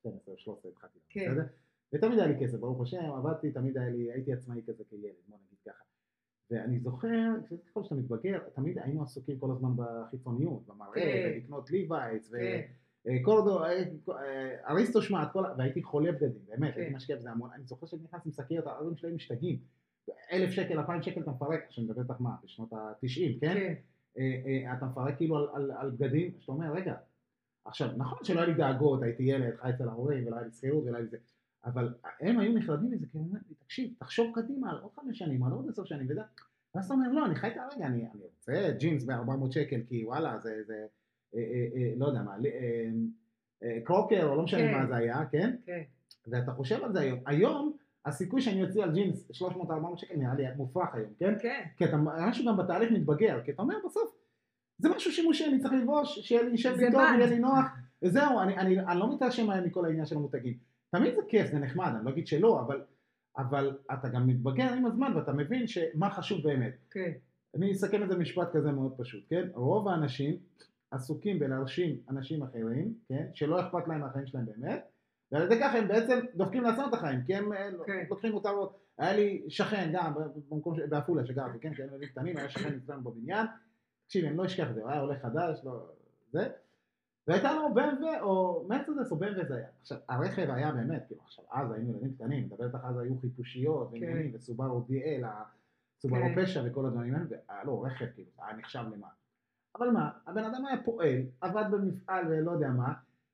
12, 0.00 0.34
13, 0.36 0.70
התחלתי, 0.70 0.98
כן. 1.08 1.30
בסדר? 1.30 1.44
ותמיד 1.92 2.18
היה 2.18 2.28
לי 2.28 2.34
כסף, 2.46 2.58
ברוך 2.58 2.82
השם, 2.82 3.04
עבדתי, 3.16 3.50
תמיד 3.52 3.78
היה 3.78 3.88
לי, 3.90 4.12
הייתי 4.12 4.32
עצמאי 4.32 4.62
כזה 4.66 4.84
כילד, 4.90 5.12
בוא 5.28 5.38
נגיד 5.46 5.58
ככה. 5.68 5.82
ואני 6.50 6.80
זוכר, 6.80 7.08
ככל 7.66 7.82
שאתה 7.82 7.94
מתבגר, 7.94 8.38
תמיד 8.54 8.78
היינו 8.78 9.02
עסוקים 9.02 9.38
כל 9.38 9.50
הזמן 9.50 9.70
בחיצוניות, 9.76 10.66
במראה, 10.66 10.92
כן. 10.94 11.30
ולקנות 11.34 11.70
ליווייץ, 11.70 12.30
כן. 12.30 12.60
וקורדו, 13.06 13.60
אריסטו 14.68 15.02
שמעת, 15.02 15.32
כל 15.32 15.46
ה- 15.46 15.54
והייתי 15.58 15.82
חולה 15.82 16.12
בגדים, 16.12 16.42
באמת, 16.48 16.74
כן. 16.74 16.80
הייתי 16.80 16.94
משקיע 16.94 17.16
בזה 17.16 17.30
המון, 17.30 17.50
אני 17.54 17.64
זוכר 17.64 17.86
שאני 17.86 18.02
נכנס 18.02 18.26
עם 18.26 18.32
שקיות, 18.32 18.66
ההורים 18.66 18.96
שלי 18.96 19.12
משתגעים, 19.12 19.58
אלף 20.32 20.50
שקל, 20.50 20.78
אלפיים 20.78 21.02
שקל 21.02 21.20
אתה 21.20 21.30
מפרק, 21.30 21.60
שאני 21.70 21.86
מדבר 21.86 22.02
איתך 22.02 22.20
מה, 22.20 22.30
בשנות 22.44 22.72
ה-90, 22.72 23.40
כן? 23.40 23.54
כן, 23.54 23.74
אה, 24.18 24.42
אה, 24.46 24.72
אתה 24.72 24.86
מפרק 24.86 25.16
כאילו 25.16 25.36
על, 25.54 25.90
בגדים, 25.90 26.32
שאתה 26.40 26.52
אומר, 26.52 26.72
רגע, 26.72 26.94
עכשיו, 27.64 27.88
נכון 27.96 28.18
שלא 28.24 28.40
היה 28.40 28.48
לי 28.48 28.54
דאגות, 28.54 29.02
הייתי 29.02 29.22
ילד, 29.22 29.56
חי 29.56 29.70
אצל 29.70 29.88
ההורים, 29.88 30.26
ולא 30.26 30.36
היה 30.36 30.44
לי 30.44 30.52
שכירות, 30.52 30.84
ולא 30.84 30.96
היה 30.96 31.04
לי 31.04 31.08
זה, 31.08 31.16
אבל 31.64 31.94
הם 32.20 32.38
היו 32.38 32.52
נחרדים 32.52 32.90
מזה, 32.90 33.06
כי 33.12 33.18
הם 33.18 33.24
אומרים 33.24 33.42
תקשיב, 33.58 33.94
תחשוב 33.98 34.32
קדימה 34.34 34.70
על 34.70 34.78
עוד 34.78 34.92
חמש 34.92 35.18
שנים, 35.18 35.44
על 35.44 35.52
עוד 35.52 35.68
עשר 35.68 35.84
שנים, 35.84 36.06
וזה, 36.10 36.20
ואז 36.74 36.84
אתה 36.84 36.94
אומר, 36.94 37.12
לא, 37.12 37.26
אני 37.26 37.34
חי 37.34 37.48
את 37.48 37.56
הרגע, 37.56 37.86
אני, 37.86 38.06
רוצה 38.22 38.70
ג'ינס 38.78 39.04
ב-400 39.04 39.50
שקל, 39.50 39.80
כי 39.88 40.04
וואלה, 40.04 40.38
זה, 40.38 40.62
זה, 40.66 40.74
אה, 40.74 40.78
אה, 40.78 40.84
אה, 40.84 40.86
לא 41.96 42.06
יודע 42.06 42.22
מה, 42.22 42.38
לי- 42.38 42.50
אה, 42.52 42.90
אה, 43.62 43.78
קרוקר, 43.84 44.28
או 44.28 44.36
לא 44.36 44.42
משנה 44.42 44.60
כן. 44.60 44.78
מה 44.78 44.86
זה 44.86 44.96
היה, 44.96 45.24
כן? 45.30 45.56
כן. 45.66 45.82
ואתה 46.26 46.52
חושב 46.52 46.84
על 46.84 46.92
זה 46.92 47.00
היום, 47.00 47.18
היום, 47.26 47.76
הסיכוי 48.06 48.40
שאני 48.40 48.62
אוציא 48.64 48.82
על 48.82 48.92
ג'ינס 48.92 49.30
300-400 49.30 49.46
שקל 49.96 50.14
נראה 50.16 50.34
לי 50.34 50.44
מופרך 50.56 50.94
היום, 50.94 51.12
כן? 51.18 51.34
כן, 51.42 51.64
כי 51.76 51.84
אתה 51.84 51.96
משהו 52.28 52.46
גם 52.46 52.56
בתהליך 52.56 52.90
מתבגר, 52.92 53.40
כי 53.44 53.50
אתה 53.50 53.62
אומר 53.62 53.74
בסוף, 53.86 54.14
זה 54.78 54.88
משהו 54.88 55.12
שימושי, 55.12 55.44
אני 55.44 55.60
צריך 55.60 55.72
ללבוש, 55.72 56.18
שיהיה 56.18 56.42
לי, 56.42 56.50
לי 56.50 56.90
טוב. 56.92 57.00
יהיה 57.00 57.26
לי 57.26 57.38
נוח, 57.38 57.64
וזהו, 58.02 58.40
אני, 58.40 58.56
אני, 58.56 58.80
אני 58.80 58.98
לא 58.98 59.14
מתרשם 59.14 59.46
מהר 59.46 59.64
מכל 59.66 59.84
העניין 59.84 60.06
של 60.06 60.16
המותגים. 60.16 60.54
תמיד 60.90 61.14
זה 61.14 61.20
כיף, 61.28 61.46
זה 61.50 61.58
נחמד, 61.58 61.92
אני 61.96 62.04
לא 62.04 62.10
אגיד 62.10 62.26
שלא, 62.26 62.60
אבל, 62.60 62.82
אבל 63.38 63.78
אתה 63.92 64.08
גם 64.08 64.26
מתבגר 64.26 64.72
עם 64.72 64.86
הזמן 64.86 65.16
ואתה 65.16 65.32
מבין 65.32 65.66
שמה 65.66 66.10
חשוב 66.10 66.42
באמת. 66.42 66.72
כן, 66.90 67.10
אני 67.54 67.72
אסכם 67.72 68.02
את 68.02 68.08
זה 68.08 68.14
במשפט 68.14 68.48
כזה 68.52 68.72
מאוד 68.72 68.92
פשוט, 68.98 69.24
כן? 69.30 69.48
רוב 69.54 69.88
האנשים 69.88 70.36
עסוקים 70.92 71.38
בלהרשים 71.38 72.00
אנשים 72.08 72.42
אחרים, 72.42 72.94
כן, 73.08 73.26
שלא 73.34 73.60
אכפת 73.60 73.88
להם 73.88 74.00
מהחיים 74.00 74.26
שלהם 74.26 74.46
באמת, 74.46 74.84
ועל 75.32 75.42
ידי 75.42 75.60
כך 75.60 75.74
הם 75.74 75.88
בעצם 75.88 76.18
דופקים 76.34 76.62
לעצמם 76.62 76.86
את 76.88 76.94
החיים, 76.94 77.20
כי 77.26 77.34
הם 77.34 77.52
אה, 77.52 77.68
כן. 77.86 78.04
לוקחים 78.10 78.34
אותם, 78.34 78.50
היה 78.98 79.16
לי 79.16 79.42
שכן 79.48 79.90
גם 79.92 80.14
במקום, 80.50 80.76
ש- 80.76 80.80
בעפולה 80.88 81.26
שגרתי, 81.26 81.58
כן, 81.60 81.72
כשהיינו 81.72 81.92
ילדים 81.92 82.08
קטנים, 82.08 82.36
היה 82.36 82.48
שכן 82.48 82.74
אצלנו 82.84 83.02
בבניין, 83.02 83.46
תקשיב, 84.06 84.24
אני 84.24 84.36
לא 84.36 84.44
אשכח 84.46 84.70
את 84.70 84.74
זה, 84.74 84.80
הוא 84.80 84.90
היה 84.90 85.00
עולה 85.00 85.18
חדש, 85.18 85.60
לא, 85.64 85.86
זה, 86.32 86.48
והייתה 87.26 87.52
לו 87.52 87.68
BMW 87.74 88.20
או 88.20 88.64
מרצדס 88.68 89.12
או 89.12 89.16
BMW 89.16 89.46
זה 89.48 89.56
היה. 89.56 89.66
עכשיו, 89.80 89.98
הרכב 90.08 90.50
היה 90.50 90.72
באמת, 90.72 91.04
כאילו, 91.06 91.20
עכשיו, 91.22 91.44
אז 91.50 91.72
היינו 91.72 91.90
ילדים 91.90 92.14
קטנים, 92.14 92.44
מדבר 92.44 92.66
איתך 92.66 92.78
אז 92.82 92.98
היו 92.98 93.18
חיפושיות, 93.20 93.92
ועניינים, 93.92 94.30
וסובארו 94.34 94.84
DL, 94.88 95.26
סובארו 96.00 96.24
כן. 96.34 96.42
פשע 96.42 96.62
וכל 96.66 96.86
הדברים 96.86 97.14
האלה, 97.14 97.26
והיה 97.30 97.64
לו 97.64 97.80
רכב, 97.80 98.06
כאילו, 98.14 98.30
היה 98.38 98.56
נחשב 98.56 98.84
למה. 98.94 99.06
אבל 99.76 99.90
מה, 99.90 100.10
הבן 100.26 100.44
אדם 100.44 100.66
היה 100.66 100.82
פועל, 100.82 101.22
עבד 101.40 101.64
במפעל 101.70 102.24
ולא 102.28 102.50
יודע 102.50 102.68
מה, 102.68 102.92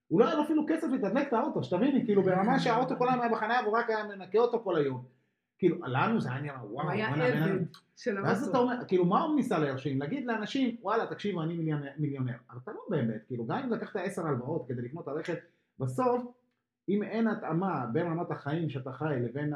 הוא 0.09 0.20
לא 0.20 0.26
היה 0.26 0.34
לו 0.34 0.43
אפילו 0.43 0.64
כסף 0.68 0.86
לתדלק 0.93 1.28
את 1.28 1.32
האוטו, 1.32 1.62
שתביני, 1.62 2.05
כאילו 2.05 2.22
ברמה 2.22 2.59
שהאוטו 2.64 2.97
כל 2.99 3.09
היום 3.09 3.20
היה 3.20 3.30
בחניה 3.32 3.61
והוא 3.62 3.78
רק 3.78 3.91
היה 3.91 4.05
מנקה 4.05 4.39
אותו 4.39 4.61
כל 4.64 4.76
היום. 4.76 5.05
כאילו, 5.59 5.86
לנו 5.86 6.20
זה 6.20 6.30
היה 6.30 6.41
נראה, 6.41 6.64
וואו, 6.64 6.84
הוא 6.84 6.91
היה 6.91 7.09
עבד 7.09 7.59
של 7.97 8.18
ואז 8.22 8.49
אתה 8.49 8.59
האוטו. 8.59 8.72
אומר, 8.72 8.84
כאילו 8.89 9.05
מה 9.05 9.22
הוא 9.22 9.36
ניסה 9.36 9.59
להרשים? 9.59 10.01
להגיד 10.01 10.26
לאנשים, 10.26 10.76
וואלה, 10.82 11.07
תקשיבו, 11.07 11.43
אני 11.43 11.57
מיליונר. 11.99 12.34
אבל 12.51 12.59
אתה 12.64 12.72
לא 12.72 12.80
באמת, 12.91 13.24
כאילו, 13.26 13.47
גם 13.47 13.59
אם 13.59 13.70
לקחת 13.70 13.97
עשר 13.97 14.26
הלוואות 14.26 14.68
כדי 14.68 14.82
לקנות 14.82 15.03
את 15.03 15.09
הרכב, 15.09 15.34
בסוף, 15.78 16.22
אם 16.89 17.03
אין 17.03 17.28
התאמה 17.28 17.86
בין 17.93 18.07
רמת 18.07 18.30
החיים 18.30 18.70
שאתה 18.70 18.93
חי 18.93 19.16
לבין 19.20 19.53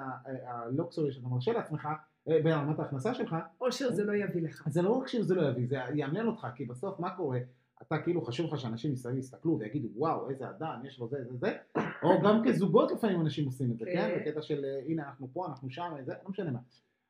הלוקסורי 0.47 1.13
שאתה 1.13 1.29
מרשה 1.29 1.53
לעצמך, 1.53 1.89
אה, 2.29 2.43
בין 2.43 2.53
רמת 2.53 2.79
ההכנסה 2.79 3.15
שלך, 3.15 3.37
אושר 3.61 3.91
זה 3.91 4.05
לא 4.05 4.13
יביא 4.13 4.43
לך. 4.43 4.69
זה 4.71 4.83
לא 4.83 4.91
רק 4.91 5.09
שזה 5.09 5.35
לא 5.35 5.49
יביא, 5.49 5.67
זה 5.69 5.77
יאמן 5.95 6.27
אותך, 6.27 6.47
כי 6.55 6.65
בסוף 6.65 7.01
מה 7.01 7.11
קורה? 7.11 7.39
אתה 7.83 7.99
כאילו 7.99 8.23
חשוב 8.23 8.55
לך 8.55 8.61
שאנשים 8.61 8.93
מסביב 8.93 9.19
יסתכלו 9.19 9.59
ויגידו 9.59 9.89
וואו 9.97 10.31
איזה 10.31 10.51
אדם 10.51 10.81
יש 10.85 10.99
לו 10.99 11.09
זה 11.09 11.17
זה 11.25 11.37
זה 11.37 11.57
או 12.03 12.21
גם 12.25 12.43
כזוגות 12.47 12.93
לפעמים 12.93 13.21
אנשים 13.21 13.47
עושים 13.47 13.71
את 13.71 13.79
זה 13.79 13.85
כן. 13.85 13.93
כן 13.95 14.19
בקטע 14.21 14.43
של 14.43 14.65
אה, 14.65 14.81
הנה 14.87 15.03
אנחנו 15.09 15.29
פה 15.33 15.47
אנחנו 15.47 15.71
שם 15.71 15.95
זה 16.05 16.13
לא 16.25 16.31
משנה 16.31 16.51
מה 16.51 16.59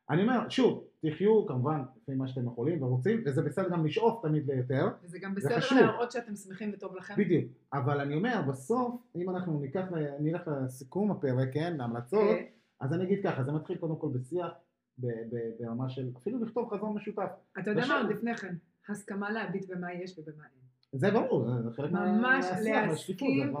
אני 0.09 0.21
אומר 0.21 0.49
שוב 0.49 0.83
תחיו 1.01 1.45
כמובן 1.45 1.81
לפי 2.01 2.15
מה 2.15 2.27
שאתם 2.27 2.47
יכולים 2.47 2.83
ורוצים 2.83 3.23
וזה 3.25 3.41
בסדר 3.41 3.69
גם 3.69 3.85
לשאוף 3.85 4.21
תמיד 4.21 4.51
ליותר 4.51 4.87
וזה 5.03 5.19
גם 5.19 5.35
בסדר 5.35 5.59
חשוב. 5.59 5.77
להראות 5.77 6.11
שאתם 6.11 6.35
שמחים 6.35 6.71
וטוב 6.73 6.95
לכם. 6.95 7.13
בדיוק 7.17 7.45
אבל 7.73 7.99
אני 7.99 8.15
אומר 8.15 8.41
בסוף 8.47 9.01
אם 9.15 9.29
אנחנו 9.29 9.59
ניקח 9.59 9.85
נלך 10.19 10.47
לסיכום 10.47 11.11
הפרק 11.11 11.53
כן 11.53 11.77
להמלצות 11.77 12.37
כן. 12.37 12.45
אז 12.79 12.93
אני 12.93 13.03
אגיד 13.03 13.23
ככה 13.23 13.43
זה 13.43 13.51
מתחיל 13.51 13.77
קודם 13.77 13.95
כל 13.95 14.07
בשיח 14.13 14.51
ברמה 14.97 15.89
של 15.89 16.09
אפילו 16.17 16.39
לכתוב 16.45 16.69
חזון 16.73 16.93
משותף 16.95 17.29
אתה 17.59 17.69
יודע 17.71 17.83
מה 17.87 18.01
עוד 18.01 18.09
לפני 18.09 18.37
כן? 18.37 18.55
הסכמה 18.89 19.31
להביט 19.31 19.69
במה 19.71 19.93
יש 19.93 20.19
ובמה 20.19 20.43
אין. 20.43 20.63
זה 20.99 21.11
ברור 21.11 21.45
זה- 21.63 21.71
חלק 21.71 21.91
מה- 21.91 22.11
ממש 22.11 22.45
להסכים, 22.63 23.53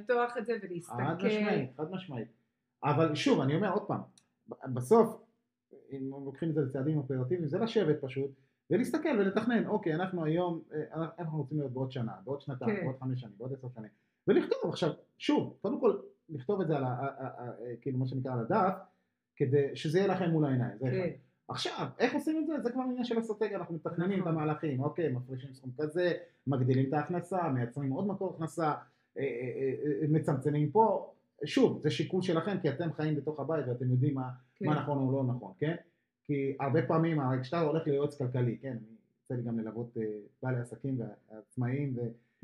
לפתוח 0.00 0.36
את 0.38 0.46
זה 0.46 0.52
חד 0.60 0.64
ולהסתכל. 0.66 1.02
משמעית, 1.26 1.70
חד 1.76 1.90
משמעית. 1.90 2.28
אבל 2.84 3.14
שוב, 3.14 3.40
אני 3.40 3.54
אומר 3.56 3.72
עוד 3.72 3.86
פעם, 3.86 4.00
בסוף, 4.74 5.22
אם 5.92 6.10
לוקחים 6.24 6.48
את 6.50 6.54
זה 6.54 6.60
לצעדים 6.60 6.98
אופרטיביים, 6.98 7.46
זה 7.48 7.58
לשבת 7.58 7.96
פשוט, 8.00 8.30
ולהסתכל 8.70 9.08
ולתכנן, 9.18 9.66
אוקיי, 9.66 9.94
אנחנו 9.94 10.24
היום, 10.24 10.62
אה, 10.72 10.80
אנחנו 11.18 11.38
רוצים 11.38 11.58
להיות 11.58 11.72
בעוד 11.72 11.92
שנה, 11.92 12.12
בעוד 12.24 12.40
שנתיים, 12.40 12.76
כן. 12.76 12.82
בעוד 12.84 12.96
חמש 13.00 13.20
שנים, 13.20 13.34
בעוד 13.38 13.52
עשר 13.52 13.68
שנים, 13.74 13.90
ולכתוב 14.28 14.58
עכשיו, 14.70 14.90
שוב, 15.18 15.56
קודם 15.62 15.80
כל, 15.80 15.96
לכתוב 16.28 16.60
את 16.60 16.66
זה 16.68 16.76
על 16.76 16.84
ה- 16.84 17.08
כאילו 17.80 17.98
מה 17.98 18.06
שנקרא 18.06 18.32
על 18.32 18.38
הדף, 18.40 18.72
כדי 19.40 19.76
שזה 19.76 19.98
יהיה 19.98 20.08
לכם 20.08 20.30
מול 20.30 20.44
העיניים, 20.44 20.78
זה 20.78 20.88
אחד. 20.88 20.96
כן. 20.96 21.10
עכשיו, 21.48 21.86
איך 21.98 22.14
עושים 22.14 22.38
את 22.38 22.46
זה? 22.46 22.52
זה 22.62 22.72
כבר 22.72 22.82
עניין 22.82 23.04
של 23.04 23.18
אסטרטגיה, 23.18 23.58
אנחנו 23.58 23.74
מתכננים 23.74 24.18
את 24.18 24.26
נכון. 24.26 24.32
המהלכים, 24.32 24.82
אוקיי, 24.82 25.12
מפרישים 25.12 25.54
סכום 25.54 25.70
כזה, 25.78 26.12
מגדילים 26.46 26.88
את 26.88 26.92
ההכנסה, 26.92 27.48
מייצרים 27.48 27.90
עוד 27.90 28.06
מקור 28.06 28.34
הכנסה, 28.34 28.64
אה, 28.66 28.74
אה, 29.16 29.74
אה, 30.02 30.08
מצמצמים 30.08 30.70
פה, 30.70 31.12
שוב, 31.44 31.80
זה 31.82 31.90
שיקול 31.90 32.22
שלכם, 32.22 32.56
כי 32.62 32.70
אתם 32.70 32.92
חיים 32.92 33.16
בתוך 33.16 33.40
הבית 33.40 33.66
ואתם 33.68 33.90
יודעים 33.90 34.14
מה, 34.14 34.30
כן. 34.56 34.66
מה 34.66 34.82
נכון 34.82 34.98
או 34.98 35.12
לא 35.12 35.24
נכון, 35.24 35.52
כן? 35.58 35.74
כי 36.26 36.56
הרבה 36.60 36.86
פעמים, 36.86 37.18
כשאתה 37.42 37.60
הולך 37.60 37.86
ליועץ 37.86 38.18
כלכלי, 38.18 38.58
כן, 38.58 38.76
אני 38.76 38.96
יוצא 39.22 39.34
לי 39.34 39.42
גם 39.42 39.58
ללוות 39.58 39.96
בעלי 40.42 40.60
עסקים 40.60 41.00
ועצמאים 41.30 41.96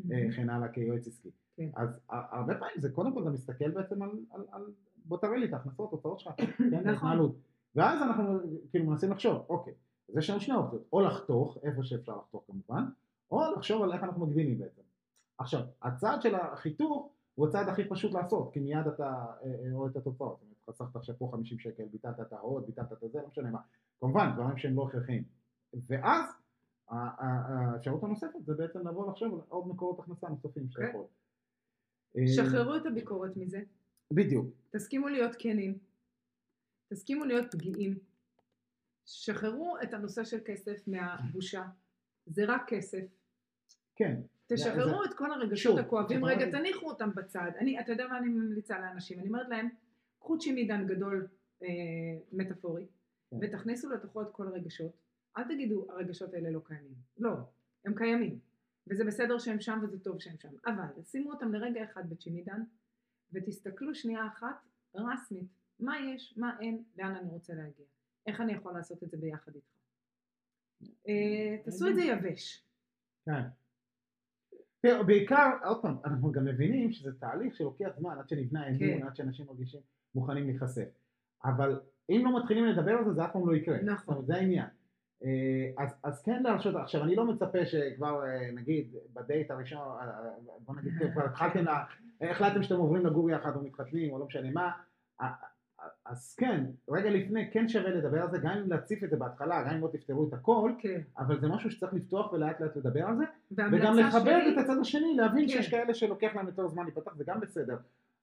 וכן 0.09 0.51
הלאה 0.51 0.69
כיועץ 0.69 1.07
עסקי. 1.07 1.31
כן. 1.57 1.69
אז 1.75 2.01
הרבה 2.09 2.55
פעמים 2.55 2.75
זה 2.79 2.91
קודם 2.91 3.15
כל 3.15 3.23
אתה 3.23 3.31
מסתכל 3.31 3.71
בעצם 3.71 4.03
על, 4.03 4.11
על, 4.31 4.45
על 4.53 4.63
בוא 5.09 5.19
תראה 5.19 5.37
לי 5.37 5.47
את 5.47 5.53
ההכנסות, 5.53 5.91
הוצאות 5.91 6.21
שלך, 6.21 6.33
כן, 6.41 6.65
נכון. 6.65 6.89
ההתנהלות. 6.89 7.37
ואז 7.75 8.03
אנחנו 8.03 8.39
כאילו 8.71 8.85
מנסים 8.85 9.11
לחשוב, 9.11 9.45
אוקיי, 9.49 9.75
אז 10.09 10.17
יש 10.17 10.31
לנו 10.31 10.41
שני 10.41 10.55
אופציות, 10.55 10.83
או 10.93 11.01
לחתוך, 11.01 11.59
איפה 11.63 11.85
שאפשר 11.85 12.17
לחתוך 12.17 12.45
כמובן, 12.47 12.85
או 13.31 13.41
לחשוב 13.57 13.83
על 13.83 13.93
איך 13.93 14.03
אנחנו 14.03 14.27
מגדילים 14.27 14.59
בעצם. 14.59 14.83
עכשיו, 15.39 15.61
הצעד 15.83 16.23
של 16.23 16.35
החיתוך 16.35 17.11
הוא 17.35 17.49
הצעד 17.49 17.69
הכי 17.69 17.89
פשוט 17.89 18.15
לעשות, 18.15 18.53
כי 18.53 18.61
מיד 18.61 18.87
אתה 18.87 19.05
אה, 19.05 19.47
אה, 19.47 19.73
רואה 19.73 19.91
את 19.91 19.97
התוצאות. 19.97 20.41
חסכת 20.71 20.97
עכשיו 20.97 21.15
פה 21.19 21.29
50 21.33 21.59
שקל, 21.59 21.85
ביטלת 21.93 22.21
את 22.21 22.33
ההוד, 22.33 22.67
ביטלת 22.67 22.93
את 22.93 23.13
זה, 23.13 23.19
לא 23.23 23.29
משנה 23.29 23.51
מה. 23.51 23.59
כמובן, 24.01 24.33
דברים 24.35 24.57
שהם 24.57 24.77
לא 24.77 24.87
הכרחיים. 24.89 25.25
ואז 25.87 26.25
האפשרות 26.89 28.03
הנוספת 28.03 28.45
זה 28.45 28.55
בעצם 28.55 28.89
לבוא 28.89 29.11
לחשוב 29.11 29.35
על 29.35 29.41
עוד 29.49 29.69
מקורות 29.69 29.99
הכנסה 29.99 30.29
נוספים 30.29 30.69
שאתה 30.71 30.83
כן. 30.83 30.89
יכול. 30.89 31.05
אה, 32.17 32.27
שחררו 32.27 32.77
את 32.77 32.87
הביקורת 32.87 33.37
מזה. 33.37 33.61
בדיוק. 34.13 34.47
תסכימו 34.71 35.09
להיות 35.09 35.33
כנים. 35.39 35.79
תסכימו 36.93 37.25
להיות 37.25 37.53
פגיעים. 37.53 37.99
שחררו 39.07 39.77
את 39.83 39.95
הנושא 39.95 40.25
של 40.25 40.39
כסף 40.45 40.89
מהבושה. 40.89 41.65
זה 42.27 42.45
רק 42.45 42.63
כסף. 42.69 43.05
כן. 43.97 44.21
תשחררו 44.47 45.05
זה- 45.05 45.11
את 45.11 45.17
כל 45.17 45.33
הרגשות 45.33 45.79
הכואבים. 45.79 46.25
רגע 46.25 46.51
תניחו 46.51 46.89
אותם 46.89 47.11
בצד. 47.15 47.51
אני, 47.59 47.81
אתה 47.81 47.93
יודע 47.93 48.07
מה 48.09 48.19
אני 48.19 48.29
ממליצה 48.29 48.79
לאנשים? 48.79 49.19
אני 49.19 49.29
אומרת 49.29 49.49
להם, 49.49 49.69
קחו 50.21 50.39
צ'ימידן 50.39 50.87
גדול 50.87 51.29
אה, 51.63 51.69
מטאפורי, 52.33 52.87
כן. 53.31 53.37
ותכניסו 53.43 53.91
לתוכו 53.91 54.23
את 54.23 54.27
כל 54.33 54.47
הרגשות. 54.49 54.93
אל 55.37 55.45
תגידו 55.45 55.87
הרגשות 55.91 56.35
האלה 56.35 56.51
לא 56.51 56.61
קיימים. 56.65 56.95
לא, 57.19 57.31
הם 57.85 57.95
קיימים. 57.95 58.39
וזה 58.87 59.05
בסדר 59.05 59.39
שהם 59.39 59.61
שם 59.61 59.79
וזה 59.83 59.99
טוב 59.99 60.19
שהם 60.21 60.37
שם. 60.39 60.49
אבל 60.67 61.03
שימו 61.03 61.33
אותם 61.33 61.53
לרגע 61.55 61.85
אחד 61.85 62.11
בצ'ימידן, 62.11 62.63
ותסתכלו 63.33 63.95
שנייה 63.95 64.27
אחת 64.27 64.57
רסמית, 64.95 65.49
מה 65.81 65.95
יש, 66.01 66.35
מה 66.37 66.57
אין, 66.61 66.83
לאן 66.99 67.15
אני 67.15 67.31
רוצה 67.31 67.55
להגיע. 67.55 67.87
איך 68.27 68.41
אני 68.41 68.53
יכול 68.53 68.73
לעשות 68.73 69.03
את 69.03 69.11
זה 69.11 69.17
ביחד 69.17 69.53
איתך. 69.55 69.77
אה, 71.09 71.57
תעשו 71.65 71.89
את 71.89 71.95
זה 71.95 72.03
יבש. 72.03 72.65
כן. 73.25 73.43
תראה, 74.81 75.03
בעיקר, 75.03 75.51
עוד 75.65 75.83
פעם, 75.83 75.97
אנחנו 76.05 76.33
גם 76.33 76.45
מבינים 76.45 76.93
שזה 76.93 77.13
תהליך 77.21 77.57
שלוקח 77.57 77.89
זמן 77.99 78.19
עד 78.19 78.29
שנבנה 78.29 78.69
אמון, 78.69 78.79
כן. 78.79 79.07
עד 79.07 79.17
שאנשים 79.17 79.47
מרגישים 79.47 79.81
מוכנים 80.15 80.47
להיחשף. 80.47 80.89
אבל 81.45 81.81
אם 82.11 82.23
לא 82.25 82.41
מתחילים 82.41 82.65
לדבר 82.65 82.93
על 82.93 83.05
זה, 83.05 83.13
זה 83.13 83.25
אף 83.25 83.33
פעם 83.33 83.49
לא 83.49 83.57
יקרה. 83.57 83.83
נכון. 83.83 84.27
זה 84.27 84.35
העניין. 84.35 84.67
אה, 85.25 85.71
אז, 85.79 85.95
אז 86.03 86.23
כן 86.23 86.43
להרשות, 86.43 86.75
עכשיו 86.75 87.05
אני 87.05 87.17
לא 87.17 87.27
מצפה 87.27 87.67
שכבר 87.67 88.27
אה, 88.27 88.51
נגיד 88.53 88.95
בדייט 89.13 89.51
הראשון, 89.51 89.99
בוא 90.59 90.75
נגיד 90.77 90.93
כבר 91.13 91.25
התחלתם, 91.25 91.65
החלטתם 92.21 92.63
שאתם 92.63 92.77
עוברים 92.77 93.07
לגור 93.07 93.31
יחד 93.31 93.57
או 93.57 93.63
מתחתנים 93.63 94.13
או 94.13 94.19
לא 94.19 94.27
משנה 94.27 94.51
מה, 94.51 94.71
אז 96.05 96.35
כן, 96.35 96.65
רגע 96.91 97.11
לפני 97.11 97.51
כן 97.51 97.69
שווה 97.69 97.91
לדבר 97.91 98.23
על 98.23 98.31
זה, 98.31 98.39
גם 98.39 98.51
אם 98.51 98.71
להציף 98.71 99.05
את 99.05 99.11
זה 99.11 99.17
בהתחלה, 99.17 99.63
גם 99.63 99.75
אם 99.75 99.81
לא 99.81 99.89
תפתרו 99.93 100.29
את 100.29 100.33
הכל, 100.33 100.73
כן. 100.79 101.01
אבל 101.19 101.41
זה 101.41 101.49
משהו 101.49 101.71
שצריך 101.71 101.95
לפתוח 101.95 102.33
ולאט 102.33 102.61
לאט 102.61 102.77
לדבר 102.77 103.07
על 103.07 103.17
זה, 103.17 103.25
וגם 103.73 103.97
לכבד 103.97 104.41
שלי, 104.43 104.53
את 104.53 104.59
הצד 104.59 104.79
השני, 104.81 105.15
להבין 105.17 105.49
כן. 105.49 105.49
שיש 105.49 105.71
כאלה 105.71 105.95
שלוקח 105.95 106.31
להם 106.35 106.47
יותר 106.47 106.69
זמן 106.69 106.85
להיפתח, 106.85 107.15
זה 107.15 107.25
גם 107.27 107.41
בסדר. 107.41 107.77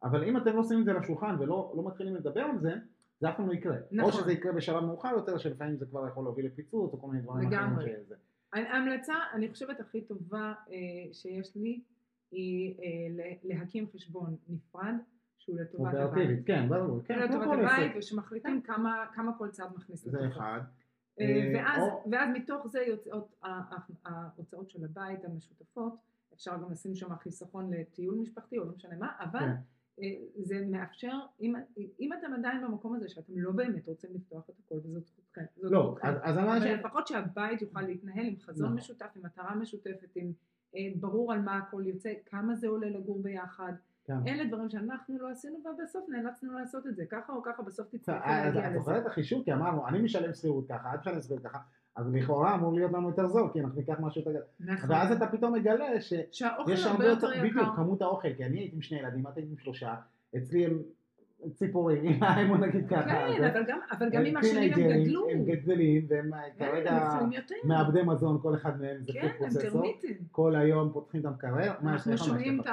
אבל 0.04 0.24
אם 0.24 0.38
אתם 0.38 0.56
לא 0.56 0.64
שמים 0.64 0.80
את 0.80 0.86
זה 0.86 0.92
על 0.92 0.98
השולחן 0.98 1.36
ולא 1.40 1.74
לא 1.78 1.88
מתחילים 1.88 2.16
לדבר 2.16 2.42
על 2.42 2.60
זה, 2.60 2.74
זה 3.20 3.30
אף 3.30 3.38
פעם 3.38 3.48
לא 3.48 3.54
יקרה. 3.54 3.78
נכון. 3.92 4.12
או 4.12 4.18
שזה 4.18 4.34
יקרה 4.34 4.52
בשלב 4.52 4.84
מאוחר 4.84 5.10
יותר, 5.10 5.38
שלפעמים 5.38 5.78
זה 5.78 5.86
כבר 5.86 6.08
יכול 6.08 6.24
להוביל 6.24 6.46
לפיצוץ, 6.46 6.94
או 6.94 7.02
כל 7.02 7.08
מיני 7.08 7.24
דברים 7.24 7.52
לגמרי. 7.52 7.84
אחרים 7.84 8.06
שזה. 8.06 8.16
ההמלצה, 8.54 9.14
אני 9.34 9.50
חושבת, 9.50 9.80
הכי 9.80 10.02
טובה 10.02 10.54
אה, 10.72 10.78
שיש 11.14 11.56
לי, 11.56 11.82
היא 12.34 12.76
אה, 12.80 13.36
להקים 13.44 13.88
חשבון 13.94 14.36
נפרד, 14.50 14.96
שהוא 15.38 15.60
לטובת 15.60 15.94
הבית. 15.94 16.06
אופרטיבית, 16.06 16.48
כן, 16.48 16.70
ברור, 16.70 17.04
כן, 17.04 17.16
כן, 17.16 17.30
לטובת 17.30 17.48
הבית. 17.60 17.92
ושמחליטים 17.98 18.62
כמה 18.62 19.06
כמה 19.14 19.38
כל 19.38 19.50
צד 19.50 19.68
מכניס 19.76 20.04
זה 20.04 20.12
לתוכו. 20.12 20.40
אחד. 20.40 20.60
אה, 21.20 21.26
אה, 21.26 21.70
ואז, 22.12 22.30
מתוך 22.34 22.68
זה 22.68 22.80
יוצאות 22.80 23.36
ההוצאות 24.06 24.70
של 24.70 24.86
הבית 24.86 25.26
המשותפות, 25.26 25.94
אפשר 26.34 26.52
גם 26.52 26.72
לשים 26.72 26.96
שם 26.96 27.16
חיסכון 27.16 27.74
לטיול 27.74 28.16
משפחתי 28.16 28.58
או 28.58 28.66
לא 28.66 28.72
משנה 28.76 28.96
מה, 28.96 29.12
אבל 29.20 29.40
כן. 29.40 29.56
זה 30.44 30.66
מאפשר, 30.66 31.18
אם, 31.42 31.54
אם 32.00 32.14
אתם 32.14 32.34
עדיין 32.34 32.64
במקום 32.64 32.96
הזה 32.96 33.10
שאתם 33.10 33.34
לא 33.36 33.52
באמת 33.52 33.88
רוצים 33.88 34.10
לפתוח 34.14 34.50
את 34.50 34.56
הכל 34.66 34.76
וזאת 34.76 35.06
זכותכם, 35.06 35.42
זאת 35.56 35.72
לא, 35.72 35.96
אז 36.02 36.38
אומר 36.38 36.58
אבל 36.58 36.60
ש... 36.60 36.66
לפחות 36.66 37.08
שהבית 37.08 37.62
יוכל 37.62 37.82
להתנהל 37.82 38.26
עם 38.26 38.40
חזון 38.40 38.66
נכון. 38.66 38.78
משותף, 38.78 39.12
עם 39.16 39.26
מטרה 39.26 39.56
משותפת, 39.56 40.16
עם 40.16 40.34
ברור 40.96 41.34
על 41.34 41.42
מה 41.42 41.58
הכל 41.58 41.84
יוצא, 41.86 42.14
כמה 42.26 42.56
זה 42.56 42.68
עולה 42.68 42.90
לגור 42.90 43.24
ביחד, 43.24 43.74
כן. 44.06 44.18
אלה 44.28 44.44
דברים 44.46 44.70
שאנחנו 44.70 45.18
לא 45.20 45.30
עשינו 45.30 45.60
ובסוף 45.66 46.10
נאלצנו 46.10 46.54
לעשות 46.54 46.88
את 46.88 46.96
זה, 46.96 47.06
ככה 47.06 47.34
או 47.34 47.44
ככה 47.44 47.64
בסוף 47.64 47.88
תצטרכו 47.90 48.26
אז 48.26 48.46
להגיע 48.46 48.68
את 48.68 48.72
לזה. 48.72 48.80
זוכרת 48.80 49.02
את 49.02 49.08
החישוב? 49.08 49.44
כי 49.44 49.54
אמרנו, 49.54 49.88
אני 49.88 50.02
משלם 50.02 50.34
שכירות 50.34 50.68
ככה, 50.70 50.96
את 50.96 51.00
משלם 51.00 51.22
שכירות 51.22 51.44
ככה, 51.44 51.60
אז 51.96 52.14
לכאורה 52.14 52.56
אמור 52.56 52.74
להיות 52.74 52.92
לנו 52.92 53.10
יותר 53.10 53.28
זול, 53.28 53.50
כי 53.54 53.62
אנחנו 53.62 53.80
ניקח 53.80 54.00
משהו 54.00 54.22
יותר 54.22 54.32
גדול. 54.32 54.44
נכון. 54.60 54.92
ואז 54.92 55.12
אתה 55.12 55.28
פתאום 55.28 55.54
מגלה 55.54 56.02
ש... 56.02 56.14
שהאוכל 56.32 56.72
הרבה 56.72 57.06
יותר 57.06 57.28
יותר, 57.28 57.40
בדיוק, 57.40 57.56
יקר. 57.56 57.76
כמות 57.76 58.02
האוכל, 58.02 58.34
כי 58.34 58.46
אני 58.46 58.60
הייתי 58.60 58.76
עם 58.76 58.82
שני 58.82 59.00
ילדים, 59.00 59.28
את 59.28 59.38
היית 59.38 59.50
עם 59.50 59.58
שלושה, 59.58 59.96
אצלי 60.38 60.66
הם 60.66 60.82
ציפורים, 61.54 62.20
בוא 62.50 62.58
נגיד 62.58 62.88
ככה. 62.90 63.04
כן, 63.04 63.44
אבל 63.92 64.10
גם- 64.10 64.26
עם 64.26 64.38
השנים 64.38 64.74
הם 64.74 65.04
גדלו. 65.04 65.30
הם 65.30 65.46
גדלים, 65.46 66.06
והם 66.10 66.34
אה, 66.34 66.40
כן, 66.58 66.66
כרגע. 66.72 67.20
מעבדי 67.64 68.02
מזון, 68.06 68.40
כל 68.42 68.56
אחד 68.56 68.82
מהם 68.82 68.98
זה 69.06 69.12
כן, 69.14 69.22
פוד 69.38 69.48
הם 69.48 69.72
פרוצסור. 69.72 69.84
כל 70.32 70.56
היום 70.56 70.90
פותחים 70.94 71.22
את 71.22 71.26
המקרר, 71.26 71.72
אנחנו 71.84 72.18
שומעים? 72.18 72.62
את. 72.62 72.66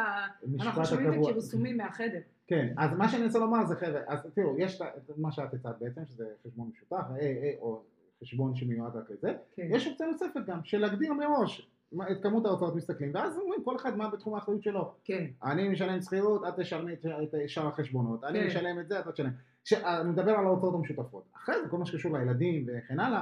הכרסומים 0.60 1.76
מהחדר. 1.76 2.20
כן, 2.46 2.72
אז 2.76 2.96
מה 2.96 3.08
שאני 3.08 3.24
רוצה 3.24 3.38
לומר 3.38 3.66
זה 3.66 3.76
חבר'ה, 3.76 4.00
אז 4.06 4.26
תראו, 4.34 4.58
יש 4.58 4.80
את 4.82 5.10
מה 5.18 5.32
שאת 5.32 5.54
הצעת 5.54 5.78
בעצם, 5.80 6.00
שזה 6.04 6.24
חשבון 6.46 6.70
משותף, 6.72 6.92
אה, 7.10 7.16
אה, 7.20 7.52
או 7.60 7.82
חשבון 8.20 8.54
שמיועד 8.54 8.96
רק 8.96 9.10
לזה, 9.10 9.34
כן. 9.56 9.66
יש 9.70 9.86
אופציה 9.88 10.06
נוספת 10.06 10.40
גם, 10.46 10.58
של 10.64 10.78
להגדיר 10.78 11.12
מראש 11.12 11.70
את 12.10 12.22
כמות 12.22 12.46
ההוצאות 12.46 12.76
מסתכלים, 12.76 13.10
ואז 13.14 13.38
אומרים 13.38 13.64
כל 13.64 13.76
אחד 13.76 13.96
מה 13.96 14.10
בתחום 14.10 14.34
האחריות 14.34 14.62
שלו. 14.62 14.94
כן. 15.04 15.26
אני 15.44 15.68
משלם 15.68 16.00
שכירות, 16.00 16.42
את 16.48 16.60
תשלמי 16.60 16.92
את 16.92 17.34
שאר 17.46 17.66
החשבונות, 17.66 18.24
אני 18.24 18.40
כן. 18.40 18.46
משלם 18.46 18.80
את 18.80 18.88
זה, 18.88 19.00
אתה 19.00 19.12
תשלם. 19.12 19.30
ש- 19.64 19.72
אני 19.72 20.10
מדבר 20.10 20.32
על 20.32 20.46
ההוצאות 20.46 20.74
המשותפות. 20.74 21.24
אחרי 21.36 21.54
זה, 21.62 21.68
כל 21.68 21.78
מה 21.78 21.86
שקשור 21.86 22.18
לילדים 22.18 22.66
וכן 22.68 23.00
הלאה, 23.00 23.20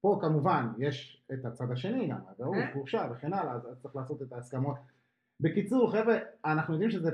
פה 0.00 0.18
כמובן 0.20 0.66
יש 0.78 1.24
את 1.32 1.44
הצד 1.44 1.70
השני 1.70 2.08
גם, 2.08 2.18
הבירור, 2.28 2.54
כן. 2.54 2.70
חורשה 2.72 3.08
וכן 3.12 3.32
הלאה, 3.32 3.52
אז 3.52 3.62
צריך 3.82 3.96
לעשות 3.96 4.22
את 4.22 4.32
ההסכמות. 4.32 4.76
בקיצור, 5.40 5.92
חבר'ה, 5.92 6.16
אנחנו 6.44 6.74
יודעים 6.74 6.90
שזה 6.90 7.08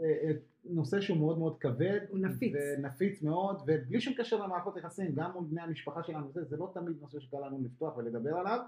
אה, 0.00 0.04
אה, 0.04 0.30
נושא 0.64 1.00
שהוא 1.00 1.18
מאוד 1.18 1.38
מאוד 1.38 1.58
כבד. 1.58 2.00
הוא 2.08 2.18
נפיץ. 2.18 2.54
ונפיץ 2.78 3.22
מאוד, 3.22 3.62
ובלי 3.66 4.00
שום 4.00 4.14
קשר 4.14 4.42
למערכות 4.44 4.76
יחסים, 4.76 5.14
גם 5.14 5.30
מול 5.32 5.44
בני 5.50 5.60
המשפחה 5.60 6.02
שלנו, 6.02 6.32
זה, 6.32 6.44
זה 6.44 6.56
לא 6.56 6.70
תמיד 6.74 6.96
נושא 7.00 7.20
שקל 7.20 7.36
לנו 7.46 7.58
לפתוח 7.64 7.96
ולדבר 7.96 8.36
עליו. 8.36 8.58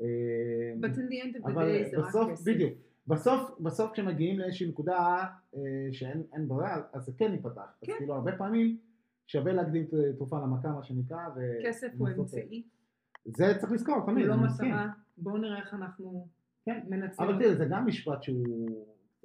אה, 0.00 0.06
But 0.80 0.94
in 0.94 1.10
the 1.10 1.24
end 1.24 1.40
of 1.40 1.46
the 1.46 1.52
אבל 1.52 1.70
day 1.70 1.90
זה 1.90 1.98
רק 1.98 2.08
בסוף, 2.08 2.30
כסף. 2.32 2.44
בדיוק, 2.48 2.72
בסוף, 3.06 3.50
בסוף 3.60 3.92
כשמגיעים 3.92 4.38
לאיזושהי 4.38 4.68
נקודה 4.68 5.24
אה, 5.56 5.60
שאין 5.92 6.22
אין 6.32 6.48
ברירה, 6.48 6.82
אז 6.92 7.04
זה 7.04 7.12
כן 7.18 7.32
ייפתח. 7.32 7.60
כן. 7.80 7.92
אז 7.92 7.98
כאילו 7.98 8.14
הרבה 8.14 8.32
פעמים 8.32 8.78
שווה 9.26 9.52
להקדים 9.52 9.86
תרופה 10.16 10.38
למכה, 10.38 10.68
מה 10.68 10.82
שנקרא, 10.84 11.18
ו... 11.36 11.40
כסף 11.64 11.88
הוא 11.98 12.08
אמצעי, 12.08 12.62
זה 13.24 13.54
צריך 13.58 13.72
לזכור 13.72 13.94
הוא 13.94 14.06
תמיד, 14.06 14.26
לא 14.26 14.34
אני 14.34 14.42
מסכים. 14.42 14.70
מטרה. 14.70 14.88
בואו 15.18 15.38
נראה 15.38 15.58
איך 15.58 15.74
אנחנו 15.74 16.28
כן. 16.64 16.80
מנצלים. 16.88 17.28
אבל 17.28 17.38
תראה, 17.38 17.54
זה 17.54 17.64
גם 17.70 17.86
משפט 17.86 18.22
שהוא 18.22 18.68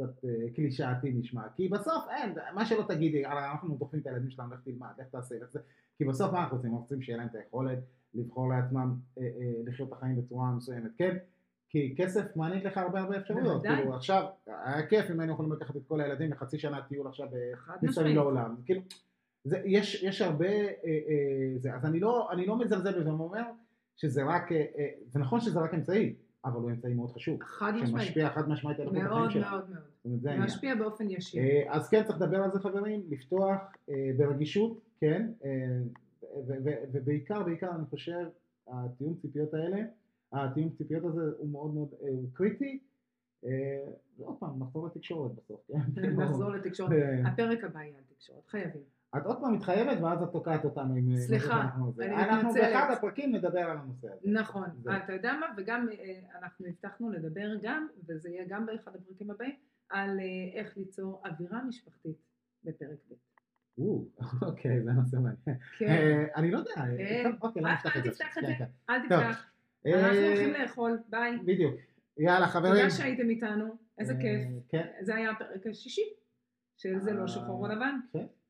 קצת 0.01 0.25
אה, 0.25 0.53
קלישאתי 0.55 1.11
נשמע, 1.11 1.41
כי 1.55 1.67
בסוף 1.67 2.05
אין, 2.09 2.33
מה 2.53 2.65
שלא 2.65 2.83
תגידי, 2.87 3.25
אנחנו 3.25 3.75
דוחפים 3.75 3.99
את 3.99 4.07
הילדים 4.07 4.29
שלנו, 4.29 4.53
לך 4.53 4.59
תלמד, 4.63 4.87
לך 4.97 5.07
תעשה, 5.07 5.35
לך 5.41 5.51
זה, 5.51 5.59
כי 5.97 6.05
בסוף 6.05 6.31
מה 6.31 6.39
אנחנו 6.43 6.57
רוצים? 6.57 6.69
אנחנו 6.69 6.83
רוצים 6.83 7.01
שיהיה 7.01 7.17
להם 7.17 7.27
את 7.27 7.35
היכולת 7.35 7.79
לבחור 8.13 8.49
לעצמם 8.49 8.95
אה, 9.17 9.23
אה, 9.23 9.29
לחיות 9.65 9.87
את 9.89 9.93
החיים 9.93 10.21
בצורה 10.21 10.51
מסוימת, 10.51 10.91
כן? 10.97 11.17
כי 11.69 11.93
כסף 11.97 12.35
מעניק 12.35 12.63
לך 12.65 12.77
הרבה 12.77 12.99
הרבה 12.99 13.17
אפשרויות. 13.17 13.63
כאילו 13.63 13.95
עכשיו, 13.95 14.25
היה 14.47 14.87
כיף 14.87 15.11
אם 15.11 15.19
היינו 15.19 15.33
יכולים 15.33 15.51
לקחת 15.51 15.75
את 15.75 15.81
כל 15.87 16.01
הילדים 16.01 16.31
לחצי 16.31 16.59
שנה 16.59 16.81
טיול 16.81 17.07
עכשיו 17.07 17.27
מסביב. 17.81 18.15
לעולם, 18.15 18.55
כאילו, 18.65 18.81
זה, 19.43 19.61
יש, 19.65 20.03
יש 20.03 20.21
הרבה, 20.21 20.47
אה, 20.47 20.71
אה, 20.85 21.57
זה, 21.57 21.75
אז 21.75 21.85
אני 21.85 21.99
לא, 21.99 22.31
אני 22.31 22.45
לא 22.45 22.59
מזלזל 22.59 22.99
בזה, 22.99 23.09
אני 23.09 23.19
אומר 23.19 23.43
שזה 23.95 24.23
רק, 24.23 24.51
אה, 24.51 24.89
זה 25.07 25.19
נכון 25.19 25.39
שזה 25.39 25.59
רק 25.59 25.73
אמצעי, 25.73 26.15
אבל 26.45 26.61
הוא 26.61 26.69
אמצעי 26.69 26.93
מאוד 26.93 27.11
חשוב, 27.11 27.43
חד 27.43 27.71
משמעית. 27.75 28.05
שמשפיע 28.05 28.29
חד 28.29 28.49
משמעית 28.49 28.79
על 28.79 28.87
החיים 28.87 29.03
מאוד 29.03 29.31
שלנו. 29.31 29.45
מאוד 29.49 29.69
מאוד. 29.69 29.83
זאת 29.95 30.05
אומרת, 30.05 30.21
זה 30.21 30.29
העניין. 30.29 30.47
משפיע 30.47 30.75
באופן 30.75 31.09
ישיר. 31.09 31.43
אה, 31.43 31.63
אז 31.69 31.89
כן 31.89 32.03
צריך 32.03 32.21
לדבר 32.21 32.37
על 32.37 32.51
זה 32.51 32.59
חברים, 32.59 33.01
לפתוח 33.09 33.59
אה, 33.89 34.11
ברגישות, 34.17 34.81
כן, 34.99 35.31
אה, 35.45 35.49
ובעיקר, 36.91 37.43
בעיקר 37.43 37.71
אני 37.75 37.85
חושב, 37.85 38.27
התיאום 38.67 39.15
ציפיות 39.21 39.53
האלה, 39.53 39.77
התיאום 40.33 40.69
ציפיות 40.69 41.05
הזה 41.05 41.21
הוא 41.37 41.49
מאוד 41.49 41.73
מאוד 41.73 41.87
הוא 41.99 42.29
קריטי, 42.33 42.79
ועוד 44.17 44.37
פעם, 44.39 44.59
נחזור 44.59 44.85
לתקשורת 44.87 45.31
בסוף, 45.31 45.61
כן? 45.67 46.01
נחזור 46.17 46.49
לתקשורת. 46.49 46.91
הפרק 47.25 47.63
הבא 47.63 47.79
יהיה 47.79 47.97
על 47.97 48.03
תקשורת, 48.15 48.47
חייבים. 48.47 49.00
את 49.17 49.25
עוד 49.25 49.39
פעם 49.41 49.53
מתחייבת 49.53 49.97
ואז 50.01 50.23
את 50.23 50.29
תוקעת 50.31 50.65
אותנו 50.65 50.95
עם... 50.95 51.11
אה, 51.11 51.17
סליחה. 51.17 51.61
אני 51.99 52.15
אנחנו 52.15 52.49
מתנצלת. 52.49 52.73
באחד 52.73 52.93
הפרקים 52.97 53.35
נדבר 53.35 53.59
על 53.59 53.77
הנושא 53.77 54.07
הזה. 54.07 54.31
נכון, 54.31 54.69
זה. 54.83 54.97
אתה 54.97 55.13
יודע 55.13 55.33
מה, 55.39 55.45
וגם 55.57 55.87
אה, 55.91 56.19
אנחנו 56.41 56.65
הבטחנו 56.65 57.09
לדבר 57.11 57.49
גם, 57.61 57.87
וזה 58.07 58.29
יהיה 58.29 58.45
גם 58.47 58.65
באחד 58.65 58.91
הפרקים 58.95 59.31
הבאים, 59.31 59.55
על 59.89 60.19
אה, 60.19 60.25
איך 60.59 60.77
ליצור 60.77 61.21
אווירה 61.25 61.63
משפחתית 61.63 62.17
בפרק 62.63 62.97
ב'. 63.09 63.13
או, 63.77 64.05
אוקיי, 64.47 64.83
זה 64.83 64.91
נושא 64.91 65.15
מעניין. 65.15 65.63
כן, 65.77 65.85
אה, 65.87 66.25
אני 66.35 66.51
לא 66.51 66.57
יודע, 66.57 66.71
אה, 66.77 66.97
כן. 66.97 67.31
אוקיי, 67.41 67.61
לא 67.61 67.67
אל- 67.67 67.73
נפתח 67.73 67.95
אל 67.95 67.99
את 67.99 68.03
זה. 68.03 68.11
תפתח 68.11 68.37
את 68.37 68.43
כן, 68.43 68.47
זה. 68.47 68.53
כן. 68.57 68.65
אל. 68.89 68.99
תפתח, 69.03 69.45
אה, 69.85 69.99
אנחנו 70.07 70.19
הולכים 70.27 70.53
לאכול, 70.53 70.99
ביי. 71.09 71.37
בדיוק. 71.45 71.75
יאללה 72.17 72.47
חברים. 72.47 72.75
תודה 72.75 72.89
שהייתם 72.89 73.29
איתנו, 73.29 73.75
איזה 73.97 74.13
אה, 74.13 74.19
כיף. 74.21 74.41
כן. 74.69 74.87
זה 75.01 75.15
היה 75.15 75.31
הפרק 75.31 75.67
השישי, 75.67 76.01
של 76.77 76.99
זה 76.99 77.13
לא 77.13 77.27
שחור 77.27 77.65
או 77.67 77.71
לבן. 77.71 77.95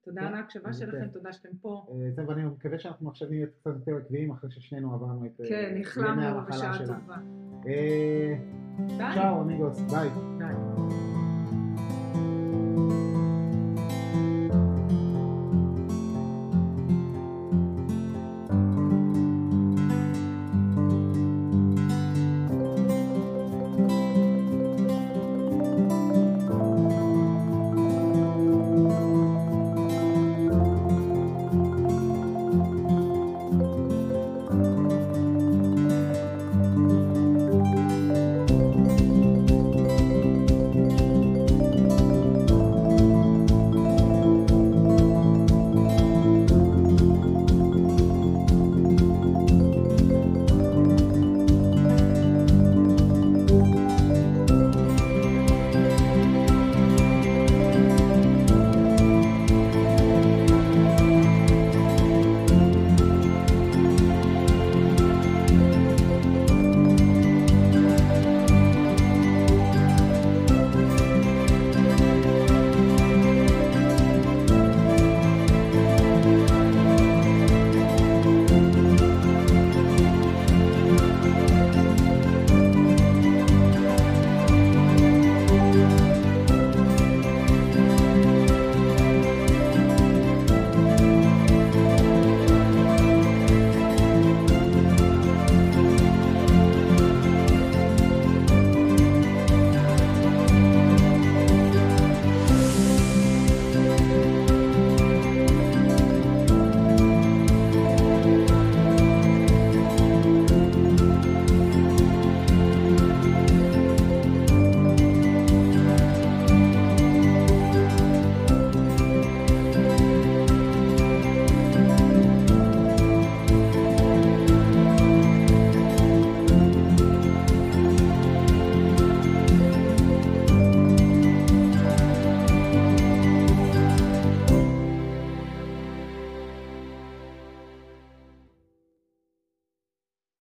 תודה 0.04 0.22
כן. 0.22 0.28
על 0.28 0.34
ההקשבה 0.36 0.74
שלכם. 0.74 1.08
תודה 1.08 1.34
שאתם 1.34 1.50
פה. 1.62 1.86
אה, 1.90 2.10
טוב, 2.16 2.30
אני 2.30 2.44
מקווה 2.44 2.80
שאנחנו 2.80 3.10
עכשיו 3.10 3.28
נהיה 3.30 3.48
קצת 3.48 3.72
יותר 3.76 3.98
עקביים 3.98 4.32
אחרי 4.32 4.52
ששנינו 4.52 4.94
עברנו 4.94 5.26
את 5.26 5.42
אה, 5.42 5.50
כן, 5.50 5.78
החלמנו 5.82 6.22
המחלה 6.22 6.72
בשעה. 6.72 6.78
טובה. 6.88 7.18
אה. 7.68 9.14
צ'או 9.16 9.42
אמיגוס, 9.42 9.82
ביי. 9.82 10.10
ביי. 10.38 11.11